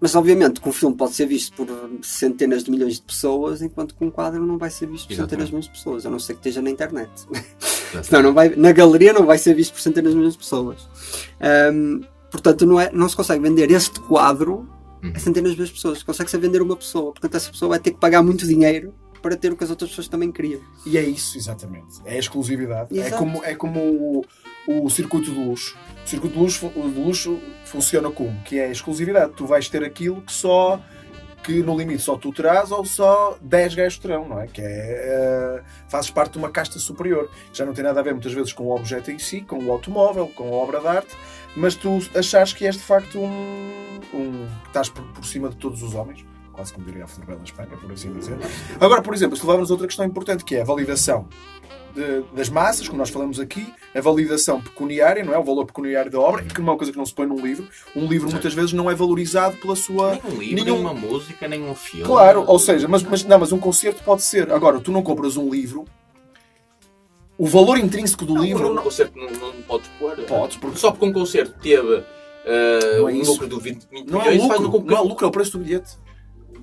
mas 0.00 0.14
obviamente 0.14 0.60
que 0.60 0.68
um 0.68 0.72
filme 0.72 0.96
pode 0.96 1.12
ser 1.14 1.26
visto 1.26 1.56
por 1.56 1.66
centenas 2.02 2.62
de 2.64 2.70
milhões 2.70 2.94
de 2.94 3.02
pessoas 3.02 3.62
enquanto 3.62 3.94
que 3.96 4.04
um 4.04 4.10
quadro 4.10 4.44
não 4.46 4.56
vai 4.58 4.70
ser 4.70 4.86
visto 4.86 5.08
por 5.08 5.14
centenas 5.16 5.46
de 5.46 5.52
milhões 5.52 5.64
de 5.66 5.70
pessoas 5.72 6.06
a 6.06 6.10
não 6.10 6.18
ser 6.18 6.34
que 6.34 6.38
esteja 6.40 6.62
na 6.62 6.70
internet 6.70 7.10
Senão 8.04 8.22
não 8.22 8.34
vai, 8.34 8.50
na 8.54 8.70
galeria 8.72 9.12
não 9.12 9.24
vai 9.26 9.38
ser 9.38 9.54
visto 9.54 9.72
por 9.72 9.80
centenas 9.80 10.12
de 10.12 10.16
milhões 10.16 10.34
de 10.34 10.38
pessoas. 10.40 10.88
Ahm, 11.40 12.02
portanto, 12.30 12.66
não, 12.66 12.78
é, 12.78 12.90
não 12.92 13.08
se 13.08 13.16
consegue 13.16 13.42
vender 13.42 13.70
este 13.70 13.98
quadro 14.00 14.68
Uhum. 15.02 15.12
a 15.14 15.18
centenas 15.20 15.52
de 15.52 15.56
milhões 15.56 15.68
de 15.68 15.74
pessoas. 15.76 16.02
Consegue-se 16.02 16.36
vender 16.38 16.60
uma 16.60 16.74
pessoa. 16.76 17.12
Portanto, 17.12 17.36
essa 17.36 17.48
pessoa 17.52 17.68
vai 17.68 17.78
ter 17.78 17.92
que 17.92 17.98
pagar 18.00 18.20
muito 18.20 18.44
dinheiro 18.46 18.92
para 19.28 19.36
ter 19.36 19.52
o 19.52 19.56
que 19.56 19.62
as 19.62 19.68
outras 19.68 19.90
pessoas 19.90 20.08
também 20.08 20.32
queriam. 20.32 20.58
E 20.86 20.96
é 20.96 21.02
isso, 21.02 21.36
exatamente. 21.36 22.00
É 22.06 22.14
a 22.14 22.18
exclusividade. 22.18 22.98
É 22.98 23.08
Exato. 23.08 23.18
como, 23.18 23.44
é 23.44 23.54
como 23.54 24.24
o, 24.66 24.84
o 24.86 24.88
circuito 24.88 25.30
de 25.30 25.38
luxo. 25.38 25.76
O 26.02 26.08
circuito 26.08 26.34
de 26.34 26.40
luxo, 26.40 26.68
de 26.70 26.98
luxo 26.98 27.38
funciona 27.66 28.10
como? 28.10 28.40
Que 28.44 28.58
é 28.58 28.68
a 28.68 28.70
exclusividade. 28.70 29.34
Tu 29.34 29.44
vais 29.44 29.68
ter 29.68 29.84
aquilo 29.84 30.22
que 30.22 30.32
só 30.32 30.80
que 31.42 31.62
no 31.62 31.76
limite 31.76 32.02
só 32.02 32.16
tu 32.16 32.32
terás 32.32 32.72
ou 32.72 32.84
só 32.86 33.38
10 33.42 33.74
gajos 33.74 33.98
terão, 33.98 34.26
não 34.26 34.40
é? 34.40 34.46
Que 34.46 34.62
é, 34.62 34.64
eh, 34.64 35.62
fazes 35.90 36.10
parte 36.10 36.32
de 36.32 36.38
uma 36.38 36.50
casta 36.50 36.78
superior. 36.78 37.30
Já 37.52 37.66
não 37.66 37.74
tem 37.74 37.84
nada 37.84 38.00
a 38.00 38.02
ver 38.02 38.14
muitas 38.14 38.32
vezes 38.32 38.54
com 38.54 38.64
o 38.64 38.74
objeto 38.74 39.10
em 39.10 39.18
si, 39.18 39.42
com 39.42 39.62
o 39.62 39.70
automóvel, 39.70 40.28
com 40.28 40.44
a 40.44 40.56
obra 40.56 40.80
de 40.80 40.86
arte, 40.86 41.16
mas 41.54 41.74
tu 41.74 41.98
achares 42.14 42.54
que 42.54 42.64
és 42.64 42.76
de 42.76 42.82
facto 42.82 43.18
um. 43.18 44.00
um 44.14 44.46
que 44.62 44.68
estás 44.68 44.88
por, 44.88 45.04
por 45.12 45.26
cima 45.26 45.50
de 45.50 45.56
todos 45.56 45.82
os 45.82 45.94
homens. 45.94 46.24
Quase 46.58 46.72
como 46.72 46.84
diria 46.86 47.04
a 47.04 47.06
Flor 47.06 47.24
Bela 47.24 47.40
Espanha, 47.44 47.68
por 47.80 47.92
assim 47.92 48.12
dizer. 48.12 48.36
Agora, 48.80 49.00
por 49.00 49.14
exemplo, 49.14 49.36
se 49.36 49.46
levarmos 49.46 49.70
outra 49.70 49.86
questão 49.86 50.04
importante 50.04 50.44
que 50.44 50.56
é 50.56 50.62
a 50.62 50.64
validação 50.64 51.28
de- 51.94 52.22
das 52.34 52.48
massas, 52.48 52.88
como 52.88 52.98
nós 52.98 53.10
falamos 53.10 53.38
aqui, 53.38 53.72
a 53.94 54.00
validação 54.00 54.60
pecuniária, 54.60 55.22
não 55.24 55.32
é? 55.32 55.38
O 55.38 55.44
valor 55.44 55.64
pecuniário 55.66 56.10
da 56.10 56.18
obra, 56.18 56.42
que 56.42 56.60
não 56.60 56.66
é 56.66 56.70
uma 56.72 56.76
coisa 56.76 56.90
que 56.90 56.98
não 56.98 57.06
se 57.06 57.14
põe 57.14 57.26
num 57.28 57.40
livro. 57.40 57.68
Um 57.94 58.08
livro 58.08 58.28
muitas 58.28 58.52
vezes 58.54 58.72
não 58.72 58.90
é 58.90 58.94
valorizado 58.96 59.56
pela 59.58 59.76
sua. 59.76 60.14
Nem 60.14 60.20
um 60.24 60.38
livro, 60.40 60.64
nenhum- 60.64 60.64
nem 60.64 60.80
uma 60.80 60.94
música, 60.94 61.46
nem 61.46 61.62
um 61.62 61.76
filme. 61.76 62.04
Claro, 62.04 62.42
ou 62.44 62.58
seja, 62.58 62.88
mas, 62.88 63.04
mas, 63.04 63.22
não, 63.22 63.38
mas 63.38 63.52
um 63.52 63.58
concerto 63.60 64.02
pode 64.02 64.22
ser. 64.22 64.50
Agora, 64.50 64.80
tu 64.80 64.90
não 64.90 65.00
compras 65.02 65.36
um 65.36 65.48
livro, 65.48 65.84
o 67.38 67.46
valor 67.46 67.78
intrínseco 67.78 68.24
do 68.26 68.34
Não, 68.34 68.42
livro. 68.42 68.72
um 68.72 68.82
concerto 68.82 69.16
não, 69.16 69.30
não 69.30 69.62
podes 69.62 69.88
pôr. 69.96 70.16
Podes, 70.24 70.56
porque 70.56 70.76
Só 70.76 70.90
porque 70.90 71.06
um 71.06 71.12
concerto 71.12 71.54
teve 71.60 72.02
Não 72.98 73.08
é 73.08 73.12
um 73.12 73.22
lucro 73.22 73.46
de 73.48 73.60
20, 73.60 73.86
20 73.90 74.10
não 74.10 74.20
é 74.22 74.30
milhões, 74.30 74.48
faz 74.48 74.60
lucro, 74.60 74.62
no 74.62 74.70
compre- 74.72 74.94
não 74.94 75.00
é 75.04 75.08
lucro, 75.08 75.24
é 75.24 75.28
o 75.28 75.30
preço 75.30 75.52
do 75.58 75.62
bilhete. 75.64 75.96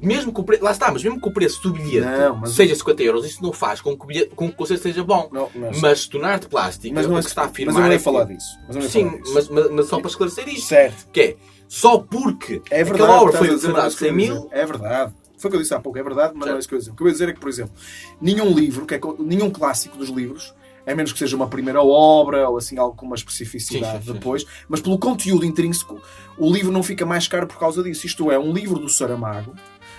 Mesmo 0.06 0.32
que 0.34 0.40
o 0.40 0.44
preço, 0.44 0.64
lá 0.64 0.72
está, 0.72 0.92
mas 0.92 1.04
mesmo 1.04 1.20
que 1.20 1.28
o 1.28 1.32
preço 1.32 1.62
do 1.64 1.72
bilhete 1.74 2.06
Não, 2.06 2.36
mas- 2.38 2.52
seja 2.52 2.76
50 2.76 3.04
euros, 3.04 3.26
isso 3.26 3.42
não 3.42 3.52
faz 3.52 3.82
com 3.82 3.98
que 3.98 4.04
o, 4.04 4.08
bilhete, 4.08 4.36
com 4.36 4.48
que 4.48 4.54
o 4.54 4.56
concerto 4.58 4.84
seja 4.84 5.04
bom. 5.04 5.28
Não, 5.32 5.50
mas, 5.56 5.82
Mas 5.82 6.08
tornar 6.08 6.40
de 6.40 6.48
plástico, 6.48 6.94
mas 6.94 7.08
não 7.08 7.18
é 7.18 7.22
que 7.22 7.28
está 7.28 7.42
a 7.42 7.46
mas 7.46 7.52
afirmar 7.54 7.76
eu 7.76 7.82
não 7.88 7.92
é 7.92 7.98
que- 7.98 8.04
falar 8.04 8.24
disso. 8.26 8.60
Mas 8.68 8.76
não 8.76 8.82
Sim, 8.84 9.06
falar 9.10 9.18
disso. 9.22 9.34
mas, 9.34 9.50
mas, 9.50 9.72
mas 9.72 9.86
só 9.88 10.00
para 10.00 10.10
esclarecer 10.10 10.48
isto. 10.48 10.68
Certo. 10.68 11.08
Que 11.12 11.20
é, 11.22 11.36
só 11.68 11.98
porque 11.98 12.62
É 12.70 12.84
verdade. 12.84 13.04
aquela 13.04 13.22
obra 13.22 13.38
foi 13.38 13.48
a 13.50 13.54
dizer, 13.56 13.68
demorada 13.68 13.88
mas 13.90 13.96
é 13.96 13.98
100 13.98 14.12
o 14.12 14.16
que 14.16 14.22
eu 14.22 14.26
ia 14.28 14.34
mil. 14.34 14.50
É 14.52 14.66
verdade. 14.66 15.14
Foi 15.38 15.50
o 15.50 15.52
que 15.52 15.58
eu 15.58 15.62
disse 15.62 15.74
há 15.74 15.80
pouco, 15.80 15.98
é 16.00 16.04
verdade, 16.04 16.34
mas 16.36 16.48
não 16.48 16.48
é 16.48 16.50
Certo. 16.52 16.60
isso 16.60 16.68
que 16.70 16.74
eu 16.74 16.78
ia 16.78 16.80
dizer. 16.80 16.92
O 16.92 16.96
que 16.96 17.04
eu 17.04 17.08
ia 17.08 17.12
dizer 17.14 17.30
é 17.30 17.34
que, 17.34 17.40
por 17.40 17.50
exemplo, 17.50 17.74
nenhum 18.22 18.54
livro, 18.54 18.86
que 18.86 18.94
é, 18.96 19.00
nenhum 19.20 19.50
clássico 19.50 19.98
dos 19.98 20.10
livros, 20.10 20.54
a 20.88 20.94
menos 20.96 21.12
que 21.12 21.18
seja 21.20 21.36
uma 21.36 21.48
primeira 21.48 21.82
obra 21.84 22.48
ou 22.48 22.58
assim 22.58 22.78
algo 22.78 22.96
com 22.96 23.08
uma 23.08 23.16
especificidade 23.16 23.92
Sim, 23.98 24.00
sim, 24.02 24.08
sim. 24.08 24.14
depois, 24.14 24.46
mas 24.70 24.80
pelo 24.82 25.00
conteúdo 25.00 25.44
intrínseco, 25.44 26.00
o 26.38 26.52
livro 26.52 26.72
não 26.72 26.84
fica 26.84 27.06
mais 27.08 27.28
caro 27.28 27.48
por 27.48 27.58
causa 27.58 27.82
disso. 27.84 28.06
Isto 28.06 28.32
é, 28.32 28.38
um 28.38 28.54
livro 28.54 28.78
do 28.80 28.88
Saramago 28.88 29.54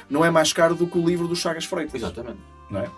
não 0.09 0.25
é 0.25 0.31
mais 0.31 0.53
caro 0.53 0.75
do 0.75 0.87
que 0.87 0.99
o 0.99 1.05
livro 1.05 1.29
do 1.29 1.37
Chagas 1.37 1.65
Freitas. 1.65 1.95
Exatamente. 1.95 2.39
Não 2.71 2.81
é? 2.81 2.91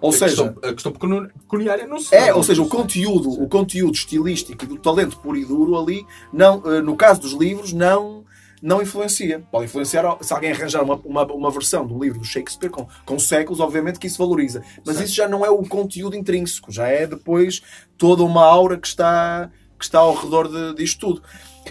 Ou 0.00 0.10
a 0.10 0.12
seja, 0.12 0.44
questão, 0.44 0.70
a 0.70 0.72
questão 0.72 0.92
pecuniária 0.92 1.86
não 1.86 1.98
se 1.98 2.14
é, 2.14 2.32
ou 2.32 2.42
seja, 2.42 2.62
o 2.62 2.68
conteúdo, 2.68 3.30
o 3.30 3.48
conteúdo 3.48 3.94
estilístico 3.94 4.64
e 4.64 4.66
do 4.66 4.78
talento 4.78 5.18
puro 5.18 5.36
e 5.36 5.44
duro 5.44 5.76
ali, 5.76 6.06
não, 6.32 6.62
eh, 6.66 6.80
no 6.80 6.96
caso 6.96 7.20
dos 7.20 7.32
livros, 7.32 7.72
não, 7.72 8.24
não 8.62 8.80
influencia. 8.80 9.44
Pode 9.50 9.64
influenciar 9.64 10.16
se 10.20 10.32
alguém 10.32 10.52
arranjar 10.52 10.82
uma, 10.82 10.94
uma, 11.04 11.24
uma 11.24 11.50
versão 11.50 11.84
um 11.84 11.98
livro 11.98 12.20
do 12.20 12.24
Shakespeare 12.24 12.70
com, 12.70 12.86
com 13.04 13.18
séculos, 13.18 13.58
obviamente 13.58 13.98
que 13.98 14.06
isso 14.06 14.18
valoriza. 14.18 14.62
Mas 14.86 15.00
isso 15.00 15.14
já 15.14 15.26
não 15.26 15.44
é 15.44 15.50
o 15.50 15.62
conteúdo 15.64 16.16
intrínseco, 16.16 16.70
já 16.70 16.86
é 16.86 17.06
depois 17.06 17.60
toda 17.96 18.22
uma 18.22 18.44
aura 18.44 18.78
que 18.78 18.86
está, 18.86 19.50
que 19.76 19.84
está 19.84 19.98
ao 19.98 20.14
redor 20.14 20.48
de, 20.48 20.74
disto 20.76 21.00
tudo. 21.00 21.22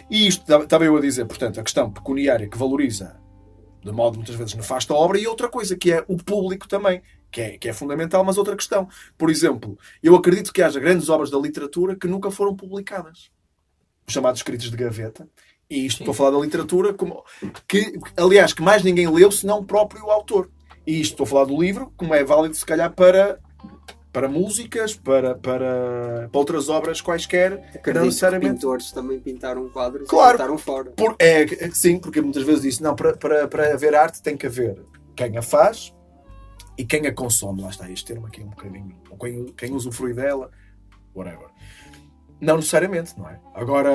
E 0.10 0.28
isto 0.28 0.44
estava 0.54 0.84
eu 0.84 0.98
a 0.98 1.02
dizer, 1.02 1.26
portanto, 1.26 1.60
a 1.60 1.64
questão 1.64 1.90
pecuniária 1.90 2.48
que 2.48 2.58
valoriza 2.58 3.16
de 3.88 3.94
modo 3.94 4.18
muitas 4.18 4.36
vezes 4.36 4.54
nefasto 4.54 4.94
a 4.94 4.98
obra, 4.98 5.20
e 5.20 5.28
outra 5.28 5.48
coisa 5.48 5.76
que 5.76 5.92
é 5.92 6.04
o 6.08 6.18
público 6.18 6.68
também, 6.68 7.02
que 7.32 7.42
é, 7.42 7.58
que 7.58 7.70
é 7.70 7.74
fundamental, 7.74 8.24
mas 8.24 8.38
outra 8.38 8.56
questão. 8.56 8.88
Por 9.18 9.30
exemplo, 9.30 9.78
eu 10.04 10.16
acredito 10.16 10.54
que 10.54 10.62
haja 10.62 10.80
grandes 10.80 11.10
obras 11.10 11.30
da 11.30 11.40
literatura 11.40 11.96
que 11.96 12.08
nunca 12.08 12.30
foram 12.30 12.56
publicadas. 12.56 13.32
Os 14.06 14.14
chamados 14.14 14.40
escritos 14.40 14.70
de 14.70 14.78
gaveta. 14.78 15.28
E 15.70 15.86
isto 15.86 16.00
estou 16.00 16.12
a 16.12 16.16
falar 16.16 16.32
da 16.32 16.40
literatura, 16.40 16.94
como, 16.94 17.24
que, 17.68 18.00
aliás, 18.16 18.54
que 18.54 18.62
mais 18.62 18.84
ninguém 18.84 19.10
leu 19.10 19.32
senão 19.32 19.60
o 19.60 19.66
próprio 19.66 20.10
autor. 20.10 20.50
E 20.86 21.02
isto 21.02 21.14
estou 21.14 21.26
a 21.26 21.28
falar 21.28 21.46
do 21.46 21.62
livro, 21.62 21.92
como 21.98 22.14
é 22.14 22.24
válido 22.24 22.56
se 22.56 22.66
calhar 22.66 22.94
para 22.94 23.40
para 24.12 24.28
músicas, 24.28 24.96
para, 24.96 25.36
para, 25.36 26.28
para 26.32 26.40
outras 26.40 26.70
obras 26.70 27.02
quaisquer, 27.02 27.52
que 27.52 27.58
não 27.58 27.68
Acredito 27.80 27.94
que 28.00 28.06
necessariamente. 28.06 28.54
pintores 28.56 28.92
também 28.92 29.20
pintaram 29.20 29.70
quadros 29.70 30.08
Claro. 30.10 30.30
e 30.30 30.32
pintaram 30.34 30.58
fora. 30.58 30.92
Por, 30.92 31.16
é, 31.20 31.44
é, 31.44 31.70
sim, 31.72 32.00
porque 32.00 32.22
muitas 32.22 32.44
vezes 32.44 32.62
diz 32.62 32.80
não, 32.80 32.96
para, 32.96 33.16
para, 33.16 33.48
para 33.48 33.74
haver 33.74 33.94
arte 33.96 34.22
tem 34.22 34.36
que 34.36 34.48
haver 34.48 34.84
quem 35.16 35.38
a 35.38 35.42
faz 35.42 35.94
e 36.78 36.86
quem 36.86 37.06
a 37.06 37.14
consome. 37.14 37.62
Lá 37.62 37.70
está 37.70 37.90
este 37.92 38.06
termo 38.06 38.26
aqui 38.28 38.42
um 38.42 38.50
bocadinho. 38.50 38.96
Ou 39.10 39.18
quem, 39.18 39.46
quem 39.56 39.74
usufrui 39.74 40.14
dela, 40.14 40.50
whatever. 41.14 41.48
Não 42.40 42.56
necessariamente, 42.58 43.18
não 43.18 43.28
é? 43.30 43.40
Agora, 43.54 43.90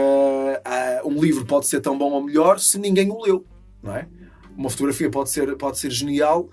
ah, 0.65 1.01
um 1.05 1.21
livro 1.21 1.45
pode 1.47 1.67
ser 1.67 1.81
tão 1.81 1.97
bom 1.97 2.11
ou 2.13 2.23
melhor 2.23 2.59
se 2.59 2.79
ninguém 2.79 3.11
o 3.11 3.21
leu, 3.23 3.45
não 3.83 3.97
é? 3.97 4.09
Uma 4.57 4.69
fotografia 4.69 5.09
pode 5.11 5.31
ser, 5.31 5.57
pode 5.57 5.79
ser 5.79 5.91
genial 5.91 6.51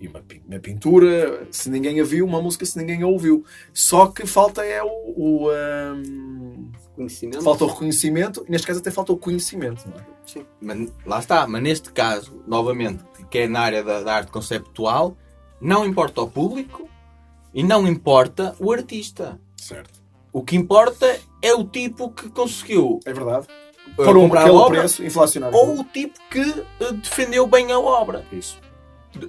e 0.00 0.06
uma, 0.06 0.22
uma 0.46 0.58
pintura, 0.60 1.46
se 1.50 1.68
ninguém 1.68 2.00
a 2.00 2.04
viu, 2.04 2.24
uma 2.24 2.40
música, 2.40 2.64
se 2.64 2.78
ninguém 2.78 3.02
a 3.02 3.06
ouviu. 3.06 3.44
Só 3.72 4.06
que 4.06 4.26
falta 4.26 4.62
é 4.64 4.82
o. 4.82 4.88
o, 5.16 5.50
ahm, 5.50 6.70
Conhecimento. 6.94 7.42
falta 7.42 7.64
o 7.64 7.68
reconhecimento 7.68 8.44
e 8.48 8.50
neste 8.50 8.66
caso 8.66 8.80
até 8.80 8.90
falta 8.90 9.12
o 9.12 9.16
conhecimento, 9.16 9.88
não 9.88 9.96
é? 9.98 10.04
Sim. 10.26 10.44
Mas, 10.60 10.92
lá 11.06 11.18
está, 11.20 11.46
mas 11.46 11.62
neste 11.62 11.92
caso, 11.92 12.42
novamente, 12.46 13.04
que 13.30 13.38
é 13.38 13.48
na 13.48 13.60
área 13.60 13.84
da, 13.84 14.02
da 14.02 14.14
arte 14.14 14.32
conceptual, 14.32 15.16
não 15.60 15.84
importa 15.86 16.20
o 16.22 16.28
público 16.28 16.88
e 17.54 17.62
não 17.62 17.86
importa 17.86 18.54
o 18.58 18.72
artista. 18.72 19.40
Certo. 19.56 20.00
O 20.32 20.42
que 20.42 20.56
importa 20.56 21.18
é 21.40 21.54
o 21.54 21.64
tipo 21.64 22.10
que 22.10 22.28
conseguiu 22.30 22.98
É 23.06 23.12
verdade. 23.12 23.46
eh, 23.50 23.92
Por 23.94 24.16
um 24.16 24.22
comprar 24.22 24.40
a 24.40 24.44
aquele 24.44 24.58
obra 24.58 24.78
preço 24.80 25.04
inflacionário. 25.04 25.56
ou 25.56 25.80
o 25.80 25.84
tipo 25.84 26.18
que 26.30 26.40
eh, 26.80 26.92
defendeu 26.94 27.46
bem 27.46 27.70
a 27.72 27.78
obra. 27.78 28.24
Isso. 28.32 28.58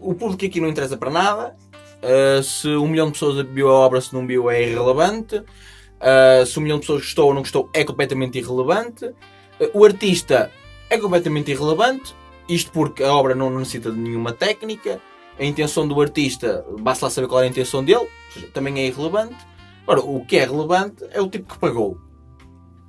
O 0.02 0.14
público 0.14 0.46
aqui 0.46 0.60
não 0.60 0.68
interessa 0.68 0.98
para 0.98 1.10
nada. 1.10 1.56
Uh, 2.02 2.42
se 2.42 2.68
um 2.68 2.88
milhão 2.88 3.08
de 3.08 3.14
pessoas 3.14 3.46
viu 3.48 3.70
a 3.70 3.74
obra, 3.74 4.00
se 4.02 4.14
não 4.14 4.26
viu, 4.26 4.50
é 4.50 4.62
irrelevante. 4.64 5.38
Uh, 5.38 6.46
se 6.46 6.58
um 6.58 6.62
milhão 6.62 6.78
de 6.78 6.82
pessoas 6.82 7.02
gostou 7.02 7.28
ou 7.28 7.34
não 7.34 7.42
gostou, 7.42 7.70
é 7.74 7.84
completamente 7.84 8.38
irrelevante. 8.38 9.06
Uh, 9.06 9.70
o 9.74 9.86
artista 9.86 10.52
é 10.90 10.98
completamente 10.98 11.52
irrelevante. 11.52 12.16
Isto 12.48 12.72
porque 12.72 13.04
a 13.04 13.14
obra 13.14 13.36
não 13.36 13.50
necessita 13.52 13.92
de 13.92 14.00
nenhuma 14.00 14.34
técnica. 14.34 15.02
A 15.38 15.44
intenção 15.46 15.88
do 15.88 16.02
artista, 16.02 16.66
basta 16.80 17.06
lá 17.06 17.10
saber 17.10 17.28
qual 17.28 17.42
é 17.42 17.46
a 17.46 17.50
intenção 17.50 17.84
dele, 17.84 18.10
também 18.54 18.80
é 18.80 18.88
irrelevante. 18.88 19.38
Agora, 19.84 20.02
o 20.02 20.26
que 20.26 20.38
é 20.38 20.46
relevante 20.46 21.06
é 21.12 21.22
o 21.22 21.30
tipo 21.30 21.54
que 21.54 21.60
pagou. 21.60 21.98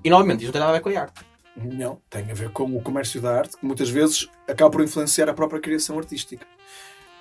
E 0.02 0.10
novamente, 0.10 0.40
isto 0.40 0.46
não 0.46 0.52
tem 0.52 0.60
nada 0.60 0.72
a 0.72 0.76
ver 0.76 0.80
com 0.82 0.88
a 0.88 1.00
arte. 1.00 1.24
Não, 1.56 2.00
tem 2.08 2.30
a 2.30 2.34
ver 2.34 2.50
com 2.50 2.64
o 2.76 2.82
comércio 2.82 3.20
da 3.20 3.38
arte, 3.38 3.56
que 3.56 3.64
muitas 3.64 3.90
vezes 3.90 4.28
acaba 4.48 4.70
por 4.70 4.82
influenciar 4.82 5.28
a 5.28 5.34
própria 5.34 5.60
criação 5.60 5.98
artística. 5.98 6.46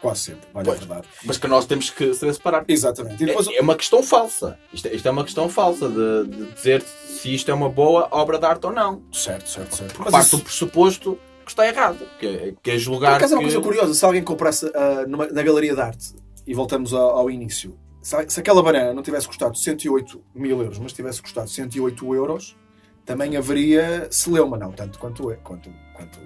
Quase 0.02 0.22
sempre, 0.22 0.48
olha 0.54 0.62
a 0.62 0.66
Pois. 0.66 0.80
verdade. 0.80 1.08
Mas 1.26 1.38
que 1.38 1.48
nós 1.48 1.66
temos 1.66 1.90
que 1.90 2.14
separar. 2.14 2.64
Exatamente. 2.68 3.22
E 3.22 3.26
depois, 3.28 3.48
É, 3.48 3.58
é 3.58 3.62
uma 3.62 3.76
questão 3.76 4.02
falsa. 4.02 4.58
Isto, 4.74 4.88
é- 4.88 4.94
isto 4.96 5.08
é 5.08 5.12
uma 5.12 5.24
questão 5.26 5.50
falsa 5.50 5.90
de, 5.90 6.28
de 6.28 6.54
dizer 6.54 6.82
se 6.82 7.34
isto 7.36 7.52
é 7.52 7.54
uma 7.54 7.68
boa 7.70 8.08
obra 8.12 8.38
de 8.40 8.46
arte 8.46 8.66
ou 8.66 8.72
não. 8.72 9.04
Certo, 9.12 9.50
certo, 9.50 9.76
certo. 9.76 9.90
Porque 9.96 10.04
Mas 10.06 10.12
parte 10.14 10.28
isso- 10.28 10.38
do 10.38 10.44
pressuposto 10.44 11.20
que 11.46 11.52
está 11.52 11.68
errado. 11.68 12.00
Que 12.20 12.28
é, 12.28 12.54
que 12.64 12.70
é 12.72 12.74
Por 12.76 12.80
julgar 12.80 13.16
acaso 13.18 13.34
é 13.34 13.38
uma 13.38 13.44
que... 13.48 13.54
coisa 13.54 13.62
curiosa, 13.68 13.94
se 13.94 14.06
alguém 14.06 14.24
comprasse 14.24 14.72
ah, 14.74 15.06
numa- 15.08 15.28
na 15.28 15.44
galeria 15.44 15.76
de 15.76 15.82
arte, 15.82 16.14
e 16.48 16.54
voltamos 16.54 16.94
ao, 16.94 17.18
ao 17.18 17.30
início, 17.30 17.78
se, 18.02 18.16
se 18.30 18.40
aquela 18.40 18.64
banana 18.64 18.94
não 18.94 19.04
tivesse 19.04 19.28
custado 19.28 19.58
108 19.58 20.24
mil 20.34 20.62
euros, 20.62 20.80
mas 20.80 20.94
tivesse 20.94 21.22
custado 21.22 21.50
108 21.50 22.16
euros, 22.16 22.56
também 23.06 23.36
haveria 23.36 24.08
celeuma, 24.12 24.58
não 24.58 24.72
tanto 24.72 24.98
quanto, 24.98 25.30
é- 25.32 25.36
quanto, 25.36 25.70
quanto, 25.96 26.20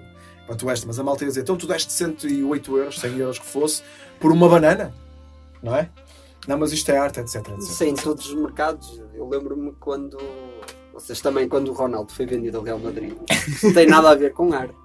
quanto 0.45 0.69
esta. 0.69 0.85
Mas 0.85 0.99
a 0.99 1.03
malta 1.03 1.23
ia 1.23 1.29
dizer, 1.29 1.41
então 1.41 1.57
tu 1.57 1.67
deste 1.67 1.91
108 1.91 2.77
euros, 2.77 2.99
100 2.99 3.17
euros 3.17 3.39
que 3.39 3.45
fosse, 3.45 3.83
por 4.19 4.31
uma 4.31 4.47
banana, 4.47 4.93
não 5.61 5.75
é? 5.75 5.89
Não, 6.47 6.57
mas 6.57 6.73
isto 6.73 6.91
é 6.91 6.97
arte, 6.97 7.19
etc. 7.19 7.35
etc. 7.49 7.81
É 7.81 7.85
em 7.85 7.95
todos 7.95 8.27
os 8.27 8.35
mercados. 8.35 9.01
Eu 9.13 9.27
lembro-me 9.27 9.71
quando. 9.79 10.17
Vocês 10.93 11.21
também, 11.21 11.47
quando 11.47 11.69
o 11.69 11.73
Ronaldo 11.73 12.11
foi 12.11 12.25
vendido 12.25 12.57
ao 12.57 12.63
Real 12.63 12.77
Madrid. 12.77 13.13
Não 13.63 13.73
tem 13.73 13.87
nada 13.87 14.11
a 14.11 14.15
ver 14.15 14.33
com 14.33 14.53
arte. 14.53 14.75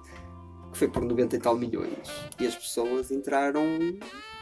Que 0.71 0.77
foi 0.77 0.87
por 0.87 1.03
90 1.03 1.35
e 1.35 1.39
tal 1.39 1.57
milhões. 1.57 2.09
E 2.39 2.47
as 2.47 2.55
pessoas 2.55 3.11
entraram 3.11 3.63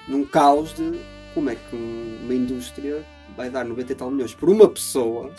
num 0.07 0.25
caos 0.25 0.73
de 0.73 0.99
como 1.33 1.49
é 1.49 1.55
que 1.55 1.75
uma 1.75 2.33
indústria 2.33 3.05
vai 3.35 3.49
dar 3.49 3.65
90 3.65 3.91
e 3.91 3.95
tal 3.95 4.09
milhões 4.09 4.33
por 4.33 4.49
uma 4.49 4.67
pessoa 4.67 5.31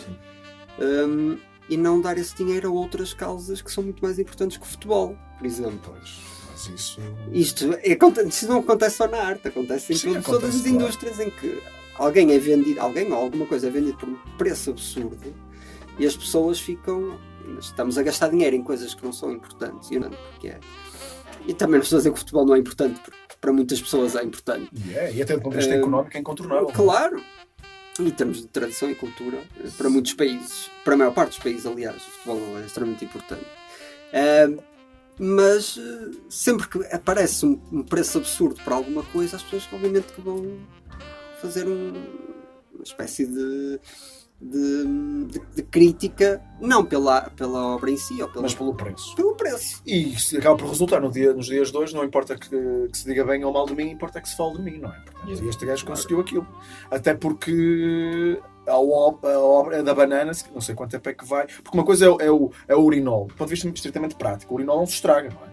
hum, 0.79 1.37
e 1.69 1.75
não 1.75 1.99
dar 1.99 2.17
esse 2.17 2.35
dinheiro 2.35 2.69
a 2.69 2.71
outras 2.71 3.13
causas 3.13 3.61
que 3.61 3.71
são 3.71 3.83
muito 3.83 4.01
mais 4.01 4.17
importantes 4.17 4.57
que 4.57 4.63
o 4.63 4.67
futebol, 4.67 5.17
por 5.39 5.45
exemplo. 5.47 5.95
Mas 6.51 6.67
isso... 6.67 6.99
Isto, 7.31 7.73
é, 7.81 7.97
isto 8.27 8.47
não 8.47 8.59
acontece 8.59 8.97
só 8.97 9.07
na 9.07 9.17
arte, 9.17 9.47
acontece 9.47 9.93
em 9.93 9.95
Sim, 9.95 10.07
todas- 10.09 10.23
acontece, 10.25 10.41
todas 10.41 10.55
as 10.55 10.61
claro. 10.61 10.75
indústrias 10.75 11.19
em 11.19 11.29
que 11.31 11.63
alguém 11.95 12.31
é 12.33 12.37
vendido, 12.37 12.79
alguém 12.81 13.11
ou 13.11 13.17
alguma 13.17 13.45
coisa 13.45 13.67
é 13.67 13.69
vendido 13.71 13.97
por 13.97 14.09
um 14.09 14.17
preço 14.37 14.69
absurdo 14.71 15.33
e 15.97 16.05
as 16.05 16.15
pessoas 16.15 16.59
ficam. 16.59 17.17
"Mas 17.45 17.65
Estamos 17.65 17.97
a 17.97 18.03
gastar 18.03 18.29
dinheiro 18.29 18.55
em 18.55 18.61
coisas 18.63 18.93
que 18.93 19.03
não 19.03 19.11
são 19.13 19.31
importantes. 19.31 19.89
E, 19.89 19.97
não, 19.97 20.09
porque 20.11 20.49
é. 20.49 20.59
e 21.47 21.53
também 21.53 21.75
não 21.77 21.83
estou 21.83 21.97
a 21.97 21.99
dizer 21.99 22.09
que 22.11 22.15
o 22.15 22.19
futebol 22.19 22.45
não 22.45 22.53
é 22.55 22.59
importante, 22.59 22.99
porque 22.99 23.17
para 23.41 23.51
muitas 23.53 23.81
pessoas 23.81 24.15
é 24.15 24.23
importante. 24.23 24.69
E, 24.85 24.93
é, 24.93 25.13
e 25.13 25.21
até 25.21 25.35
do 25.35 25.41
ponto 25.41 25.53
de 25.53 25.59
vista 25.59 25.73
Eh, 25.73 25.77
económico 25.79 26.15
é 26.15 26.19
incontornável. 26.19 26.67
Claro! 26.67 27.23
Em 27.99 28.09
termos 28.11 28.37
de 28.41 28.47
tradição 28.47 28.89
e 28.89 28.95
cultura, 28.95 29.37
eh, 29.63 29.67
para 29.77 29.89
muitos 29.89 30.13
países, 30.13 30.69
para 30.85 30.93
a 30.93 30.97
maior 30.97 31.13
parte 31.13 31.31
dos 31.31 31.39
países, 31.39 31.65
aliás, 31.65 31.97
o 31.97 32.09
futebol 32.11 32.59
é 32.59 32.65
extremamente 32.65 33.03
importante. 33.05 33.45
Ah, 34.13 34.61
mas 35.19 35.77
eh, 35.77 36.11
sempre 36.29 36.67
que 36.67 36.83
aparece 36.95 37.45
um, 37.45 37.83
preço 37.83 38.17
absurdo 38.19 38.61
para 38.63 38.75
alguma 38.75 39.03
coisa, 39.03 39.35
as 39.35 39.43
pessoas 39.43 39.67
obviamente 39.73 40.13
que 40.13 40.21
vão 40.21 40.57
fazer 41.41 41.67
um- 41.67 41.93
uma 42.73 42.83
espécie 42.83 43.25
de, 43.25 43.79
de, 44.41 44.85
de- 45.27 45.41
de 45.55 45.63
crítica, 45.63 46.41
não 46.61 46.85
pela, 46.85 47.29
pela 47.31 47.75
obra 47.75 47.91
em 47.91 47.97
si, 47.97 48.21
ou 48.21 48.29
pela, 48.29 48.43
Mas 48.43 48.55
pelo 48.55 48.73
preço. 48.73 49.13
pelo 49.15 49.35
preço. 49.35 49.81
E 49.85 50.13
isso 50.13 50.37
acaba 50.37 50.55
por 50.57 50.69
resultar 50.69 51.01
no 51.01 51.11
dia, 51.11 51.33
nos 51.33 51.47
dias 51.47 51.71
de 51.71 51.77
hoje, 51.77 51.93
não 51.93 52.05
importa 52.05 52.35
que, 52.37 52.49
que 52.49 52.97
se 52.97 53.05
diga 53.05 53.25
bem 53.25 53.43
ou 53.43 53.51
mal 53.51 53.65
de 53.65 53.75
mim, 53.75 53.89
importa 53.91 54.21
que 54.21 54.29
se 54.29 54.37
fale 54.37 54.55
de 54.57 54.61
mim, 54.61 54.77
não 54.79 54.89
é? 54.93 54.99
Portanto, 55.01 55.43
e 55.43 55.49
este 55.49 55.65
gajo 55.65 55.85
conseguiu 55.85 56.21
aquilo. 56.21 56.47
Até 56.89 57.13
porque 57.13 58.39
a, 58.67 58.77
ob- 58.77 59.25
a 59.25 59.39
obra 59.39 59.81
da 59.83 59.93
banana, 59.93 60.31
não 60.53 60.61
sei 60.61 60.75
quanto 60.75 60.91
tempo 60.91 61.09
é 61.09 61.13
que 61.13 61.25
vai, 61.25 61.47
porque 61.47 61.77
uma 61.77 61.83
coisa 61.85 62.05
é, 62.05 62.09
o- 62.09 62.17
é 62.21 62.31
o, 62.31 62.51
é 62.67 62.75
o 62.75 62.81
urinol, 62.81 63.25
do 63.27 63.33
ponto 63.33 63.47
de 63.47 63.53
vista 63.55 63.67
estritamente 63.67 64.15
prático, 64.15 64.53
o 64.53 64.57
urinol 64.57 64.77
não 64.79 64.85
se 64.85 64.93
estraga, 64.93 65.29
não 65.29 65.45
é? 65.45 65.49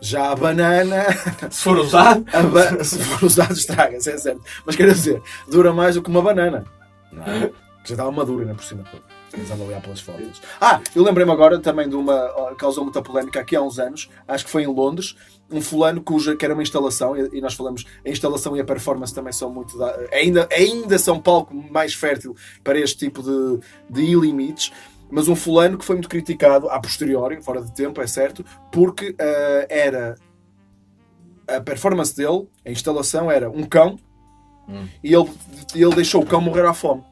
Já 0.00 0.32
a 0.32 0.34
banana, 0.36 1.04
Se 1.50 1.62
for 1.62 1.78
usado, 1.78 2.24
ba- 2.24 2.82
se 2.84 2.98
for 2.98 3.24
usado, 3.26 3.52
estraga-se, 3.52 4.10
é 4.10 4.18
certo. 4.18 4.42
Mas 4.66 4.74
quer 4.74 4.88
dizer, 4.92 5.22
dura 5.48 5.72
mais 5.72 5.94
do 5.94 6.02
que 6.02 6.10
uma 6.10 6.20
banana. 6.20 6.64
Não 7.12 7.22
é? 7.22 7.46
Que 7.82 7.90
já 7.90 7.94
estava 7.94 8.10
madura 8.10 8.42
ainda 8.42 8.54
por 8.56 8.64
cima. 8.64 8.84
A 9.50 9.54
olhar 9.64 9.80
pelas 9.80 10.00
fotos. 10.00 10.42
Ah, 10.60 10.80
eu 10.94 11.02
lembrei-me 11.02 11.32
agora 11.32 11.58
também 11.58 11.88
de 11.88 11.94
uma. 11.96 12.54
causou 12.56 12.84
muita 12.84 13.00
polémica 13.00 13.40
aqui 13.40 13.56
há 13.56 13.62
uns 13.62 13.78
anos, 13.78 14.08
acho 14.26 14.44
que 14.44 14.50
foi 14.50 14.62
em 14.62 14.66
Londres, 14.66 15.16
um 15.50 15.60
fulano 15.60 16.02
cuja, 16.02 16.36
que 16.36 16.44
era 16.44 16.52
uma 16.54 16.62
instalação, 16.62 17.16
e, 17.16 17.40
nós 17.40 17.54
falamos, 17.54 17.84
a 18.04 18.10
instalação 18.10 18.56
e 18.56 18.60
a 18.60 18.64
performance 18.64 19.14
também 19.14 19.32
são 19.32 19.50
muito. 19.50 19.78
da- 19.78 19.96
ainda, 20.12 20.48
ainda 20.52 20.98
são 20.98 21.20
palco 21.20 21.54
mais 21.54 21.94
fértil 21.94 22.36
para 22.62 22.78
este 22.78 22.98
tipo 22.98 23.22
de, 23.22 23.60
de 23.88 24.02
ilimites. 24.02 24.70
Mas 25.10 25.26
um 25.28 25.34
fulano 25.34 25.78
que 25.78 25.84
foi 25.86 25.96
muito 25.96 26.08
criticado, 26.08 26.68
a 26.68 26.78
posteriori, 26.78 27.42
fora 27.42 27.62
de 27.62 27.72
tempo, 27.72 28.00
é 28.02 28.06
certo, 28.06 28.44
porque 28.70 29.14
ah, 29.18 29.66
era. 29.70 30.14
A 31.46 31.60
performance 31.62 32.14
dele, 32.14 32.46
a 32.66 32.70
instalação, 32.70 33.30
era 33.30 33.48
um 33.48 33.62
cão 33.64 33.96
Hum. 34.70 34.86
e 35.02 35.14
ele, 35.14 35.30
ele 35.74 35.94
deixou 35.94 36.22
o 36.22 36.26
cão 36.26 36.42
morrer 36.42 36.66
à 36.66 36.74
fome. 36.74 37.02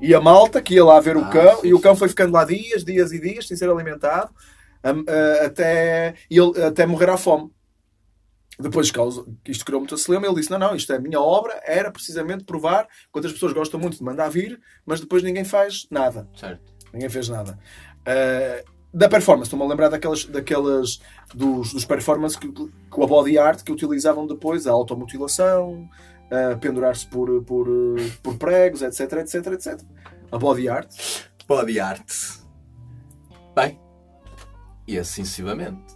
E 0.00 0.14
a 0.14 0.20
malta 0.20 0.60
que 0.60 0.74
ia 0.74 0.84
lá 0.84 1.00
ver 1.00 1.16
o 1.16 1.24
Ah, 1.24 1.30
cão, 1.30 1.60
sim, 1.60 1.68
e 1.68 1.74
o 1.74 1.80
cão 1.80 1.96
foi 1.96 2.08
ficando 2.08 2.32
lá 2.32 2.44
dias, 2.44 2.84
dias 2.84 3.12
e 3.12 3.20
dias, 3.20 3.46
sem 3.46 3.56
ser 3.56 3.70
alimentado, 3.70 4.30
ah, 4.82 5.44
até, 5.44 6.14
ele, 6.30 6.62
até 6.62 6.86
morrer 6.86 7.10
à 7.10 7.16
fome. 7.16 7.50
Depois 8.58 8.92
isto 9.48 9.64
criou 9.64 9.80
muito 9.80 9.96
celema, 9.98 10.26
ele 10.26 10.36
disse: 10.36 10.50
Não, 10.50 10.58
não, 10.58 10.76
isto 10.76 10.92
é 10.92 10.96
a 10.96 11.00
minha 11.00 11.20
obra, 11.20 11.60
era 11.64 11.90
precisamente 11.90 12.44
provar 12.44 12.86
quantas 13.10 13.32
pessoas 13.32 13.52
gostam 13.52 13.80
muito 13.80 13.96
de 13.96 14.04
mandar 14.04 14.28
vir, 14.28 14.60
mas 14.86 15.00
depois 15.00 15.22
ninguém 15.22 15.44
faz 15.44 15.86
nada. 15.90 16.28
certo. 16.36 16.62
Ninguém 16.92 17.08
fez 17.08 17.28
nada. 17.28 17.58
Uh, 18.06 18.74
da 18.92 19.08
performance, 19.08 19.48
estou-me 19.48 19.64
a 19.64 19.68
lembrar 19.68 19.88
daquelas, 19.88 20.24
daquelas 20.26 21.00
dos, 21.34 21.72
dos 21.72 21.84
performances 21.84 22.38
que, 22.38 22.48
com 22.88 23.02
a 23.02 23.06
body 23.08 23.36
art 23.36 23.64
que 23.64 23.72
utilizavam 23.72 24.24
depois 24.24 24.68
a 24.68 24.70
automutilação, 24.70 25.88
a 26.34 26.56
pendurar-se 26.56 27.06
por, 27.06 27.42
por, 27.44 27.66
por 28.22 28.36
pregos, 28.36 28.82
etc, 28.82 29.12
etc, 29.18 29.46
etc. 29.52 29.80
A 30.30 30.38
body 30.38 30.68
art. 30.68 30.90
Body 31.46 31.80
art. 31.80 32.10
Bem, 33.54 33.78
e 34.86 34.98
assim 34.98 35.24
sucessivamente. 35.24 35.93